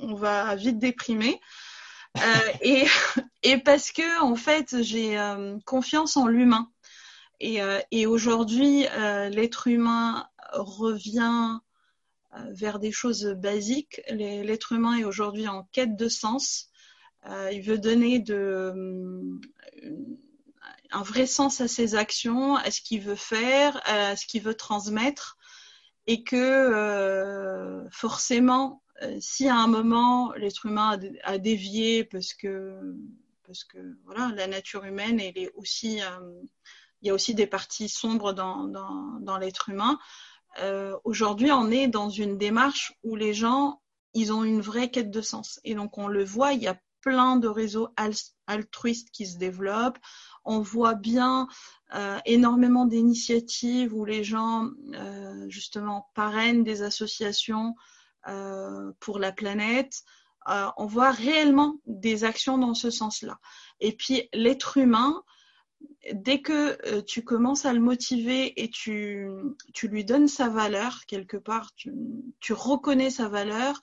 on 0.00 0.14
va 0.14 0.54
vite 0.56 0.78
déprimer. 0.78 1.38
et, 2.62 2.86
et 3.42 3.58
parce 3.58 3.92
que 3.92 4.22
en 4.22 4.34
fait, 4.34 4.82
j'ai 4.82 5.16
confiance 5.64 6.16
en 6.16 6.26
l'humain. 6.26 6.68
Et, 7.38 7.60
et 7.92 8.06
aujourd'hui, 8.06 8.86
l'être 9.30 9.68
humain 9.68 10.26
revient 10.52 11.60
vers 12.48 12.80
des 12.80 12.90
choses 12.90 13.26
basiques. 13.26 14.00
L'être 14.10 14.72
humain 14.72 14.96
est 14.96 15.04
aujourd'hui 15.04 15.46
en 15.46 15.68
quête 15.70 15.94
de 15.94 16.08
sens. 16.08 16.69
Euh, 17.26 17.50
il 17.52 17.62
veut 17.62 17.78
donner 17.78 18.24
euh, 18.30 19.38
un 20.90 21.02
vrai 21.02 21.26
sens 21.26 21.60
à 21.60 21.68
ses 21.68 21.94
actions, 21.94 22.56
à 22.56 22.70
ce 22.70 22.80
qu'il 22.80 23.02
veut 23.02 23.16
faire, 23.16 23.80
à 23.84 24.16
ce 24.16 24.26
qu'il 24.26 24.42
veut 24.42 24.54
transmettre, 24.54 25.36
et 26.06 26.24
que 26.24 26.36
euh, 26.36 27.88
forcément, 27.90 28.82
si 29.20 29.48
à 29.48 29.56
un 29.56 29.66
moment 29.66 30.32
l'être 30.32 30.66
humain 30.66 30.98
a, 31.24 31.38
dévié 31.38 32.04
parce 32.04 32.34
que 32.34 32.78
parce 33.46 33.64
que 33.64 33.78
voilà, 34.04 34.30
la 34.34 34.46
nature 34.46 34.84
humaine, 34.84 35.18
elle 35.20 35.38
est 35.38 35.50
aussi, 35.54 36.00
il 37.02 37.06
y 37.06 37.10
a 37.10 37.14
aussi 37.14 37.34
des 37.34 37.46
parties 37.46 37.88
sombres 37.88 38.32
dans, 38.32 38.64
dans, 39.20 39.38
l'être 39.38 39.70
humain. 39.70 39.98
Aujourd'hui, 41.02 41.50
on 41.50 41.70
est 41.70 41.88
dans 41.88 42.10
une 42.10 42.38
démarche 42.38 42.92
où 43.02 43.16
les 43.16 43.34
gens, 43.34 43.80
ils 44.14 44.32
ont 44.32 44.44
une 44.44 44.60
vraie 44.60 44.90
quête 44.90 45.10
de 45.10 45.20
sens. 45.20 45.58
Et 45.64 45.74
donc, 45.74 45.98
on 45.98 46.06
le 46.06 46.22
voit, 46.22 46.52
il 46.52 46.62
y 46.62 46.68
a 46.68 46.78
plein 47.00 47.36
de 47.36 47.48
réseaux 47.48 47.88
altruistes 48.46 49.10
qui 49.10 49.26
se 49.26 49.38
développent. 49.38 49.98
On 50.44 50.60
voit 50.60 50.94
bien 50.94 51.48
euh, 51.94 52.18
énormément 52.24 52.86
d'initiatives 52.86 53.94
où 53.94 54.04
les 54.04 54.24
gens 54.24 54.70
euh, 54.94 55.46
justement 55.48 56.10
parrainent 56.14 56.64
des 56.64 56.82
associations 56.82 57.74
euh, 58.28 58.92
pour 59.00 59.18
la 59.18 59.32
planète. 59.32 60.02
on 60.46 60.86
voit 60.86 61.10
réellement 61.10 61.76
des 61.86 62.24
actions 62.24 62.58
dans 62.58 62.74
ce 62.74 62.90
sens-là. 62.90 63.38
Et 63.80 63.92
puis 63.92 64.28
l'être 64.32 64.76
humain, 64.76 65.22
dès 66.12 66.40
que 66.40 67.00
tu 67.02 67.22
commences 67.24 67.64
à 67.66 67.72
le 67.72 67.80
motiver 67.80 68.60
et 68.62 68.68
tu, 68.70 69.28
lui 69.82 70.04
donnes 70.04 70.28
sa 70.28 70.48
valeur 70.48 71.06
quelque 71.06 71.36
part, 71.36 71.70
tu 71.76 72.52
reconnais 72.52 73.10
sa 73.10 73.28
valeur, 73.28 73.82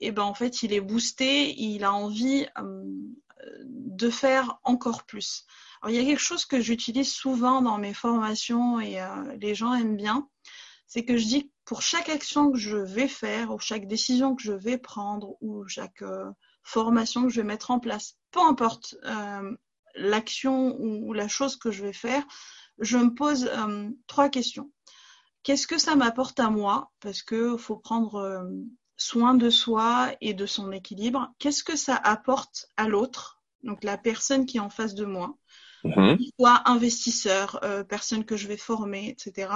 et 0.00 0.12
ben 0.12 0.22
en 0.22 0.34
fait 0.34 0.62
il 0.62 0.72
est 0.72 0.80
boosté, 0.80 1.58
il 1.60 1.84
a 1.84 1.92
envie 1.92 2.46
euh, 2.58 2.84
de 3.64 4.10
faire 4.10 4.58
encore 4.64 5.04
plus. 5.04 5.44
Alors 5.82 5.94
il 5.94 6.00
y 6.00 6.04
a 6.04 6.08
quelque 6.08 6.22
chose 6.22 6.44
que 6.44 6.60
j'utilise 6.60 7.12
souvent 7.12 7.62
dans 7.62 7.78
mes 7.78 7.94
formations 7.94 8.80
et 8.80 9.00
euh, 9.00 9.36
les 9.40 9.54
gens 9.54 9.74
aiment 9.74 9.96
bien, 9.96 10.28
c'est 10.86 11.04
que 11.04 11.16
je 11.16 11.26
dis 11.26 11.52
pour 11.64 11.82
chaque 11.82 12.08
action 12.08 12.50
que 12.50 12.58
je 12.58 12.76
vais 12.76 13.08
faire 13.08 13.52
ou 13.52 13.58
chaque 13.58 13.86
décision 13.86 14.34
que 14.34 14.42
je 14.42 14.52
vais 14.52 14.78
prendre 14.78 15.36
ou 15.40 15.66
chaque 15.68 16.02
euh, 16.02 16.30
formation 16.62 17.24
que 17.24 17.28
je 17.28 17.40
vais 17.40 17.46
mettre 17.46 17.70
en 17.70 17.80
place, 17.80 18.16
peu 18.30 18.40
importe 18.40 18.96
l'action 19.94 20.76
ou, 20.78 21.12
la 21.12 21.28
chose 21.28 21.56
que 21.56 21.70
je 21.70 21.82
vais 21.82 21.92
faire, 21.92 22.22
je 22.78 22.98
me 22.98 23.14
pose 23.14 23.50
trois 24.06 24.28
questions. 24.28 24.70
Qu'est-ce 25.42 25.66
que 25.66 25.78
ça 25.78 25.96
m'apporte 25.96 26.38
à 26.38 26.50
moi? 26.50 26.92
Parce 27.00 27.22
que 27.22 27.56
faut 27.56 27.76
prendre 27.76 28.46
soin 28.98 29.34
de 29.34 29.48
soi 29.48 30.12
et 30.20 30.34
de 30.34 30.44
son 30.44 30.72
équilibre, 30.72 31.32
qu'est-ce 31.38 31.62
que 31.62 31.76
ça 31.76 31.94
apporte 31.94 32.66
à 32.76 32.88
l'autre, 32.88 33.40
donc 33.62 33.84
la 33.84 33.96
personne 33.96 34.44
qui 34.44 34.58
est 34.58 34.60
en 34.60 34.70
face 34.70 34.94
de 34.94 35.04
moi, 35.04 35.38
mhm. 35.84 36.18
soit 36.38 36.68
investisseur, 36.68 37.60
euh, 37.62 37.84
personne 37.84 38.24
que 38.24 38.36
je 38.36 38.48
vais 38.48 38.56
former, 38.56 39.08
etc. 39.08 39.52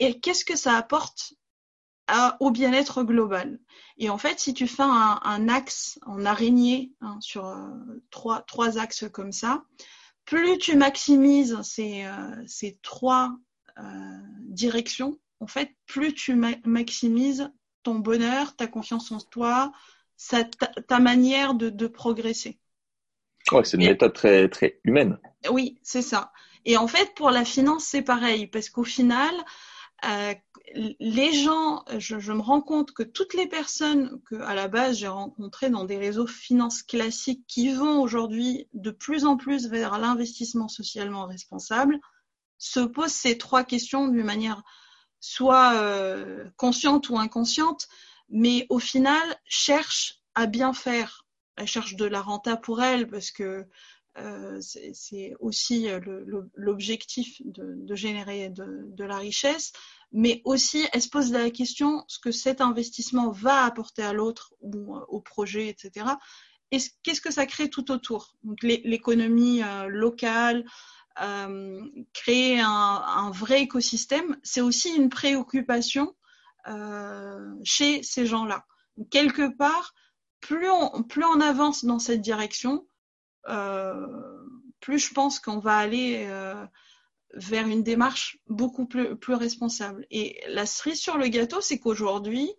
Et 0.00 0.20
qu'est-ce 0.20 0.44
que 0.44 0.56
ça 0.56 0.76
apporte 0.76 1.34
au 2.40 2.50
bien-être 2.50 3.04
global? 3.04 3.58
Et 3.96 4.10
en 4.10 4.18
fait, 4.18 4.40
si 4.40 4.52
tu 4.52 4.66
fais 4.66 4.82
un, 4.82 5.48
axe 5.48 5.98
en 6.04 6.26
araignée 6.26 6.92
hein, 7.00 7.16
sur 7.20 7.46
euh, 7.46 7.68
trois, 8.10 8.42
trois, 8.42 8.76
axes 8.76 9.08
comme 9.10 9.32
ça, 9.32 9.64
plus 10.24 10.58
tu 10.58 10.76
maximises 10.76 11.62
ces, 11.62 12.04
euh, 12.04 12.42
ces 12.46 12.78
trois 12.82 13.34
directions, 14.40 15.18
en 15.40 15.46
fait, 15.46 15.74
plus 15.86 16.12
tu 16.12 16.34
maximises 16.64 17.50
ton 17.82 17.96
bonheur, 17.96 18.56
ta 18.56 18.66
confiance 18.66 19.10
en 19.12 19.20
toi, 19.20 19.72
ta, 20.88 20.98
manière 20.98 21.54
de, 21.54 21.86
progresser. 21.86 22.58
c'est 23.64 23.74
une 23.74 23.84
méthode 23.84 24.12
très, 24.12 24.48
très 24.48 24.80
humaine. 24.84 25.18
Oui, 25.50 25.78
c'est 25.82 26.02
ça. 26.02 26.32
Et 26.64 26.76
en 26.76 26.86
fait, 26.86 27.14
pour 27.14 27.30
la 27.30 27.44
finance, 27.44 27.84
c'est 27.84 28.02
pareil, 28.02 28.46
parce 28.46 28.70
qu'au 28.70 28.84
final, 28.84 29.34
euh, 30.04 30.34
les 30.74 31.32
gens, 31.32 31.84
je, 31.98 32.32
me 32.32 32.40
rends 32.40 32.60
compte 32.60 32.92
que 32.92 33.02
toutes 33.02 33.34
les 33.34 33.46
personnes 33.46 34.20
que, 34.26 34.36
à 34.36 34.54
la 34.54 34.68
base, 34.68 34.98
j'ai 34.98 35.08
rencontrées 35.08 35.70
dans 35.70 35.84
des 35.84 35.98
réseaux 35.98 36.26
finance 36.26 36.82
classiques 36.82 37.44
qui 37.46 37.72
vont 37.72 38.00
aujourd'hui 38.00 38.68
de 38.72 38.90
plus 38.90 39.24
en 39.24 39.36
plus 39.36 39.68
vers 39.68 39.98
l'investissement 39.98 40.68
socialement 40.68 41.26
responsable, 41.26 42.00
se 42.58 42.80
posent 42.80 43.12
ces 43.12 43.38
trois 43.38 43.64
questions 43.64 44.08
d'une 44.08 44.24
manière 44.24 44.62
soit 45.22 45.74
euh, 45.74 46.50
consciente 46.56 47.08
ou 47.08 47.16
inconsciente, 47.16 47.88
mais 48.28 48.66
au 48.68 48.80
final 48.80 49.22
cherche 49.46 50.20
à 50.34 50.46
bien 50.46 50.74
faire. 50.74 51.26
Elle 51.56 51.68
cherche 51.68 51.94
de 51.94 52.04
la 52.04 52.20
renta 52.20 52.56
pour 52.56 52.82
elle 52.82 53.08
parce 53.08 53.30
que 53.30 53.64
euh, 54.18 54.60
c'est 54.60 55.34
aussi 55.38 55.86
l'objectif 56.54 57.40
de, 57.44 57.94
générer 57.94 58.50
de, 58.50 59.04
la 59.04 59.16
richesse, 59.16 59.72
mais 60.10 60.42
aussi 60.44 60.86
elle 60.92 61.00
se 61.00 61.08
pose 61.08 61.30
la 61.30 61.50
question 61.50 62.04
ce 62.08 62.18
que 62.18 62.32
cet 62.32 62.60
investissement 62.60 63.30
va 63.30 63.64
apporter 63.64 64.02
à 64.02 64.12
l'autre 64.12 64.52
ou 64.60 64.96
euh, 64.96 65.04
au 65.08 65.20
projet, 65.20 65.68
etc. 65.68 66.06
Et 66.72 66.78
qu'est-ce 67.02 67.20
que 67.20 67.32
ça 67.32 67.46
crée 67.46 67.70
tout 67.70 67.92
autour? 67.92 68.34
L'économie 68.62 69.60
locale, 69.88 70.64
euh, 71.20 71.80
créer 72.12 72.60
un, 72.60 73.30
vrai 73.32 73.62
écosystème, 73.62 74.36
c'est 74.42 74.60
aussi 74.60 74.94
une 74.94 75.08
préoccupation 75.08 76.14
euh, 76.68 77.54
chez 77.64 78.02
ces 78.02 78.26
gens-là. 78.26 78.64
Quelque 79.10 79.54
part, 79.56 79.94
plus 80.40 80.68
on, 80.68 81.40
avance 81.40 81.84
dans 81.84 81.98
cette 81.98 82.20
direction, 82.20 82.86
euh, 83.48 84.06
plus 84.80 84.98
je 84.98 85.12
pense 85.12 85.38
qu'on 85.40 85.58
va 85.58 85.76
aller 85.76 86.26
vers 87.34 87.66
une 87.66 87.82
démarche 87.82 88.38
beaucoup 88.48 88.86
plus, 88.86 89.16
plus, 89.16 89.34
responsable. 89.34 90.06
Et 90.10 90.42
la 90.48 90.66
cerise 90.66 91.00
sur 91.00 91.16
le 91.16 91.28
gâteau, 91.28 91.60
c'est 91.60 91.78
qu'aujourd'hui, 91.78 92.50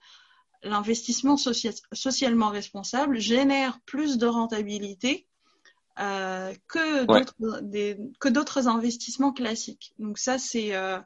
l'investissement 0.63 1.37
socialement 1.37 2.49
responsable 2.49 3.19
génère 3.19 3.79
plus 3.81 4.17
de 4.17 4.25
rentabilité 4.25 5.27
euh, 5.99 6.53
que 6.69 8.29
d'autres 8.29 8.67
investissements 8.67 9.33
classiques. 9.33 9.93
Donc 9.99 10.17
ça 10.17 10.39
c'est 10.39 10.75
euh, 10.75 10.99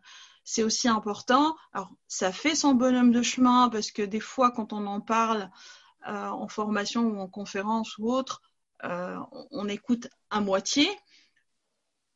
c'est 0.44 0.64
aussi 0.64 0.88
important. 0.88 1.56
Alors 1.74 1.94
ça 2.08 2.32
fait 2.32 2.56
son 2.56 2.74
bonhomme 2.74 3.12
de 3.12 3.22
chemin 3.22 3.70
parce 3.70 3.92
que 3.92 4.02
des 4.02 4.20
fois 4.22 4.52
quand 4.52 4.74
on 4.74 4.86
en 4.88 5.02
parle 5.02 5.50
euh, 6.08 6.28
en 6.28 6.48
formation 6.48 7.04
ou 7.04 7.20
en 7.20 7.28
conférence 7.28 7.98
ou 7.98 8.12
autre, 8.12 8.42
on, 8.84 9.48
on, 9.52 9.68
écoute 9.68 10.08
à 10.30 10.40
moitié. 10.40 10.88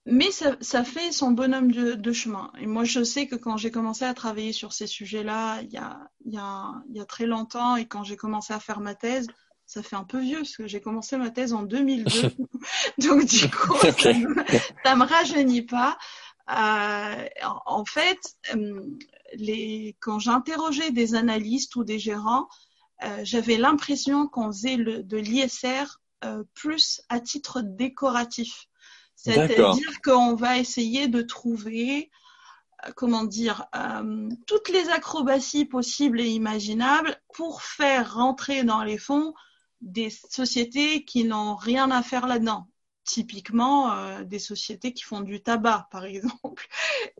Mais 0.06 0.32
ça, 0.32 0.56
ça 0.62 0.84
fait 0.84 1.12
son 1.12 1.32
bonhomme 1.32 1.72
de, 1.72 1.94
de, 1.94 2.12
chemin. 2.12 2.52
Et 2.60 2.66
moi, 2.66 2.84
je 2.86 3.04
sais 3.04 3.28
que 3.28 3.36
quand 3.36 3.58
j'ai 3.58 3.70
commencé 3.70 4.04
à 4.04 4.14
travailler 4.16 4.52
sur 4.52 4.74
ces 4.74 4.88
sujets-là, 4.88 5.62
il 5.62 5.72
y 5.72 5.78
a, 5.78 6.00
il 6.26 6.34
y, 6.34 6.38
a, 6.38 6.74
il 6.90 6.98
y 6.98 7.00
a 7.00 7.06
très 7.06 7.28
longtemps, 7.28 7.76
et 7.76 7.86
quand 7.86 8.04
j'ai 8.04 8.18
commencé 8.18 8.52
à 8.52 8.60
faire 8.60 8.80
ma 8.80 8.96
thèse, 8.96 9.28
ça 9.72 9.82
fait 9.82 9.96
un 9.96 10.04
peu 10.04 10.20
vieux 10.20 10.40
parce 10.40 10.58
que 10.58 10.68
j'ai 10.68 10.82
commencé 10.82 11.16
ma 11.16 11.30
thèse 11.30 11.54
en 11.54 11.64
2002. 11.64 12.12
Donc 12.98 13.24
du 13.24 13.50
coup, 13.50 13.78
ça, 13.78 14.12
me, 14.12 14.96
me 14.98 15.06
rajeunit 15.06 15.62
pas. 15.62 15.98
Euh, 16.50 17.26
en, 17.66 17.86
fait, 17.86 18.20
euh, 18.54 18.82
les, 19.34 19.96
quand 20.02 20.20
j'interrogeais 20.20 20.92
des 20.92 21.16
analystes 21.16 21.78
ou 21.78 21.86
des 21.86 22.00
gérants, 22.00 22.50
euh, 23.04 23.22
j'avais 23.24 23.56
l'impression 23.56 24.28
qu'on 24.28 24.48
faisait 24.52 24.76
le, 24.76 25.04
de 25.04 25.16
l'ISR 25.16 26.02
euh, 26.26 26.44
plus 26.54 27.02
à 27.08 27.22
titre 27.22 27.62
décoratif. 27.62 28.68
C'est-à-dire 29.16 30.02
qu'on 30.04 30.36
va 30.36 30.58
essayer 30.58 31.08
de 31.08 31.22
trouver, 31.22 32.12
comment 32.96 33.24
dire, 33.24 33.68
toutes 34.48 34.68
les 34.70 34.90
acrobaties 34.90 35.66
possibles 35.66 36.20
et 36.20 36.28
imaginables 36.28 37.16
pour 37.36 37.62
faire 37.62 38.16
rentrer 38.16 38.64
dans 38.64 38.84
les 38.84 38.98
fonds 38.98 39.34
des 39.82 40.10
sociétés 40.10 41.04
qui 41.04 41.24
n'ont 41.24 41.56
rien 41.56 41.92
à 41.92 42.04
faire 42.04 42.28
là-dedans. 42.28 42.68
Typiquement, 43.04 43.92
euh, 43.92 44.24
des 44.24 44.40
sociétés 44.40 44.94
qui 44.94 45.04
font 45.04 45.22
du 45.22 45.42
tabac, 45.42 45.88
par 45.92 46.06
exemple. 46.06 46.68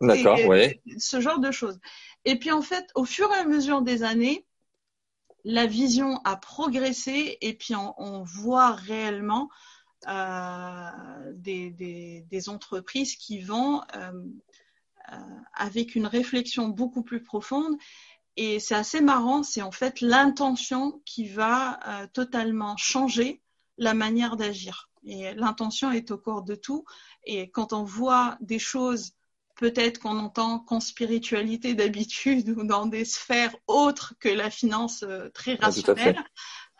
D'accord, 0.00 0.38
ouais. 0.46 0.80
Ce 0.98 1.20
genre 1.20 1.40
de 1.40 1.50
choses. 1.50 1.80
Et 2.24 2.38
puis, 2.38 2.52
en 2.52 2.62
fait, 2.62 2.88
au 2.94 3.04
fur 3.04 3.30
et 3.32 3.38
à 3.38 3.44
mesure 3.44 3.82
des 3.82 4.02
années, 4.04 4.46
la 5.44 5.66
vision 5.66 6.20
a 6.24 6.36
progressé 6.36 7.36
et 7.40 7.54
puis 7.54 7.74
on, 7.74 8.22
voit 8.22 8.70
réellement 8.70 9.48
des, 11.34 11.70
des, 12.30 12.48
entreprises 12.48 13.16
qui 13.16 13.40
vont 13.40 13.80
avec 15.52 15.96
une 15.96 16.06
réflexion 16.06 16.68
beaucoup 16.68 17.02
plus 17.02 17.24
profonde 17.24 17.76
et 18.36 18.60
c'est 18.60 18.74
assez 18.74 19.00
marrant, 19.00 19.42
c'est 19.42 19.62
en 19.62 19.72
fait 19.72 20.00
l'intention 20.00 21.02
qui 21.04 21.28
va 21.28 21.80
euh, 21.86 22.06
totalement 22.12 22.76
changer 22.76 23.42
la 23.78 23.94
manière 23.94 24.36
d'agir. 24.36 24.88
Et 25.04 25.34
l'intention 25.34 25.90
est 25.90 26.10
au 26.10 26.18
corps 26.18 26.42
de 26.42 26.54
tout. 26.54 26.84
Et 27.24 27.50
quand 27.50 27.72
on 27.72 27.82
voit 27.82 28.38
des 28.40 28.58
choses, 28.58 29.12
peut-être 29.56 29.98
qu'on 29.98 30.18
entend 30.18 30.60
qu'en 30.60 30.80
spiritualité 30.80 31.74
d'habitude 31.74 32.48
ou 32.50 32.64
dans 32.64 32.86
des 32.86 33.04
sphères 33.04 33.54
autres 33.66 34.14
que 34.18 34.28
la 34.28 34.50
finance 34.50 35.02
euh, 35.02 35.28
très 35.30 35.56
rationnelle, 35.56 36.22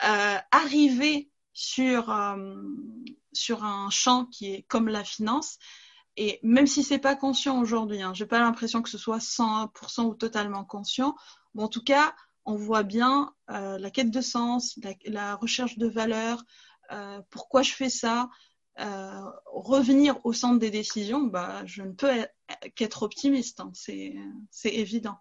euh, 0.05 0.37
arriver 0.51 1.29
sur, 1.53 2.17
sur 3.35 3.63
un 3.63 3.91
champ 3.91 4.25
qui 4.25 4.55
est 4.55 4.63
comme 4.63 4.89
la 4.89 5.05
finance, 5.05 5.59
et 6.17 6.41
même 6.43 6.67
si 6.67 6.83
c'est 6.83 6.99
pas 6.99 7.17
conscient 7.17 7.61
aujourd'hui, 7.61 8.03
hein, 8.03 8.13
j'ai 8.15 8.27
pas 8.27 8.41
l'impression 8.41 8.83
que 8.83 8.91
ce 8.91 8.99
soit 8.99 9.19
100% 9.19 10.05
ou 10.05 10.15
totalement 10.15 10.65
conscient, 10.65 11.15
en 11.57 11.69
tout 11.69 11.83
cas, 11.83 12.15
on 12.45 12.57
voit 12.57 12.83
bien 12.83 13.35
euh, 13.51 13.79
la 13.79 13.91
quête 13.91 14.11
de 14.11 14.21
sens, 14.21 14.79
la, 15.05 15.37
recherche 15.37 15.79
de 15.79 15.87
valeur, 15.87 16.43
euh, 16.91 17.21
pourquoi 17.31 17.63
je 17.63 17.73
fais 17.73 17.89
ça, 17.89 18.29
euh, 18.81 19.21
revenir 19.47 20.19
au 20.25 20.33
centre 20.33 20.59
des 20.59 20.71
décisions, 20.71 21.23
bah, 21.23 21.63
je 21.67 21.83
ne 21.83 21.93
peux 21.93 22.27
qu'être 22.75 23.03
optimiste, 23.03 23.61
hein, 23.61 23.71
c'est 23.75 24.75
évident. 24.75 25.19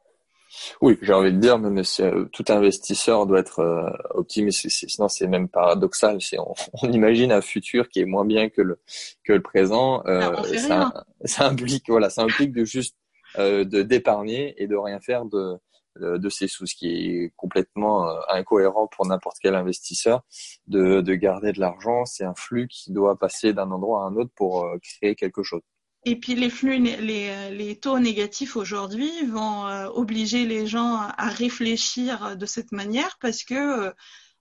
Oui, 0.82 0.98
j'ai 1.02 1.14
envie 1.14 1.32
de 1.32 1.38
dire, 1.38 1.58
même 1.58 1.84
si, 1.84 2.04
tout 2.32 2.46
investisseur 2.50 3.26
doit 3.26 3.40
être 3.40 3.64
optimiste, 4.12 4.68
sinon 4.70 5.08
c'est 5.08 5.28
même 5.28 5.48
paradoxal. 5.48 6.20
On, 6.38 6.54
on, 6.84 6.92
imagine 6.92 7.32
un 7.32 7.42
futur 7.42 7.90
qui 7.90 8.02
est 8.02 8.06
moins 8.06 8.26
bien 8.26 8.50
que 8.50 8.62
le 8.62 8.80
que 9.24 9.34
le 9.34 9.42
présent. 9.42 10.02
Ah, 10.06 10.44
ça, 10.58 11.06
ça, 11.26 11.48
implique, 11.48 11.86
voilà, 11.88 12.10
ça 12.10 12.24
implique 12.24 12.52
de 12.52 12.66
juste 12.66 12.96
de 13.38 13.64
d'épargner 13.64 14.62
et 14.62 14.68
de 14.68 14.76
rien 14.76 15.00
faire 15.00 15.26
de 15.26 15.58
euh, 16.00 16.18
de 16.18 16.30
ses 16.30 16.48
sous, 16.48 16.66
ce 16.66 16.76
qui 16.76 16.88
est 16.88 17.34
complètement 17.36 18.08
euh, 18.08 18.20
incohérent 18.30 18.88
pour 18.88 19.06
n'importe 19.06 19.38
quel 19.42 19.56
investisseur 19.56 20.24
de, 20.68 21.02
de 21.02 21.16
garder 21.16 21.52
de 21.52 21.60
l'argent. 21.60 22.06
C'est 22.06 22.24
un 22.24 22.34
flux 22.34 22.70
qui 22.70 22.94
doit 22.94 23.20
passer 23.20 23.52
d'un 23.54 23.70
endroit 23.72 24.04
à 24.04 24.08
un 24.08 24.16
autre 24.16 24.32
pour 24.36 24.64
euh, 24.64 24.78
créer 24.82 25.16
quelque 25.16 25.44
chose. 25.44 25.62
Et 26.04 26.16
puis 26.16 26.34
les 26.36 26.50
flux, 26.50 26.80
les, 26.80 27.52
les 27.52 27.80
taux 27.80 28.00
négatifs 28.00 28.56
aujourd'hui 28.56 29.12
vont 29.28 29.68
obliger 29.94 30.46
les 30.46 30.66
gens 30.66 30.96
à 30.96 31.28
réfléchir 31.28 32.36
de 32.36 32.46
cette 32.48 32.72
manière 32.72 33.18
parce 33.20 33.44
que 33.44 33.94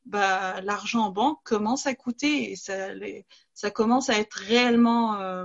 bah, 0.07 0.63
l'argent 0.63 1.07
en 1.07 1.11
banque 1.11 1.39
commence 1.45 1.87
à 1.87 1.95
coûter 1.95 2.51
et 2.51 2.57
ça, 2.57 2.89
ça 3.53 3.71
commence 3.71 4.09
à 4.09 4.19
être 4.19 4.37
réellement 4.37 5.45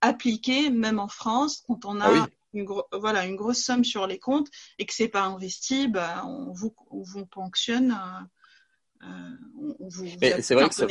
appliqué, 0.00 0.70
même 0.70 0.98
en 0.98 1.08
France, 1.08 1.62
quand 1.66 1.84
on 1.84 2.00
a 2.00 2.08
ah 2.08 2.28
une, 2.52 2.66
voilà, 2.92 3.26
une 3.26 3.36
grosse 3.36 3.62
somme 3.62 3.84
sur 3.84 4.06
les 4.06 4.18
comptes 4.18 4.48
et 4.78 4.86
que 4.86 4.94
c'est 4.94 5.08
pas 5.08 5.22
investi, 5.22 5.88
bah, 5.88 6.24
on, 6.26 6.52
vous, 6.52 6.74
vous 6.90 7.26
ponctionne, 7.26 7.92
euh, 7.92 9.06
euh, 9.06 9.76
on 9.80 9.88
vous, 9.88 10.06
c'est 10.40 10.54
vrai 10.54 10.68
que 10.68 10.74
ça, 10.74 10.86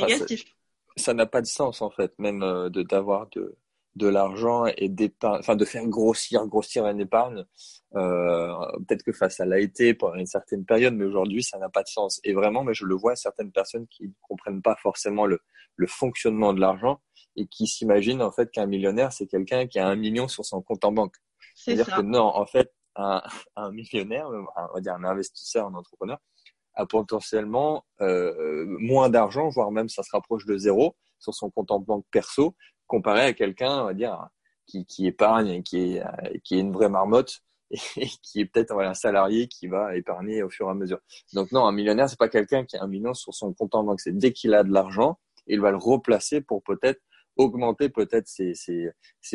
ça 0.98 1.14
n'a 1.14 1.26
pas 1.26 1.42
de 1.42 1.48
sens 1.48 1.82
en 1.82 1.90
fait, 1.90 2.18
même 2.20 2.44
euh, 2.44 2.70
de 2.70 2.84
d'avoir 2.84 3.28
de 3.32 3.58
de 3.96 4.08
l'argent 4.08 4.66
et 4.78 4.90
d'épargne, 4.90 5.40
enfin 5.40 5.56
de 5.56 5.66
faire 5.66 5.86
grossir, 5.88 6.46
grossir 6.48 6.86
une 6.86 7.00
épargne. 7.00 7.46
Euh, 7.96 8.54
peut-être 8.88 9.04
que 9.04 9.14
face 9.14 9.40
à 9.40 9.46
l'AIT 9.46 9.94
pendant 9.98 10.16
une 10.16 10.26
certaine 10.26 10.66
période, 10.66 10.94
mais 10.94 11.06
aujourd'hui 11.06 11.44
ça 11.44 11.58
n'a 11.58 11.70
pas 11.70 11.84
de 11.84 11.88
sens. 11.88 12.20
Et 12.24 12.34
vraiment, 12.34 12.64
mais 12.64 12.74
je 12.74 12.86
le 12.86 12.96
vois, 12.96 13.16
certaines 13.16 13.52
personnes 13.52 13.88
qui 13.88 14.04
ne 14.08 14.14
comprennent 14.22 14.62
pas 14.62 14.76
forcément 14.76 15.26
le, 15.26 15.40
le 15.76 15.88
fonctionnement 15.88 16.54
de 16.54 16.60
l'argent 16.60 17.00
et 17.38 17.48
qui 17.48 17.68
s'imaginent 17.68 18.22
en 18.22 18.32
fait 18.32 18.52
qu'un 18.52 18.66
millionnaire 18.66 19.14
c'est 19.14 19.28
quelqu'un 19.28 19.68
qui 19.68 19.80
a 19.80 19.88
un 19.88 19.96
million 19.96 20.28
sur 20.28 20.46
son 20.46 20.62
compte 20.62 20.84
en 20.84 20.92
banque. 20.92 21.16
C'est-à-dire 21.56 21.96
que 21.96 22.02
non, 22.02 22.24
en 22.24 22.46
fait, 22.46 22.74
un, 22.96 23.22
un, 23.56 23.72
millionnaire, 23.72 24.28
on 24.30 24.74
va 24.74 24.82
dire 24.82 24.94
un 24.94 25.04
investisseur, 25.06 25.68
un 25.68 25.74
entrepreneur, 25.74 26.20
a 26.76 26.86
potentiellement 26.86 27.86
euh, 28.02 28.66
moins 28.80 29.10
d'argent, 29.10 29.48
voire 29.50 29.72
même 29.72 29.88
ça 29.88 30.04
se 30.04 30.12
rapproche 30.12 30.46
de 30.46 30.58
zéro 30.58 30.96
sur 31.20 31.34
son 31.34 31.50
compte 31.50 31.72
en 31.72 31.80
banque 31.80 32.06
perso, 32.12 32.56
comparé 32.88 33.22
à 33.22 33.34
quelqu'un, 33.34 33.82
on 33.82 33.86
va 33.86 33.94
dire, 33.94 34.28
qui, 34.66 35.08
épargne 35.08 35.50
et 35.50 35.64
qui 35.64 35.98
est, 35.98 36.04
qui 36.44 36.56
est 36.56 36.60
une 36.60 36.72
vraie 36.72 36.90
marmotte 36.90 37.42
et 37.98 38.08
qui 38.22 38.42
est 38.42 38.46
peut-être 38.46 38.80
un 38.80 38.94
salarié 38.94 39.48
qui 39.48 39.68
va 39.68 39.96
épargner 39.96 40.44
au 40.44 40.50
fur 40.50 40.68
et 40.68 40.72
à 40.72 40.74
mesure. 40.74 41.00
Donc 41.34 41.52
non, 41.52 41.66
un 41.66 41.72
millionnaire, 41.72 42.10
c'est 42.10 42.20
pas 42.20 42.30
quelqu'un 42.30 42.66
qui 42.66 42.78
a 42.78 42.84
un 42.84 42.88
million 42.88 43.14
sur 43.14 43.34
son 43.34 43.54
compte 43.54 43.76
en 43.76 43.84
banque. 43.84 44.02
C'est 44.02 44.18
dès 44.18 44.34
qu'il 44.34 44.54
a 44.54 44.64
de 44.64 44.72
l'argent, 44.72 45.20
il 45.48 45.62
va 45.62 45.72
le 45.72 45.78
replacer 45.78 46.42
pour 46.42 46.64
peut-être 46.64 47.02
augmenter 47.38 47.90
peut-être 47.90 48.28
ses, 48.28 48.54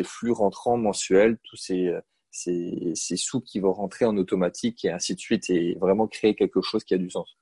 flux 0.05 0.32
rentrants 0.32 0.76
mensuels, 0.76 1.38
tous 1.44 1.57
ces, 1.57 1.92
ces 2.30 3.16
sous 3.16 3.40
qui 3.40 3.61
vont 3.61 3.72
rentrer 3.72 4.05
en 4.07 4.16
automatique 4.16 4.84
et 4.84 4.90
ainsi 4.90 5.14
de 5.14 5.20
suite 5.20 5.51
et 5.51 5.76
vraiment 5.80 6.07
créer 6.07 6.34
quelque 6.34 6.62
chose 6.62 6.84
qui 6.84 6.94
a 6.94 6.98
du 6.98 7.11
sens. 7.11 7.36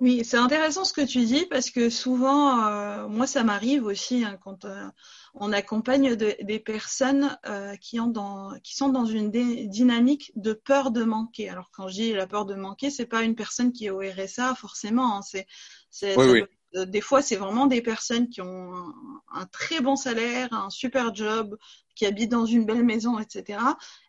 Oui, 0.00 0.24
c'est 0.24 0.38
intéressant 0.38 0.86
ce 0.86 0.94
que 0.94 1.02
tu 1.02 1.26
dis 1.26 1.44
parce 1.44 1.68
que 1.68 1.90
souvent, 1.90 2.66
euh, 2.66 3.06
moi, 3.06 3.26
ça 3.26 3.44
m'arrive 3.44 3.84
aussi 3.84 4.24
hein, 4.24 4.38
quand 4.42 4.64
euh, 4.64 4.86
on 5.34 5.52
accompagne 5.52 6.16
des 6.16 6.58
personnes 6.58 7.36
euh, 7.46 7.76
qui, 7.76 8.00
ont 8.00 8.06
dans, 8.06 8.58
qui 8.62 8.74
sont 8.74 8.88
dans 8.88 9.04
une 9.04 9.30
dynamique 9.30 10.32
de 10.36 10.54
peur 10.54 10.90
de 10.90 11.04
manquer. 11.04 11.50
Alors 11.50 11.70
quand 11.70 11.88
je 11.88 11.94
dis 11.94 12.12
la 12.14 12.26
peur 12.26 12.46
de 12.46 12.54
manquer, 12.54 12.88
c'est 12.88 13.04
pas 13.04 13.22
une 13.24 13.34
personne 13.34 13.72
qui 13.72 13.86
est 13.86 13.90
au 13.90 14.00
RSA 14.00 14.54
forcément. 14.54 15.18
Hein, 15.18 15.22
c'est, 15.22 15.46
c'est 15.90 16.16
oui, 16.16 16.46
oui. 16.72 16.86
des 16.86 17.02
fois, 17.02 17.20
c'est 17.20 17.36
vraiment 17.36 17.66
des 17.66 17.82
personnes 17.82 18.30
qui 18.30 18.40
ont 18.40 18.74
un, 18.74 18.94
un, 19.34 19.46
très 19.46 19.82
bon 19.82 19.96
salaire, 19.96 20.48
un 20.54 20.70
super 20.70 21.14
job, 21.14 21.58
qui 21.94 22.06
habitent 22.06 22.30
dans 22.30 22.46
une 22.46 22.64
belle 22.64 22.84
maison, 22.84 23.18
etc. 23.18 23.58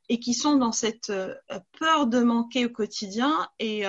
Et 0.08 0.22
qui 0.22 0.34
sont 0.34 0.56
dans 0.56 0.72
cette 0.72 1.12
peur 1.80 2.08
de 2.08 2.20
manquer 2.22 2.68
au 2.68 2.70
quotidien 2.70 3.50
et 3.60 3.84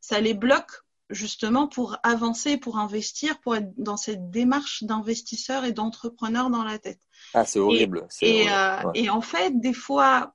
ça 0.00 0.20
les 0.20 0.32
bloque 0.32 0.72
justement 1.10 1.68
pour 1.68 1.96
avancer, 2.02 2.56
pour 2.56 2.78
investir, 2.78 3.40
pour 3.40 3.56
être 3.56 3.70
dans 3.76 3.96
cette 3.96 4.30
démarche 4.30 4.84
d'investisseur 4.84 5.64
et 5.64 5.72
d'entrepreneur 5.72 6.50
dans 6.50 6.64
la 6.64 6.78
tête. 6.78 7.00
Ah, 7.34 7.44
c'est 7.44 7.58
horrible. 7.58 8.06
Et, 8.22 8.50
euh, 8.50 8.82
et, 8.94 9.10
en 9.10 9.20
fait, 9.20 9.58
des 9.58 9.72
fois, 9.72 10.34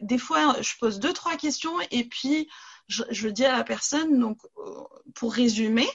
des 0.00 0.18
fois, 0.18 0.56
je 0.60 0.72
pose 0.78 0.98
deux, 0.98 1.12
trois 1.12 1.36
questions 1.36 1.74
et 1.90 2.04
puis 2.04 2.48
je, 2.88 3.02
je 3.10 3.28
dis 3.28 3.44
à 3.44 3.56
la 3.56 3.64
personne, 3.64 4.18
donc, 4.18 4.38
euh, 4.58 4.82
pour 5.14 5.32
résumer, 5.32 5.88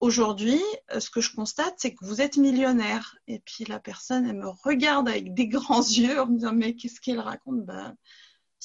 aujourd'hui, 0.00 0.60
euh, 0.94 1.00
ce 1.00 1.10
que 1.10 1.20
je 1.20 1.34
constate, 1.34 1.74
c'est 1.78 1.94
que 1.94 2.04
vous 2.04 2.20
êtes 2.20 2.36
millionnaire. 2.36 3.16
Et 3.26 3.40
puis 3.40 3.64
la 3.64 3.80
personne, 3.80 4.26
elle 4.26 4.36
me 4.36 4.48
regarde 4.48 5.08
avec 5.08 5.34
des 5.34 5.48
grands 5.48 5.82
yeux 5.82 6.20
en 6.20 6.26
me 6.26 6.36
disant, 6.36 6.52
mais 6.52 6.74
qu'est-ce 6.74 7.00
qu'elle 7.00 7.20
raconte? 7.20 7.64
Ben, 7.64 7.96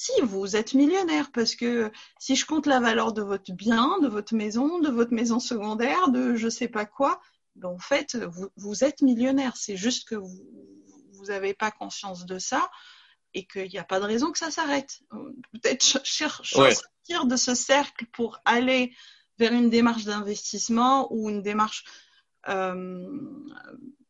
si 0.01 0.19
vous 0.23 0.55
êtes 0.55 0.73
millionnaire, 0.73 1.31
parce 1.31 1.53
que 1.53 1.91
si 2.17 2.35
je 2.35 2.47
compte 2.47 2.65
la 2.65 2.79
valeur 2.79 3.13
de 3.13 3.21
votre 3.21 3.53
bien, 3.53 3.99
de 3.99 4.07
votre 4.07 4.33
maison, 4.33 4.79
de 4.79 4.89
votre 4.89 5.13
maison 5.13 5.39
secondaire, 5.39 6.09
de 6.09 6.35
je 6.35 6.49
sais 6.49 6.67
pas 6.67 6.85
quoi, 6.85 7.21
ben 7.55 7.69
en 7.69 7.77
fait, 7.77 8.15
vous, 8.15 8.49
vous 8.55 8.83
êtes 8.83 9.03
millionnaire. 9.03 9.55
C'est 9.57 9.77
juste 9.77 10.07
que 10.07 10.15
vous 10.15 11.25
n'avez 11.27 11.53
pas 11.53 11.69
conscience 11.69 12.25
de 12.25 12.39
ça 12.39 12.71
et 13.35 13.45
qu'il 13.45 13.69
n'y 13.69 13.77
a 13.77 13.83
pas 13.83 13.99
de 13.99 14.05
raison 14.05 14.31
que 14.31 14.39
ça 14.39 14.49
s'arrête. 14.49 15.01
Peut-être 15.51 15.85
chercher 16.03 16.59
ouais. 16.59 16.73
sortir 16.73 17.27
de 17.27 17.35
ce 17.35 17.53
cercle 17.53 18.07
pour 18.07 18.39
aller 18.43 18.95
vers 19.37 19.53
une 19.53 19.69
démarche 19.69 20.05
d'investissement 20.05 21.13
ou 21.13 21.29
une 21.29 21.43
démarche 21.43 21.85
euh, 22.47 23.07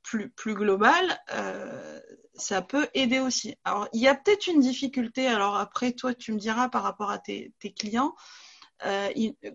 plus, 0.04 0.30
plus 0.30 0.56
globale. 0.56 1.20
Euh, 1.34 2.00
ça 2.34 2.62
peut 2.62 2.88
aider 2.94 3.20
aussi. 3.20 3.56
Alors, 3.66 3.88
il 3.94 4.02
y 4.02 4.08
a 4.08 4.16
peut-être 4.16 4.48
une 4.48 4.62
difficulté, 4.62 5.28
alors 5.28 5.56
après, 5.58 5.94
toi, 5.94 6.14
tu 6.14 6.34
me 6.34 6.40
diras 6.40 6.70
par 6.70 6.84
rapport 6.84 7.12
à 7.12 7.20
tes, 7.20 7.54
tes 7.60 7.72
clients, 7.72 8.16
euh, 8.86 9.10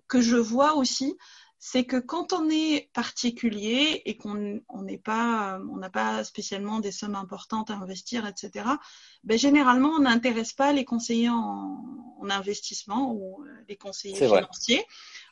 que 0.09 0.21
je 0.21 0.37
vois 0.37 0.75
aussi, 0.75 1.17
c'est 1.59 1.85
que 1.85 1.97
quand 1.97 2.33
on 2.33 2.49
est 2.49 2.91
particulier 2.93 4.03
et 4.05 4.17
qu'on 4.17 4.35
n'est 4.35 4.99
pas, 4.99 5.59
on 5.71 5.79
n'a 5.79 5.91
pas 5.91 6.23
spécialement 6.23 6.81
des 6.81 6.93
sommes 6.93 7.17
importantes 7.17 7.71
à 7.71 7.75
investir, 7.75 8.27
etc. 8.27 8.69
Ben 9.25 9.39
généralement, 9.39 9.89
on 9.91 10.01
n'intéresse 10.01 10.53
pas 10.53 10.73
les 10.73 10.85
conseillers 10.85 11.31
en, 11.31 11.83
en, 12.21 12.31
investissement 12.31 13.13
ou 13.13 13.43
euh, 13.43 13.65
les 13.69 13.77
conseillers 13.77 14.15
financiers. 14.15 14.85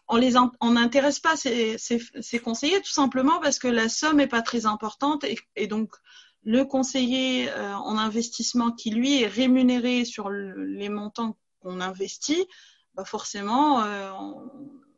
On 0.08 0.16
les, 0.16 0.36
on 0.36 0.72
n'intéresse 0.72 1.18
pas 1.18 1.36
ces, 1.36 1.78
ces, 1.78 1.98
ces, 2.20 2.38
conseillers 2.38 2.82
tout 2.82 2.92
simplement 2.92 3.40
parce 3.40 3.58
que 3.58 3.68
la 3.68 3.88
somme 3.88 4.20
est 4.20 4.26
pas 4.26 4.42
très 4.42 4.66
importante 4.66 5.24
et, 5.24 5.38
et 5.56 5.66
donc 5.66 5.94
le 6.42 6.64
conseiller 6.64 7.50
euh, 7.50 7.74
en 7.74 7.96
investissement 7.96 8.70
qui 8.70 8.90
lui 8.90 9.22
est 9.22 9.26
rémunéré 9.26 10.04
sur 10.04 10.28
le, 10.28 10.64
les 10.64 10.90
montants 10.90 11.38
qu'on 11.60 11.80
investit, 11.80 12.46
bah 12.94 13.04
forcément, 13.04 13.82
euh, 13.82 14.10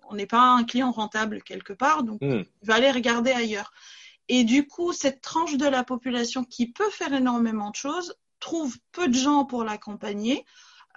on 0.09 0.15
n'est 0.15 0.27
pas 0.27 0.43
un 0.43 0.65
client 0.65 0.91
rentable 0.91 1.43
quelque 1.43 1.73
part, 1.73 2.03
donc 2.03 2.21
mmh. 2.21 2.43
il 2.63 2.67
va 2.67 2.75
aller 2.75 2.91
regarder 2.91 3.31
ailleurs. 3.31 3.73
Et 4.29 4.45
du 4.45 4.67
coup, 4.67 4.93
cette 4.93 5.21
tranche 5.21 5.57
de 5.57 5.67
la 5.67 5.85
population 5.85 6.45
qui 6.45 6.73
peut 6.73 6.91
faire 6.91 7.13
énormément 7.13 7.71
de 7.71 7.77
choses 7.77 8.17
trouve 8.41 8.77
peu 8.93 9.09
de 9.09 9.15
gens 9.15 9.45
pour 9.45 9.65
l'accompagner. 9.65 10.45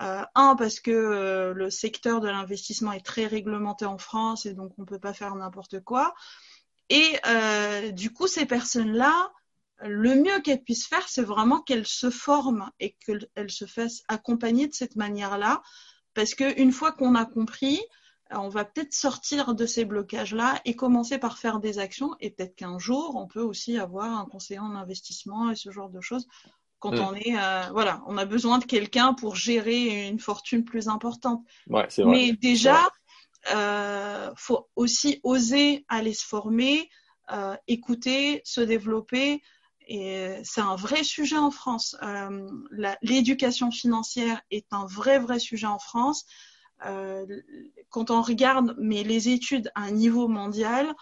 Euh, 0.02 0.24
un, 0.36 0.56
parce 0.56 0.80
que 0.80 0.92
euh, 0.92 1.54
le 1.54 1.70
secteur 1.70 2.22
de 2.22 2.30
l'investissement 2.30 2.94
est 2.94 3.06
très 3.06 3.26
réglementé 3.26 3.86
en 3.86 3.98
France 3.98 4.46
et 4.46 4.54
donc 4.54 4.72
on 4.78 4.84
ne 4.84 4.88
peut 4.88 5.00
pas 5.00 5.14
faire 5.14 5.36
n'importe 5.36 5.82
quoi. 5.82 6.14
Et 6.90 7.20
euh, 7.28 7.92
du 7.92 8.14
coup, 8.14 8.28
ces 8.28 8.46
personnes-là, 8.46 9.32
le 9.82 10.16
mieux 10.16 10.40
qu'elles 10.42 10.64
puissent 10.64 10.88
faire, 10.88 11.08
c'est 11.08 11.24
vraiment 11.24 11.62
qu'elles 11.62 11.88
se 11.88 12.10
forment 12.10 12.70
et 12.80 12.96
qu'elles 13.06 13.52
se 13.52 13.66
fassent 13.66 14.04
accompagner 14.08 14.68
de 14.68 14.74
cette 14.74 14.96
manière-là. 14.96 15.62
Parce 16.14 16.34
qu'une 16.34 16.72
fois 16.72 16.92
qu'on 16.92 17.16
a 17.16 17.26
compris, 17.26 17.80
on 18.32 18.50
va 18.50 18.66
peut-être 18.66 18.94
sortir 18.94 19.54
de 19.54 19.66
ces 19.66 19.86
blocages-là 19.86 20.62
et 20.66 20.76
commencer 20.76 21.18
par 21.18 21.38
faire 21.38 21.60
des 21.60 21.80
actions. 21.80 22.16
Et 22.20 22.32
peut-être 22.32 22.56
qu'un 22.56 22.80
jour, 22.80 23.16
on 23.16 23.28
peut 23.28 23.42
aussi 23.42 23.78
avoir 23.78 24.18
un 24.18 24.26
conseiller 24.26 24.60
en 24.60 24.76
investissement 24.76 25.52
et 25.52 25.56
ce 25.56 25.72
genre 25.72 25.90
de 25.90 26.02
choses. 26.02 26.28
Quand 26.80 26.94
mm. 26.94 27.00
on 27.00 27.14
est, 27.16 27.38
euh, 27.38 27.70
voilà, 27.72 28.02
on 28.08 28.18
a 28.18 28.26
besoin 28.26 28.58
de 28.58 28.66
quelqu'un 28.66 29.14
pour 29.14 29.36
gérer 29.36 30.08
une 30.08 30.20
fortune 30.20 30.64
plus 30.64 30.88
importante. 30.88 31.44
Ouais, 31.68 31.86
c'est 31.90 32.04
vrai. 32.04 32.12
Mais 32.12 32.32
déjà, 32.34 32.90
euh, 33.54 34.32
faut 34.36 34.70
aussi 34.76 35.20
oser 35.24 35.86
aller 35.90 36.14
se 36.14 36.26
former, 36.26 36.90
euh, 37.32 37.56
écouter, 37.68 38.42
se 38.46 38.62
développer. 38.62 39.42
Et 39.92 40.36
c'est 40.44 40.62
un 40.62 40.76
vrai 40.76 41.04
sujet 41.04 41.38
en 41.38 41.50
France. 41.50 41.98
L'éducation 43.02 43.72
financière 43.72 44.40
est 44.52 44.68
un 44.72 44.86
vrai, 44.86 45.18
vrai 45.18 45.40
sujet 45.40 45.66
en 45.66 45.80
France. 45.80 46.26
Quand 47.90 48.12
on 48.12 48.22
regarde 48.22 48.76
mais 48.78 49.04
les 49.04 49.30
études 49.30 49.72
à 49.74 49.82
un 49.82 49.92
niveau 49.92 50.28
mondial, 50.28 50.94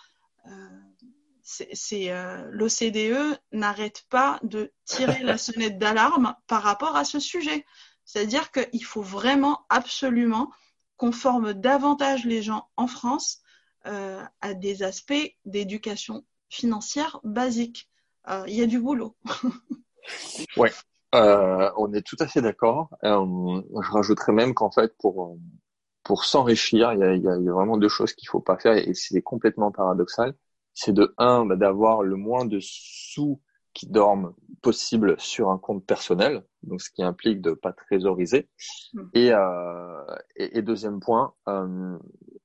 c'est 1.48 2.12
euh, 2.12 2.46
l'OCDE 2.52 3.40
n'arrête 3.54 4.04
pas 4.10 4.38
de 4.44 4.74
tirer 4.84 5.24
la 5.24 5.38
sonnette 5.38 5.78
d'alarme 5.78 6.36
par 6.46 6.62
rapport 6.62 6.98
à 6.98 7.06
ce 7.06 7.20
sujet. 7.20 7.66
C'est-à-dire 8.04 8.52
qu'il 8.52 8.84
faut 8.84 9.02
vraiment 9.02 9.66
absolument 9.70 10.52
qu'on 10.98 11.14
forme 11.14 11.54
davantage 11.54 12.26
les 12.26 12.42
gens 12.42 12.68
en 12.76 12.88
France 12.88 13.40
euh, 13.86 14.22
à 14.42 14.54
des 14.54 14.84
aspects 14.84 15.36
d'éducation 15.46 16.26
financière 16.50 17.20
basique. 17.24 17.90
Euh, 18.30 18.44
il 18.48 18.56
y 18.56 18.62
a 18.62 18.66
du 18.66 18.82
boulot. 18.82 19.16
euh, 21.16 21.72
on 21.78 21.94
est 21.94 22.06
tout 22.06 22.18
à 22.20 22.28
fait 22.28 22.42
d'accord. 22.42 22.90
Je 23.04 23.92
rajouterais 23.92 24.34
même 24.34 24.54
qu'en 24.54 24.72
fait, 24.72 24.98
pour 24.98 25.38
pour 26.04 26.26
s'enrichir, 26.26 26.94
il 26.94 27.00
y 27.00 27.24
y 27.24 27.28
a, 27.28 27.54
vraiment 27.54 27.78
deux 27.78 27.90
choses 27.90 28.14
qu'il 28.14 28.28
faut 28.28 28.40
pas 28.40 28.58
faire 28.58 28.76
et 28.76 28.94
c'est 28.94 29.22
complètement 29.22 29.72
paradoxal. 29.72 30.34
C'est 30.80 30.94
de 30.94 31.12
un, 31.18 31.44
bah, 31.44 31.56
d'avoir 31.56 32.04
le 32.04 32.16
moins 32.18 32.46
de 32.46 32.60
sous 32.62 33.42
qui 33.74 33.88
dorment 33.88 34.36
possible 34.62 35.20
sur 35.20 35.50
un 35.50 35.58
compte 35.58 35.84
personnel, 35.84 36.44
donc 36.62 36.84
ce 36.84 36.92
qui 36.92 37.02
implique 37.02 37.42
de 37.42 37.54
pas 37.54 37.74
trésoriser. 37.74 38.48
Mmh. 38.94 39.02
Et, 39.16 39.34
euh, 39.34 40.06
et, 40.36 40.60
et, 40.60 40.62
deuxième 40.62 41.00
point, 41.00 41.34
euh, 41.48 41.98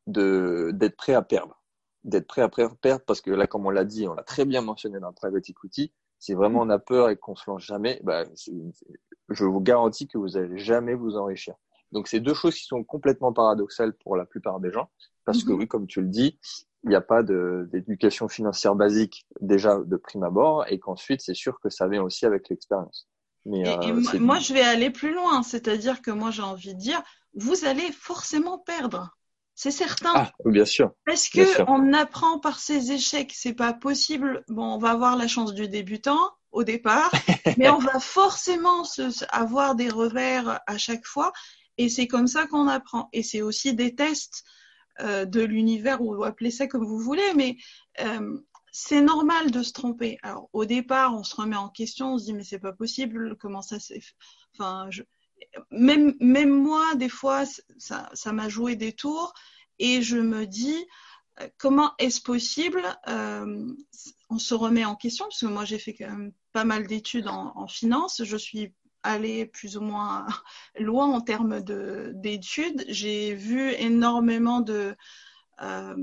de 0.06 0.70
d'être 0.72 0.96
prêt 0.96 1.12
à 1.12 1.20
perdre, 1.20 1.62
d'être 2.04 2.26
prêt 2.26 2.40
à 2.40 2.48
perdre 2.48 3.04
parce 3.06 3.20
que 3.20 3.30
là, 3.30 3.46
comme 3.46 3.66
on 3.66 3.70
l'a 3.70 3.84
dit, 3.84 4.08
on 4.08 4.14
l'a 4.14 4.22
très 4.22 4.46
bien 4.46 4.62
mentionné 4.62 4.98
dans 4.98 5.08
le 5.08 5.14
private 5.14 5.50
equity, 5.50 5.92
si 6.18 6.32
vraiment 6.32 6.62
on 6.62 6.70
a 6.70 6.78
peur 6.78 7.10
et 7.10 7.18
qu'on 7.18 7.36
se 7.36 7.50
lance 7.50 7.64
jamais, 7.64 8.00
bah, 8.02 8.24
je 9.28 9.44
vous 9.44 9.60
garantis 9.60 10.08
que 10.08 10.16
vous 10.16 10.38
allez 10.38 10.56
jamais 10.56 10.94
vous 10.94 11.18
enrichir. 11.18 11.54
Donc 11.92 12.08
c'est 12.08 12.20
deux 12.20 12.34
choses 12.34 12.54
qui 12.54 12.64
sont 12.64 12.82
complètement 12.82 13.34
paradoxales 13.34 13.92
pour 13.92 14.16
la 14.16 14.24
plupart 14.24 14.58
des 14.58 14.70
gens, 14.70 14.90
parce 15.26 15.44
que 15.44 15.52
mmh. 15.52 15.58
oui, 15.58 15.68
comme 15.68 15.86
tu 15.86 16.00
le 16.00 16.08
dis, 16.08 16.38
il 16.84 16.90
n'y 16.90 16.96
a 16.96 17.00
pas 17.00 17.22
d'éducation 17.22 18.28
financière 18.28 18.74
basique 18.74 19.26
déjà 19.40 19.78
de 19.78 19.96
prime 19.96 20.24
abord 20.24 20.64
et 20.68 20.78
qu'ensuite 20.78 21.20
c'est 21.20 21.34
sûr 21.34 21.60
que 21.60 21.70
ça 21.70 21.88
vient 21.88 22.02
aussi 22.02 22.26
avec 22.26 22.48
l'expérience. 22.48 23.08
Mais 23.44 23.60
et, 23.60 23.90
euh, 23.90 24.18
moi, 24.20 24.38
je 24.38 24.52
vais 24.52 24.62
aller 24.62 24.90
plus 24.90 25.12
loin, 25.12 25.42
c'est-à-dire 25.42 26.00
que 26.00 26.10
moi 26.10 26.30
j'ai 26.30 26.42
envie 26.42 26.74
de 26.74 26.78
dire, 26.78 27.02
vous 27.34 27.64
allez 27.64 27.90
forcément 27.92 28.58
perdre, 28.58 29.16
c'est 29.54 29.70
certain. 29.70 30.12
Ah, 30.14 30.32
bien 30.44 30.64
sûr. 30.64 30.92
Parce 31.04 31.28
que 31.28 31.62
on 31.68 31.92
apprend 31.92 32.38
par 32.38 32.58
ses 32.58 32.92
échecs, 32.92 33.32
c'est 33.34 33.54
pas 33.54 33.72
possible. 33.72 34.44
Bon, 34.48 34.74
on 34.74 34.78
va 34.78 34.90
avoir 34.90 35.16
la 35.16 35.28
chance 35.28 35.54
du 35.54 35.68
débutant 35.68 36.30
au 36.50 36.64
départ, 36.64 37.10
mais 37.58 37.68
on 37.68 37.78
va 37.78 37.98
forcément 38.00 38.84
se, 38.84 39.24
avoir 39.30 39.74
des 39.74 39.88
revers 39.88 40.60
à 40.66 40.78
chaque 40.78 41.06
fois, 41.06 41.32
et 41.78 41.88
c'est 41.88 42.06
comme 42.06 42.26
ça 42.26 42.46
qu'on 42.46 42.68
apprend. 42.68 43.08
Et 43.12 43.22
c'est 43.22 43.42
aussi 43.42 43.74
des 43.74 43.94
tests. 43.94 44.44
Euh, 45.00 45.24
de 45.24 45.40
l'univers, 45.40 46.02
ou 46.02 46.22
appelez 46.22 46.50
ça 46.50 46.66
comme 46.66 46.84
vous 46.84 46.98
voulez, 46.98 47.32
mais 47.34 47.56
euh, 48.00 48.38
c'est 48.72 49.00
normal 49.00 49.50
de 49.50 49.62
se 49.62 49.72
tromper. 49.72 50.18
Alors 50.22 50.50
au 50.52 50.66
départ, 50.66 51.14
on 51.14 51.24
se 51.24 51.34
remet 51.34 51.56
en 51.56 51.70
question, 51.70 52.14
on 52.14 52.18
se 52.18 52.26
dit 52.26 52.34
mais 52.34 52.44
c'est 52.44 52.58
pas 52.58 52.74
possible, 52.74 53.36
comment 53.38 53.62
ça 53.62 53.80
s'est 53.80 54.02
Enfin, 54.54 54.90
même 55.70 56.14
même 56.20 56.50
moi, 56.50 56.94
des 56.96 57.08
fois, 57.08 57.44
ça 57.78 58.10
ça 58.12 58.32
m'a 58.34 58.50
joué 58.50 58.76
des 58.76 58.92
tours 58.92 59.32
et 59.78 60.02
je 60.02 60.18
me 60.18 60.46
dis 60.46 60.86
euh, 61.40 61.48
comment 61.56 61.92
est-ce 61.98 62.20
possible 62.20 62.82
On 63.06 64.38
se 64.38 64.54
remet 64.54 64.84
en 64.84 64.94
question? 64.94 65.24
Parce 65.24 65.40
que 65.40 65.46
moi 65.46 65.64
j'ai 65.64 65.78
fait 65.78 65.94
quand 65.94 66.10
même 66.10 66.32
pas 66.52 66.64
mal 66.64 66.86
d'études 66.86 67.28
en, 67.28 67.52
en 67.56 67.66
finance. 67.66 68.22
Je 68.24 68.36
suis 68.36 68.74
aller 69.02 69.46
plus 69.46 69.76
ou 69.76 69.80
moins 69.80 70.26
loin 70.78 71.06
en 71.06 71.20
termes 71.20 71.60
d'études. 71.60 72.84
J'ai 72.88 73.34
vu 73.34 73.72
énormément 73.72 74.60
de, 74.60 74.96
euh, 75.62 75.94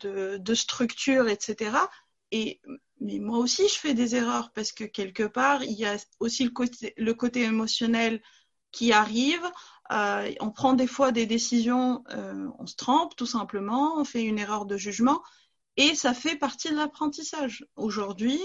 de, 0.00 0.54
structures, 0.54 1.28
etc. 1.28 1.76
Et 2.30 2.60
mais 3.00 3.18
moi 3.18 3.38
aussi, 3.38 3.68
je 3.68 3.78
fais 3.78 3.94
des 3.94 4.16
erreurs 4.16 4.50
parce 4.52 4.72
que 4.72 4.84
quelque 4.84 5.22
part, 5.22 5.62
il 5.62 5.72
y 5.72 5.84
a 5.86 5.96
aussi 6.20 6.44
le 6.44 6.50
côté, 6.50 6.94
le 6.96 7.14
côté 7.14 7.42
émotionnel 7.42 8.20
qui 8.72 8.92
arrive. 8.92 9.42
Euh, 9.92 10.32
on 10.40 10.50
prend 10.50 10.74
des 10.74 10.86
fois 10.86 11.12
des 11.12 11.26
décisions, 11.26 12.04
euh, 12.10 12.48
on 12.58 12.66
se 12.66 12.76
trompe 12.76 13.16
tout 13.16 13.26
simplement, 13.26 13.98
on 13.98 14.04
fait 14.04 14.22
une 14.22 14.38
erreur 14.38 14.66
de 14.66 14.76
jugement 14.76 15.22
et 15.76 15.94
ça 15.94 16.12
fait 16.12 16.36
partie 16.36 16.70
de 16.70 16.76
l'apprentissage. 16.76 17.64
Aujourd'hui, 17.76 18.40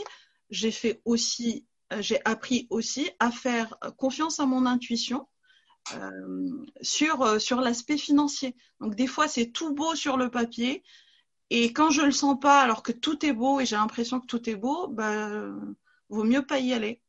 j'ai 0.49 0.71
fait 0.71 1.01
aussi 1.03 1.65
j'ai 2.01 2.19
appris 2.25 2.67
aussi 2.69 3.09
à 3.19 3.31
faire 3.31 3.77
confiance 3.97 4.39
à 4.39 4.45
mon 4.45 4.65
intuition 4.65 5.27
euh, 5.95 6.65
sur, 6.81 7.21
euh, 7.23 7.39
sur 7.39 7.59
l'aspect 7.59 7.97
financier. 7.97 8.55
Donc 8.79 8.95
des 8.95 9.07
fois, 9.07 9.27
c'est 9.27 9.47
tout 9.47 9.73
beau 9.73 9.95
sur 9.95 10.15
le 10.15 10.29
papier. 10.29 10.81
Et 11.49 11.73
quand 11.73 11.89
je 11.89 12.01
le 12.01 12.11
sens 12.11 12.39
pas, 12.39 12.61
alors 12.61 12.83
que 12.83 12.93
tout 12.93 13.25
est 13.25 13.33
beau 13.33 13.59
et 13.59 13.65
j'ai 13.65 13.75
l'impression 13.75 14.21
que 14.21 14.25
tout 14.25 14.49
est 14.49 14.55
beau, 14.55 14.87
bah, 14.87 15.29
vaut 16.09 16.23
mieux 16.23 16.45
pas 16.45 16.59
y 16.59 16.73
aller. 16.73 17.01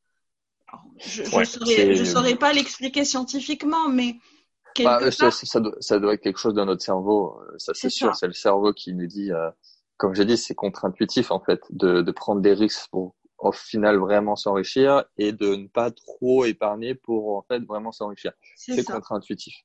je 0.99 1.23
ne 1.23 2.05
saurais, 2.05 2.35
pas 2.35 2.53
l'expliquer 2.53 3.05
scientifiquement, 3.05 3.89
mais 3.89 4.17
bah, 4.81 5.11
ça, 5.13 5.31
ça, 5.31 5.61
doit, 5.61 5.77
ça, 5.79 6.01
doit, 6.01 6.15
être 6.15 6.23
quelque 6.23 6.41
chose 6.41 6.55
dans 6.55 6.67
notre 6.67 6.83
cerveau. 6.83 7.39
Ça, 7.59 7.73
c'est 7.75 7.91
sûr. 7.91 8.15
C'est 8.17 8.27
le 8.27 8.33
cerveau 8.33 8.73
qui 8.73 8.93
nous 8.93 9.07
dit, 9.07 9.31
comme 9.99 10.15
j'ai 10.15 10.25
dit, 10.25 10.37
c'est 10.37 10.57
contre-intuitif 10.57 11.31
en 11.31 11.41
fait 11.41 11.63
de, 11.71 12.03
de 12.03 12.11
prendre 12.11 12.41
des 12.41 12.55
risques 12.55 12.91
pour 12.91 13.15
au 13.45 13.53
final 13.53 13.97
vraiment 13.97 14.37
s'enrichir 14.37 15.05
et 15.19 15.33
de 15.33 15.55
ne 15.55 15.67
pas 15.67 15.91
trop 15.91 16.45
épargner 16.45 16.95
pour 16.95 17.37
en 17.37 17.43
fait 17.43 17.61
vraiment 17.65 17.93
s'enrichir. 17.93 18.33
C'est 18.57 18.85
contre-intuitif. 18.85 19.65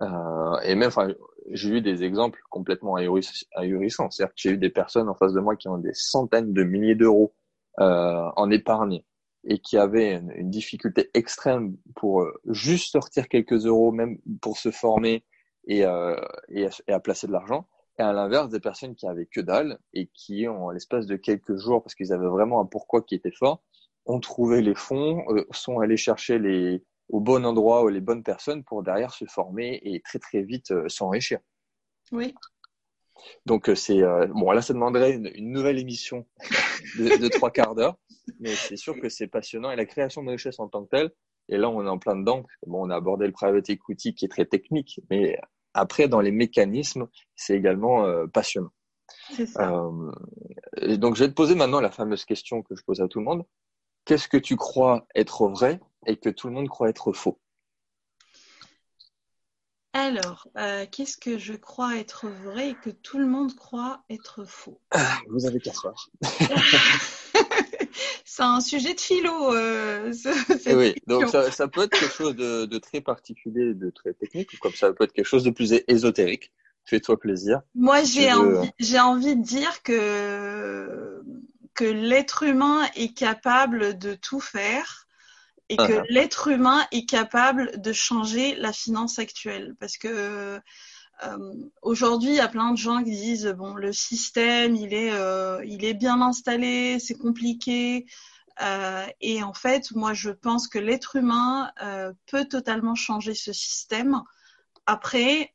Euh, 0.00 0.60
et 0.60 0.74
même, 0.76 0.88
enfin, 0.88 1.12
j'ai 1.50 1.70
eu 1.70 1.80
des 1.80 2.04
exemples 2.04 2.40
complètement 2.50 2.94
ahurissants. 2.94 4.10
C'est-à-dire 4.10 4.34
que 4.34 4.40
j'ai 4.40 4.50
eu 4.50 4.58
des 4.58 4.70
personnes 4.70 5.08
en 5.08 5.14
face 5.14 5.32
de 5.32 5.40
moi 5.40 5.56
qui 5.56 5.68
ont 5.68 5.78
des 5.78 5.94
centaines 5.94 6.52
de 6.52 6.62
milliers 6.62 6.94
d'euros 6.94 7.34
euh, 7.80 8.30
en 8.36 8.50
épargne 8.50 9.02
et 9.44 9.58
qui 9.58 9.76
avaient 9.76 10.14
une, 10.14 10.30
une 10.32 10.50
difficulté 10.50 11.10
extrême 11.14 11.76
pour 11.96 12.22
euh, 12.22 12.32
juste 12.46 12.92
sortir 12.92 13.28
quelques 13.28 13.66
euros, 13.66 13.92
même 13.92 14.18
pour 14.40 14.56
se 14.56 14.70
former 14.70 15.24
et, 15.66 15.84
euh, 15.84 16.16
et, 16.48 16.68
et 16.86 16.92
à 16.92 17.00
placer 17.00 17.26
de 17.26 17.32
l'argent. 17.32 17.66
Et 17.98 18.02
à 18.02 18.12
l'inverse, 18.12 18.48
des 18.48 18.60
personnes 18.60 18.94
qui 18.94 19.06
avaient 19.06 19.26
que 19.26 19.40
dalle 19.40 19.78
et 19.92 20.08
qui, 20.14 20.46
en 20.46 20.70
l'espace 20.70 21.06
de 21.06 21.16
quelques 21.16 21.56
jours, 21.56 21.82
parce 21.82 21.94
qu'ils 21.94 22.12
avaient 22.12 22.28
vraiment 22.28 22.60
un 22.60 22.64
pourquoi 22.64 23.02
qui 23.02 23.16
était 23.16 23.32
fort, 23.32 23.62
ont 24.06 24.20
trouvé 24.20 24.62
les 24.62 24.74
fonds, 24.74 25.24
euh, 25.30 25.44
sont 25.50 25.80
allés 25.80 25.96
chercher 25.96 26.38
les 26.38 26.82
au 27.10 27.20
bon 27.20 27.46
endroit 27.46 27.84
ou 27.84 27.88
les 27.88 28.02
bonnes 28.02 28.22
personnes 28.22 28.64
pour 28.64 28.82
derrière 28.82 29.14
se 29.14 29.24
former 29.24 29.80
et 29.82 30.00
très 30.00 30.18
très 30.18 30.42
vite 30.42 30.70
euh, 30.72 30.88
s'enrichir. 30.88 31.38
Oui. 32.12 32.34
Donc 33.46 33.68
euh, 33.68 33.74
c'est 33.74 34.00
bon 34.28 34.50
là 34.52 34.62
ça 34.62 34.74
demanderait 34.74 35.14
une, 35.14 35.52
nouvelle 35.52 35.78
émission 35.78 36.26
de, 36.98 37.20
de 37.20 37.28
trois 37.28 37.50
quarts 37.50 37.74
d'heure, 37.74 37.96
mais 38.38 38.54
c'est 38.54 38.76
sûr 38.76 38.98
que 39.00 39.08
c'est 39.08 39.26
passionnant 39.26 39.70
et 39.70 39.76
la 39.76 39.86
création 39.86 40.22
de 40.22 40.30
richesse 40.30 40.60
en 40.60 40.68
tant 40.68 40.84
que 40.84 40.90
telle. 40.90 41.10
Et 41.48 41.56
là 41.56 41.68
on 41.68 41.84
est 41.84 41.88
en 41.88 41.98
plein 41.98 42.14
dedans. 42.14 42.44
Bon 42.66 42.86
on 42.86 42.90
a 42.90 42.96
abordé 42.96 43.26
le 43.26 43.32
private 43.32 43.68
equity 43.70 44.14
qui 44.14 44.26
est 44.26 44.28
très 44.28 44.44
technique, 44.44 45.00
mais 45.10 45.38
après, 45.74 46.08
dans 46.08 46.20
les 46.20 46.32
mécanismes, 46.32 47.08
c'est 47.36 47.56
également 47.56 48.04
euh, 48.04 48.26
passionnant. 48.26 48.72
Euh, 49.58 50.96
donc, 50.96 51.16
je 51.16 51.24
vais 51.24 51.28
te 51.28 51.34
poser 51.34 51.54
maintenant 51.54 51.80
la 51.80 51.90
fameuse 51.90 52.24
question 52.24 52.62
que 52.62 52.74
je 52.76 52.82
pose 52.82 53.00
à 53.00 53.08
tout 53.08 53.18
le 53.18 53.24
monde. 53.24 53.44
Qu'est-ce 54.04 54.28
que 54.28 54.36
tu 54.36 54.56
crois 54.56 55.06
être 55.14 55.48
vrai 55.48 55.80
et 56.06 56.16
que 56.16 56.30
tout 56.30 56.48
le 56.48 56.54
monde 56.54 56.68
croit 56.68 56.88
être 56.88 57.12
faux? 57.12 57.38
Alors, 59.92 60.46
euh, 60.56 60.86
qu'est-ce 60.90 61.16
que 61.16 61.38
je 61.38 61.54
crois 61.54 61.96
être 61.96 62.28
vrai 62.28 62.70
et 62.70 62.74
que 62.74 62.90
tout 62.90 63.18
le 63.18 63.26
monde 63.26 63.54
croit 63.54 64.02
être 64.08 64.44
faux? 64.44 64.80
Ah, 64.90 65.18
Vous 65.28 65.46
avez 65.46 65.58
qu'à 65.58 65.72
soir. 65.72 66.08
c'est 68.38 68.44
un 68.44 68.60
sujet 68.60 68.94
de 68.94 69.00
philo. 69.00 69.52
Euh, 69.52 70.12
eh 70.66 70.74
oui, 70.76 70.94
donc 71.08 71.28
ça, 71.28 71.50
ça, 71.50 71.66
peut 71.66 71.82
être 71.82 71.98
quelque 71.98 72.14
chose 72.14 72.36
de, 72.36 72.66
de, 72.66 72.78
très 72.78 73.00
particulier, 73.00 73.74
de 73.74 73.90
très 73.90 74.12
technique, 74.12 74.52
ou 74.52 74.58
comme 74.58 74.74
ça 74.74 74.92
peut 74.92 75.02
être 75.02 75.12
quelque 75.12 75.26
chose 75.26 75.42
de 75.42 75.50
plus 75.50 75.74
ésotérique. 75.88 76.52
Fais-toi 76.84 77.18
plaisir. 77.18 77.62
Moi, 77.74 78.04
j'ai 78.04 78.32
envie, 78.32 78.70
j'ai 78.78 79.00
envie 79.00 79.34
de 79.34 79.42
dire 79.42 79.82
que 79.82 81.20
que 81.74 81.84
l'être 81.84 82.44
humain 82.44 82.86
est 82.94 83.12
capable 83.12 83.98
de 83.98 84.14
tout 84.14 84.40
faire 84.40 85.08
et 85.68 85.76
que 85.76 85.82
uh-huh. 85.82 86.06
l'être 86.08 86.46
humain 86.46 86.86
est 86.92 87.08
capable 87.08 87.80
de 87.80 87.92
changer 87.92 88.54
la 88.54 88.72
finance 88.72 89.18
actuelle. 89.18 89.74
Parce 89.80 89.98
que 89.98 90.60
euh, 91.24 91.52
aujourd'hui, 91.82 92.30
il 92.30 92.36
y 92.36 92.40
a 92.40 92.48
plein 92.48 92.70
de 92.72 92.76
gens 92.76 93.02
qui 93.02 93.10
disent 93.10 93.46
bon, 93.56 93.74
le 93.74 93.92
système, 93.92 94.76
il 94.76 94.94
est, 94.94 95.12
euh, 95.12 95.64
il 95.64 95.84
est 95.84 95.94
bien 95.94 96.20
installé, 96.20 96.98
c'est 97.00 97.16
compliqué. 97.18 98.06
Euh, 98.62 99.06
et 99.20 99.42
en 99.42 99.54
fait, 99.54 99.90
moi, 99.92 100.14
je 100.14 100.30
pense 100.30 100.68
que 100.68 100.78
l'être 100.78 101.16
humain 101.16 101.70
peut 102.26 102.44
totalement 102.46 102.94
changer 102.94 103.34
ce 103.34 103.52
système. 103.52 104.22
Après, 104.86 105.54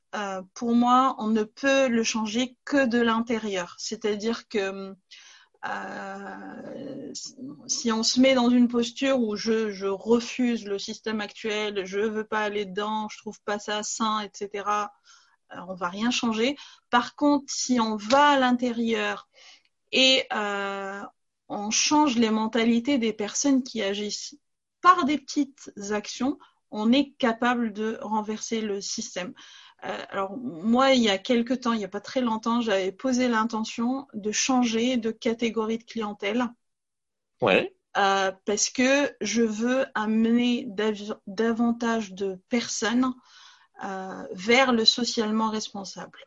pour 0.53 0.75
moi, 0.75 1.15
on 1.17 1.27
ne 1.27 1.43
peut 1.43 1.87
le 1.87 2.03
changer 2.03 2.57
que 2.65 2.85
de 2.85 3.01
l'intérieur. 3.01 3.75
C'est-à-dire 3.79 4.47
que 4.47 4.95
si 7.67 7.91
on 7.91 8.03
se 8.03 8.19
met 8.19 8.35
dans 8.35 8.49
une 8.49 8.67
posture 8.67 9.19
où 9.19 9.35
je, 9.35 9.69
je, 9.71 9.87
refuse 9.87 10.65
le 10.65 10.77
système 10.77 11.21
actuel, 11.21 11.85
je 11.85 11.99
veux 11.99 12.25
pas 12.25 12.41
aller 12.41 12.65
dedans, 12.65 13.07
je 13.09 13.17
trouve 13.17 13.39
pas 13.45 13.59
ça 13.59 13.81
sain, 13.83 14.19
etc., 14.21 14.89
on 15.67 15.73
va 15.73 15.89
rien 15.89 16.11
changer. 16.11 16.55
Par 16.89 17.15
contre, 17.15 17.45
si 17.47 17.79
on 17.79 17.95
va 17.95 18.29
à 18.29 18.39
l'intérieur 18.39 19.27
et 19.91 20.25
euh, 20.33 21.01
on 21.49 21.71
change 21.71 22.17
les 22.17 22.31
mentalités 22.31 22.97
des 22.97 23.13
personnes 23.13 23.63
qui 23.63 23.81
agissent 23.81 24.37
par 24.81 25.05
des 25.05 25.17
petites 25.17 25.71
actions, 25.91 26.37
on 26.71 26.91
est 26.91 27.13
capable 27.17 27.71
de 27.71 27.99
renverser 28.01 28.61
le 28.61 28.81
système. 28.81 29.33
Euh, 29.85 29.97
alors 30.09 30.37
moi, 30.37 30.93
il 30.93 31.03
y 31.03 31.09
a 31.09 31.17
quelque 31.17 31.53
temps, 31.53 31.73
il 31.73 31.79
n'y 31.79 31.85
a 31.85 31.89
pas 31.89 32.01
très 32.01 32.21
longtemps, 32.21 32.61
j'avais 32.61 32.91
posé 32.91 33.27
l'intention 33.27 34.07
de 34.13 34.31
changer 34.31 34.97
de 34.97 35.11
catégorie 35.11 35.77
de 35.77 35.83
clientèle. 35.83 36.47
Ouais. 37.41 37.75
Euh, 37.95 38.31
parce 38.45 38.69
que 38.69 39.15
je 39.21 39.43
veux 39.43 39.85
amener 39.93 40.67
davantage 41.27 42.13
de 42.13 42.41
personnes 42.49 43.13
euh, 43.83 44.27
vers 44.33 44.71
le 44.71 44.85
socialement 44.85 45.49
responsable. 45.49 46.19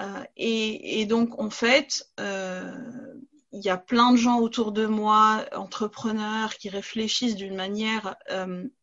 Euh, 0.00 0.24
et, 0.36 1.00
et, 1.00 1.06
donc, 1.06 1.38
en 1.38 1.50
fait, 1.50 2.08
euh, 2.18 2.74
il 3.52 3.62
y 3.62 3.68
a 3.68 3.76
plein 3.76 4.12
de 4.12 4.16
gens 4.16 4.40
autour 4.40 4.72
de 4.72 4.86
moi, 4.86 5.44
entrepreneurs, 5.54 6.54
qui 6.54 6.68
réfléchissent 6.68 7.36
d'une 7.36 7.54
manière 7.54 8.16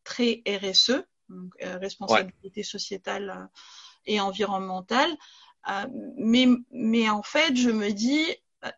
très 0.05 0.43
RSE, 0.47 1.03
donc, 1.27 1.53
responsabilité 1.59 2.61
ouais. 2.61 2.63
sociétale 2.63 3.49
et 4.05 4.21
environnementale. 4.21 5.11
mais, 6.15 6.47
mais 6.71 7.09
en 7.09 7.23
fait, 7.23 7.57
je 7.57 7.71
me 7.71 7.91
dis, 7.91 8.25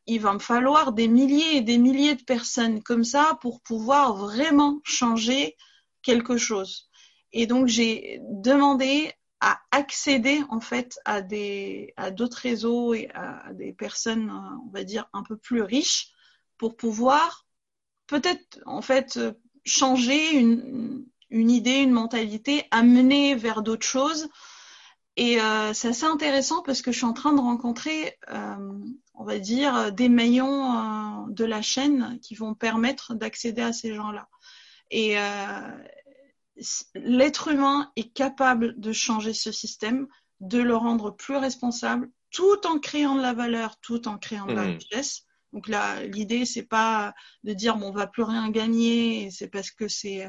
il 0.07 0.19
va 0.19 0.33
me 0.33 0.39
falloir 0.39 0.93
des 0.93 1.07
milliers 1.07 1.57
et 1.57 1.61
des 1.61 1.77
milliers 1.77 2.15
de 2.15 2.23
personnes 2.23 2.81
comme 2.81 3.03
ça 3.03 3.37
pour 3.41 3.61
pouvoir 3.61 4.15
vraiment 4.15 4.79
changer 4.83 5.55
quelque 6.01 6.37
chose. 6.37 6.89
Et 7.33 7.47
donc, 7.47 7.67
j'ai 7.67 8.21
demandé 8.29 9.11
à 9.41 9.59
accéder 9.71 10.41
en 10.49 10.61
fait 10.61 10.99
à 11.03 11.21
des 11.21 11.93
à 11.97 12.11
d'autres 12.11 12.37
réseaux 12.37 12.93
et 12.93 13.09
à 13.13 13.51
des 13.51 13.73
personnes 13.73 14.31
on 14.65 14.71
va 14.71 14.85
dire 14.85 15.09
un 15.11 15.21
peu 15.23 15.35
plus 15.35 15.61
riches 15.61 16.11
pour 16.57 16.77
pouvoir 16.77 17.45
peut-être 18.07 18.61
en 18.65 18.81
fait 18.81 19.19
changer 19.65 20.35
une, 20.35 21.05
une 21.29 21.51
idée, 21.51 21.79
une 21.79 21.91
mentalité, 21.91 22.65
amener 22.71 23.35
vers 23.35 23.63
d'autres 23.63 23.85
choses. 23.85 24.29
Et 25.15 25.41
euh, 25.41 25.73
c'est 25.73 25.89
assez 25.89 26.05
intéressant 26.05 26.63
parce 26.63 26.81
que 26.81 26.91
je 26.91 26.97
suis 26.97 27.05
en 27.05 27.13
train 27.13 27.33
de 27.33 27.39
rencontrer, 27.39 28.17
euh, 28.31 28.79
on 29.13 29.23
va 29.23 29.39
dire, 29.39 29.91
des 29.91 30.09
maillons 30.09 30.73
euh, 30.73 31.25
de 31.29 31.45
la 31.45 31.61
chaîne 31.61 32.19
qui 32.21 32.35
vont 32.35 32.55
permettre 32.55 33.13
d'accéder 33.13 33.61
à 33.61 33.73
ces 33.73 33.93
gens-là. 33.93 34.27
Et, 34.89 35.19
euh, 35.19 35.21
l'être 36.95 37.47
humain 37.49 37.91
est 37.95 38.13
capable 38.13 38.79
de 38.79 38.91
changer 38.91 39.33
ce 39.33 39.51
système, 39.51 40.07
de 40.39 40.59
le 40.59 40.75
rendre 40.75 41.11
plus 41.11 41.37
responsable, 41.37 42.11
tout 42.31 42.65
en 42.65 42.79
créant 42.79 43.15
de 43.15 43.21
la 43.21 43.33
valeur, 43.33 43.79
tout 43.79 44.07
en 44.07 44.17
créant 44.17 44.45
de 44.45 44.53
la 44.53 44.65
mmh. 44.65 44.77
richesse. 44.77 45.23
Donc 45.53 45.67
là, 45.67 46.03
l'idée, 46.03 46.45
c'est 46.45 46.63
pas 46.63 47.13
de 47.43 47.53
dire 47.53 47.77
bon, 47.77 47.89
on 47.89 47.91
va 47.91 48.07
plus 48.07 48.23
rien 48.23 48.49
gagner, 48.49 49.29
c'est 49.31 49.47
parce 49.47 49.71
que 49.71 49.87
c'est 49.87 50.25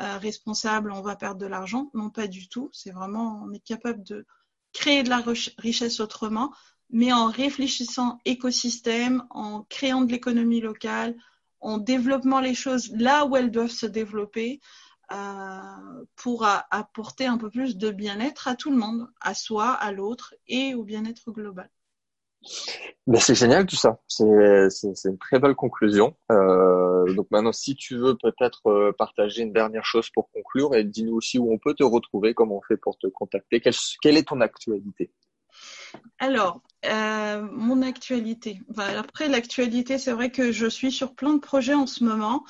euh, 0.00 0.18
responsable, 0.18 0.90
on 0.92 1.02
va 1.02 1.16
perdre 1.16 1.40
de 1.40 1.46
l'argent. 1.46 1.90
Non, 1.92 2.08
pas 2.10 2.28
du 2.28 2.48
tout. 2.48 2.70
C'est 2.72 2.90
vraiment, 2.90 3.42
on 3.44 3.52
est 3.52 3.64
capable 3.64 4.02
de 4.04 4.26
créer 4.72 5.02
de 5.02 5.10
la 5.10 5.22
richesse 5.58 6.00
autrement, 6.00 6.52
mais 6.90 7.12
en 7.12 7.26
réfléchissant 7.26 8.18
écosystème, 8.24 9.24
en 9.30 9.62
créant 9.68 10.02
de 10.02 10.12
l'économie 10.12 10.60
locale, 10.60 11.16
en 11.60 11.78
développant 11.78 12.40
les 12.40 12.54
choses 12.54 12.90
là 12.92 13.26
où 13.26 13.36
elles 13.36 13.50
doivent 13.50 13.70
se 13.70 13.86
développer, 13.86 14.60
pour 16.16 16.44
apporter 16.44 17.26
un 17.26 17.38
peu 17.38 17.50
plus 17.50 17.76
de 17.76 17.90
bien-être 17.90 18.48
à 18.48 18.56
tout 18.56 18.70
le 18.70 18.76
monde, 18.76 19.08
à 19.20 19.34
soi, 19.34 19.72
à 19.72 19.92
l'autre 19.92 20.34
et 20.46 20.74
au 20.74 20.84
bien-être 20.84 21.30
global. 21.32 21.70
Ben 23.06 23.18
c'est 23.20 23.34
génial 23.34 23.66
tout 23.66 23.76
ça. 23.76 24.00
C'est 24.06 24.24
une 24.24 25.18
très 25.18 25.38
belle 25.38 25.54
conclusion. 25.54 26.14
Euh, 26.30 27.12
donc 27.14 27.26
maintenant, 27.30 27.52
si 27.52 27.74
tu 27.74 27.96
veux 27.96 28.16
peut-être 28.16 28.66
euh, 28.66 28.92
partager 28.96 29.42
une 29.42 29.52
dernière 29.52 29.84
chose 29.84 30.10
pour 30.10 30.30
conclure 30.30 30.74
et 30.74 30.84
dis-nous 30.84 31.14
aussi 31.14 31.38
où 31.38 31.52
on 31.52 31.58
peut 31.58 31.74
te 31.74 31.82
retrouver, 31.82 32.34
comment 32.34 32.58
on 32.58 32.62
fait 32.62 32.76
pour 32.76 32.98
te 32.98 33.06
contacter, 33.06 33.60
quelle, 33.60 33.74
quelle 34.02 34.16
est 34.16 34.28
ton 34.28 34.40
actualité? 34.40 35.10
Alors, 36.18 36.60
euh, 36.84 37.42
mon 37.50 37.82
actualité. 37.82 38.60
Enfin, 38.70 38.96
après 38.96 39.28
l'actualité, 39.28 39.98
c'est 39.98 40.12
vrai 40.12 40.30
que 40.30 40.52
je 40.52 40.66
suis 40.66 40.92
sur 40.92 41.14
plein 41.14 41.34
de 41.34 41.40
projets 41.40 41.74
en 41.74 41.86
ce 41.86 42.04
moment. 42.04 42.44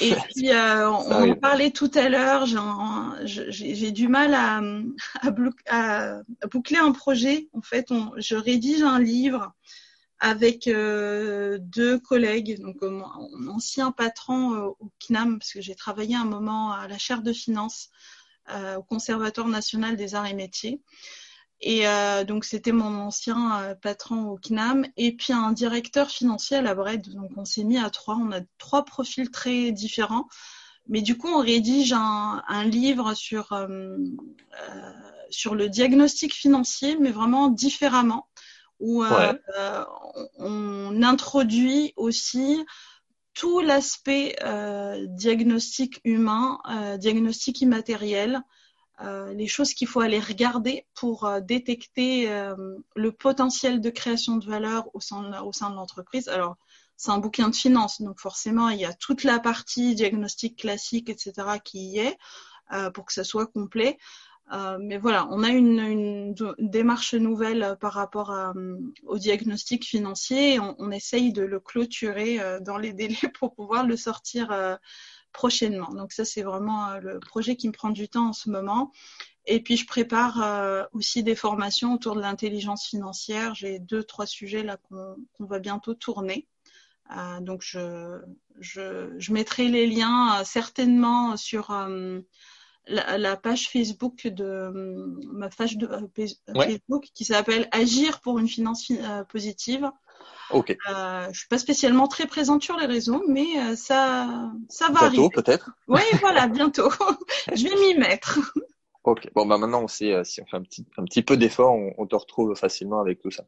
Et 0.00 0.14
puis, 0.34 0.50
euh, 0.50 0.90
on 0.90 1.30
en 1.30 1.34
parlait 1.34 1.70
tout 1.70 1.90
à 1.94 2.08
l'heure, 2.08 2.46
j'ai 3.24 3.92
du 3.92 4.08
mal 4.08 4.34
à, 4.34 4.60
à, 5.20 6.20
à, 6.20 6.46
boucler 6.50 6.78
un 6.78 6.92
projet. 6.92 7.48
En 7.52 7.62
fait, 7.62 7.90
on, 7.90 8.12
je 8.16 8.36
rédige 8.36 8.82
un 8.82 9.00
livre 9.00 9.52
avec 10.20 10.66
euh, 10.66 11.58
deux 11.60 11.98
collègues, 11.98 12.60
donc 12.60 12.76
euh, 12.82 12.90
mon 12.90 13.48
ancien 13.48 13.92
patron 13.92 14.74
au 14.80 14.90
CNAM, 14.98 15.38
parce 15.38 15.52
que 15.52 15.60
j'ai 15.60 15.76
travaillé 15.76 16.16
un 16.16 16.24
moment 16.24 16.72
à 16.72 16.88
la 16.88 16.98
chaire 16.98 17.22
de 17.22 17.32
finance 17.32 17.90
au 18.78 18.82
Conservatoire 18.82 19.46
national 19.46 19.96
des 19.96 20.14
arts 20.14 20.24
et 20.24 20.32
métiers. 20.32 20.80
Et 21.60 21.88
euh, 21.88 22.24
donc, 22.24 22.44
c'était 22.44 22.72
mon 22.72 22.94
ancien 23.00 23.60
euh, 23.60 23.74
patron 23.74 24.28
au 24.28 24.38
CNAM 24.38 24.86
et 24.96 25.16
puis 25.16 25.32
un 25.32 25.52
directeur 25.52 26.08
financier 26.08 26.58
à 26.58 26.62
la 26.62 26.74
Bred. 26.74 27.08
Donc, 27.08 27.30
on 27.36 27.44
s'est 27.44 27.64
mis 27.64 27.78
à 27.78 27.90
trois. 27.90 28.16
On 28.16 28.30
a 28.30 28.40
trois 28.58 28.84
profils 28.84 29.30
très 29.30 29.72
différents. 29.72 30.28
Mais 30.88 31.02
du 31.02 31.18
coup, 31.18 31.28
on 31.28 31.40
rédige 31.40 31.92
un, 31.92 32.42
un 32.46 32.64
livre 32.64 33.14
sur, 33.14 33.52
euh, 33.52 33.66
euh 33.68 34.92
sur 35.30 35.54
le 35.54 35.68
diagnostic 35.68 36.32
financier, 36.32 36.96
mais 36.98 37.10
vraiment 37.10 37.48
différemment, 37.48 38.28
où 38.80 39.04
euh, 39.04 39.10
ouais. 39.10 39.38
on 40.38 41.02
introduit 41.02 41.92
aussi 41.96 42.64
tout 43.34 43.60
l'aspect 43.60 44.36
diagnostic 45.08 46.00
humain, 46.04 46.58
diagnostic 46.98 47.60
immatériel, 47.60 48.40
euh, 49.00 49.32
les 49.32 49.46
choses 49.46 49.74
qu'il 49.74 49.86
faut 49.86 50.00
aller 50.00 50.18
regarder 50.18 50.84
pour 50.94 51.24
euh, 51.24 51.40
détecter 51.40 52.32
euh, 52.32 52.56
le 52.96 53.12
potentiel 53.12 53.80
de 53.80 53.90
création 53.90 54.38
de 54.38 54.46
valeur 54.46 54.88
au 54.92 55.00
sein, 55.00 55.22
de 55.22 55.74
l'entreprise. 55.74 56.28
Alors, 56.28 56.56
c'est 56.96 57.12
un 57.12 57.18
bouquin 57.18 57.48
de 57.48 57.54
finance, 57.54 58.02
donc 58.02 58.18
forcément, 58.18 58.70
il 58.70 58.80
y 58.80 58.84
a 58.84 58.92
toute 58.92 59.22
la 59.22 59.38
partie 59.38 59.94
diagnostic 59.94 60.58
classique, 60.58 61.08
etc., 61.10 61.32
qui 61.62 61.78
y 61.78 61.98
est 62.00 62.18
pour 62.92 63.06
que 63.06 63.12
ça 63.12 63.22
soit 63.22 63.46
complet. 63.46 63.98
mais 64.80 64.98
voilà, 64.98 65.28
on 65.30 65.44
a 65.44 65.50
une, 65.50 66.34
démarche 66.58 67.14
nouvelle 67.14 67.76
par 67.80 67.92
rapport 67.92 68.34
au 69.06 69.16
diagnostic 69.16 69.86
financier. 69.86 70.58
On, 70.58 70.74
on, 70.80 70.90
essaye 70.90 71.32
de 71.32 71.42
le 71.42 71.60
clôturer 71.60 72.40
dans 72.62 72.78
les 72.78 72.92
délais 72.92 73.16
pour 73.38 73.54
pouvoir 73.54 73.86
le 73.86 73.96
sortir 73.96 74.50
prochainement. 75.32 75.88
Donc 75.90 76.12
ça, 76.12 76.24
c'est 76.24 76.42
vraiment 76.42 76.88
euh, 76.88 77.00
le 77.00 77.20
projet 77.20 77.56
qui 77.56 77.68
me 77.68 77.72
prend 77.72 77.90
du 77.90 78.08
temps 78.08 78.28
en 78.28 78.32
ce 78.32 78.50
moment. 78.50 78.92
Et 79.46 79.60
puis, 79.62 79.78
je 79.78 79.86
prépare 79.86 80.42
euh, 80.42 80.84
aussi 80.92 81.22
des 81.22 81.34
formations 81.34 81.94
autour 81.94 82.14
de 82.14 82.20
l'intelligence 82.20 82.86
financière. 82.86 83.54
J'ai 83.54 83.78
deux, 83.78 84.04
trois 84.04 84.26
sujets 84.26 84.62
là 84.62 84.76
qu'on 84.76 85.16
qu 85.34 85.46
va 85.46 85.58
bientôt 85.58 85.94
tourner. 85.94 86.46
Euh, 87.16 87.40
donc, 87.40 87.62
je, 87.62 88.20
je, 88.60 89.14
je, 89.18 89.32
mettrai 89.32 89.68
les 89.68 89.86
liens 89.86 90.38
euh, 90.38 90.44
certainement 90.44 91.38
sur 91.38 91.70
euh, 91.70 92.20
la, 92.86 93.16
la, 93.16 93.36
page 93.38 93.70
Facebook 93.70 94.26
de 94.26 94.70
ma 95.32 95.48
page 95.48 95.78
de 95.78 95.88
Facebook 96.14 97.02
ouais. 97.04 97.10
qui 97.14 97.24
s'appelle 97.24 97.68
Agir 97.72 98.20
pour 98.20 98.38
une 98.38 98.48
finance 98.48 98.92
positive. 99.30 99.90
Ok. 100.50 100.76
Euh, 100.88 101.28
je 101.32 101.38
suis 101.38 101.48
pas 101.48 101.58
spécialement 101.58 102.06
très 102.08 102.26
présente 102.26 102.62
sur 102.62 102.76
les 102.76 102.86
réseaux, 102.86 103.22
mais 103.28 103.46
euh, 103.58 103.76
ça, 103.76 104.50
ça 104.68 104.88
va 104.90 105.10
bientôt, 105.10 105.30
peut-être. 105.30 105.70
Oui, 105.88 106.00
voilà, 106.20 106.46
bientôt. 106.48 106.90
je 107.54 107.64
vais 107.64 107.74
m'y 107.76 107.98
mettre. 107.98 108.40
Ok. 109.04 109.28
Bon, 109.34 109.46
bah 109.46 109.58
maintenant, 109.58 109.82
on 109.82 109.88
sait, 109.88 110.12
euh, 110.12 110.24
si 110.24 110.40
on 110.40 110.46
fait 110.46 110.56
un 110.56 110.62
petit, 110.62 110.86
un 110.96 111.04
petit 111.04 111.22
peu 111.22 111.36
d'effort, 111.36 111.74
on, 111.98 112.06
te 112.06 112.16
retrouve 112.16 112.54
facilement 112.54 113.00
avec 113.00 113.20
tout 113.20 113.30
ça. 113.30 113.44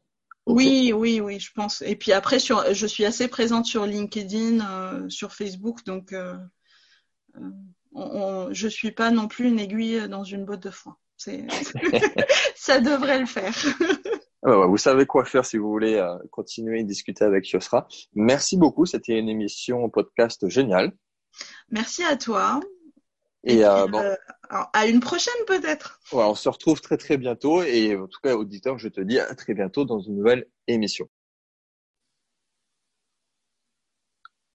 Oui, 0.47 0.91
oui, 0.93 1.21
oui, 1.21 1.39
je 1.39 1.51
pense. 1.53 1.81
Et 1.83 1.95
puis 1.95 2.13
après, 2.13 2.39
sur, 2.39 2.73
je 2.73 2.87
suis 2.87 3.05
assez 3.05 3.27
présente 3.27 3.65
sur 3.65 3.85
LinkedIn, 3.85 4.59
euh, 4.59 5.09
sur 5.09 5.33
Facebook, 5.33 5.83
donc 5.85 6.13
euh, 6.13 6.35
on, 7.93 8.49
je 8.51 8.67
suis 8.67 8.91
pas 8.91 9.11
non 9.11 9.27
plus 9.27 9.47
une 9.47 9.59
aiguille 9.59 10.07
dans 10.09 10.23
une 10.23 10.45
botte 10.45 10.63
de 10.63 10.71
foin. 10.71 10.97
ça 12.55 12.79
devrait 12.79 13.19
le 13.19 13.27
faire. 13.27 13.55
Ah 14.43 14.49
bah 14.49 14.65
vous 14.65 14.77
savez 14.77 15.05
quoi 15.05 15.23
faire 15.23 15.45
si 15.45 15.57
vous 15.57 15.69
voulez 15.69 16.03
continuer 16.31 16.79
à 16.79 16.83
discuter 16.83 17.23
avec 17.23 17.47
Yosra. 17.49 17.87
Merci 18.13 18.57
beaucoup. 18.57 18.85
C'était 18.85 19.19
une 19.19 19.29
émission 19.29 19.87
podcast 19.89 20.49
géniale. 20.49 20.93
Merci 21.69 22.03
à 22.03 22.17
toi. 22.17 22.59
Et, 23.43 23.65
euh, 23.65 23.87
bon. 23.87 23.99
Euh, 23.99 24.15
à 24.73 24.85
une 24.85 24.99
prochaine 24.99 25.33
peut-être. 25.47 25.99
on 26.11 26.35
se 26.35 26.49
retrouve 26.49 26.81
très 26.81 26.97
très 26.97 27.17
bientôt 27.17 27.63
et 27.63 27.95
en 27.95 28.07
tout 28.07 28.19
cas 28.21 28.35
auditeur, 28.35 28.77
je 28.77 28.89
te 28.89 29.01
dis 29.01 29.19
à 29.19 29.33
très 29.33 29.53
bientôt 29.53 29.85
dans 29.85 29.99
une 29.99 30.17
nouvelle 30.17 30.45
émission. 30.67 31.07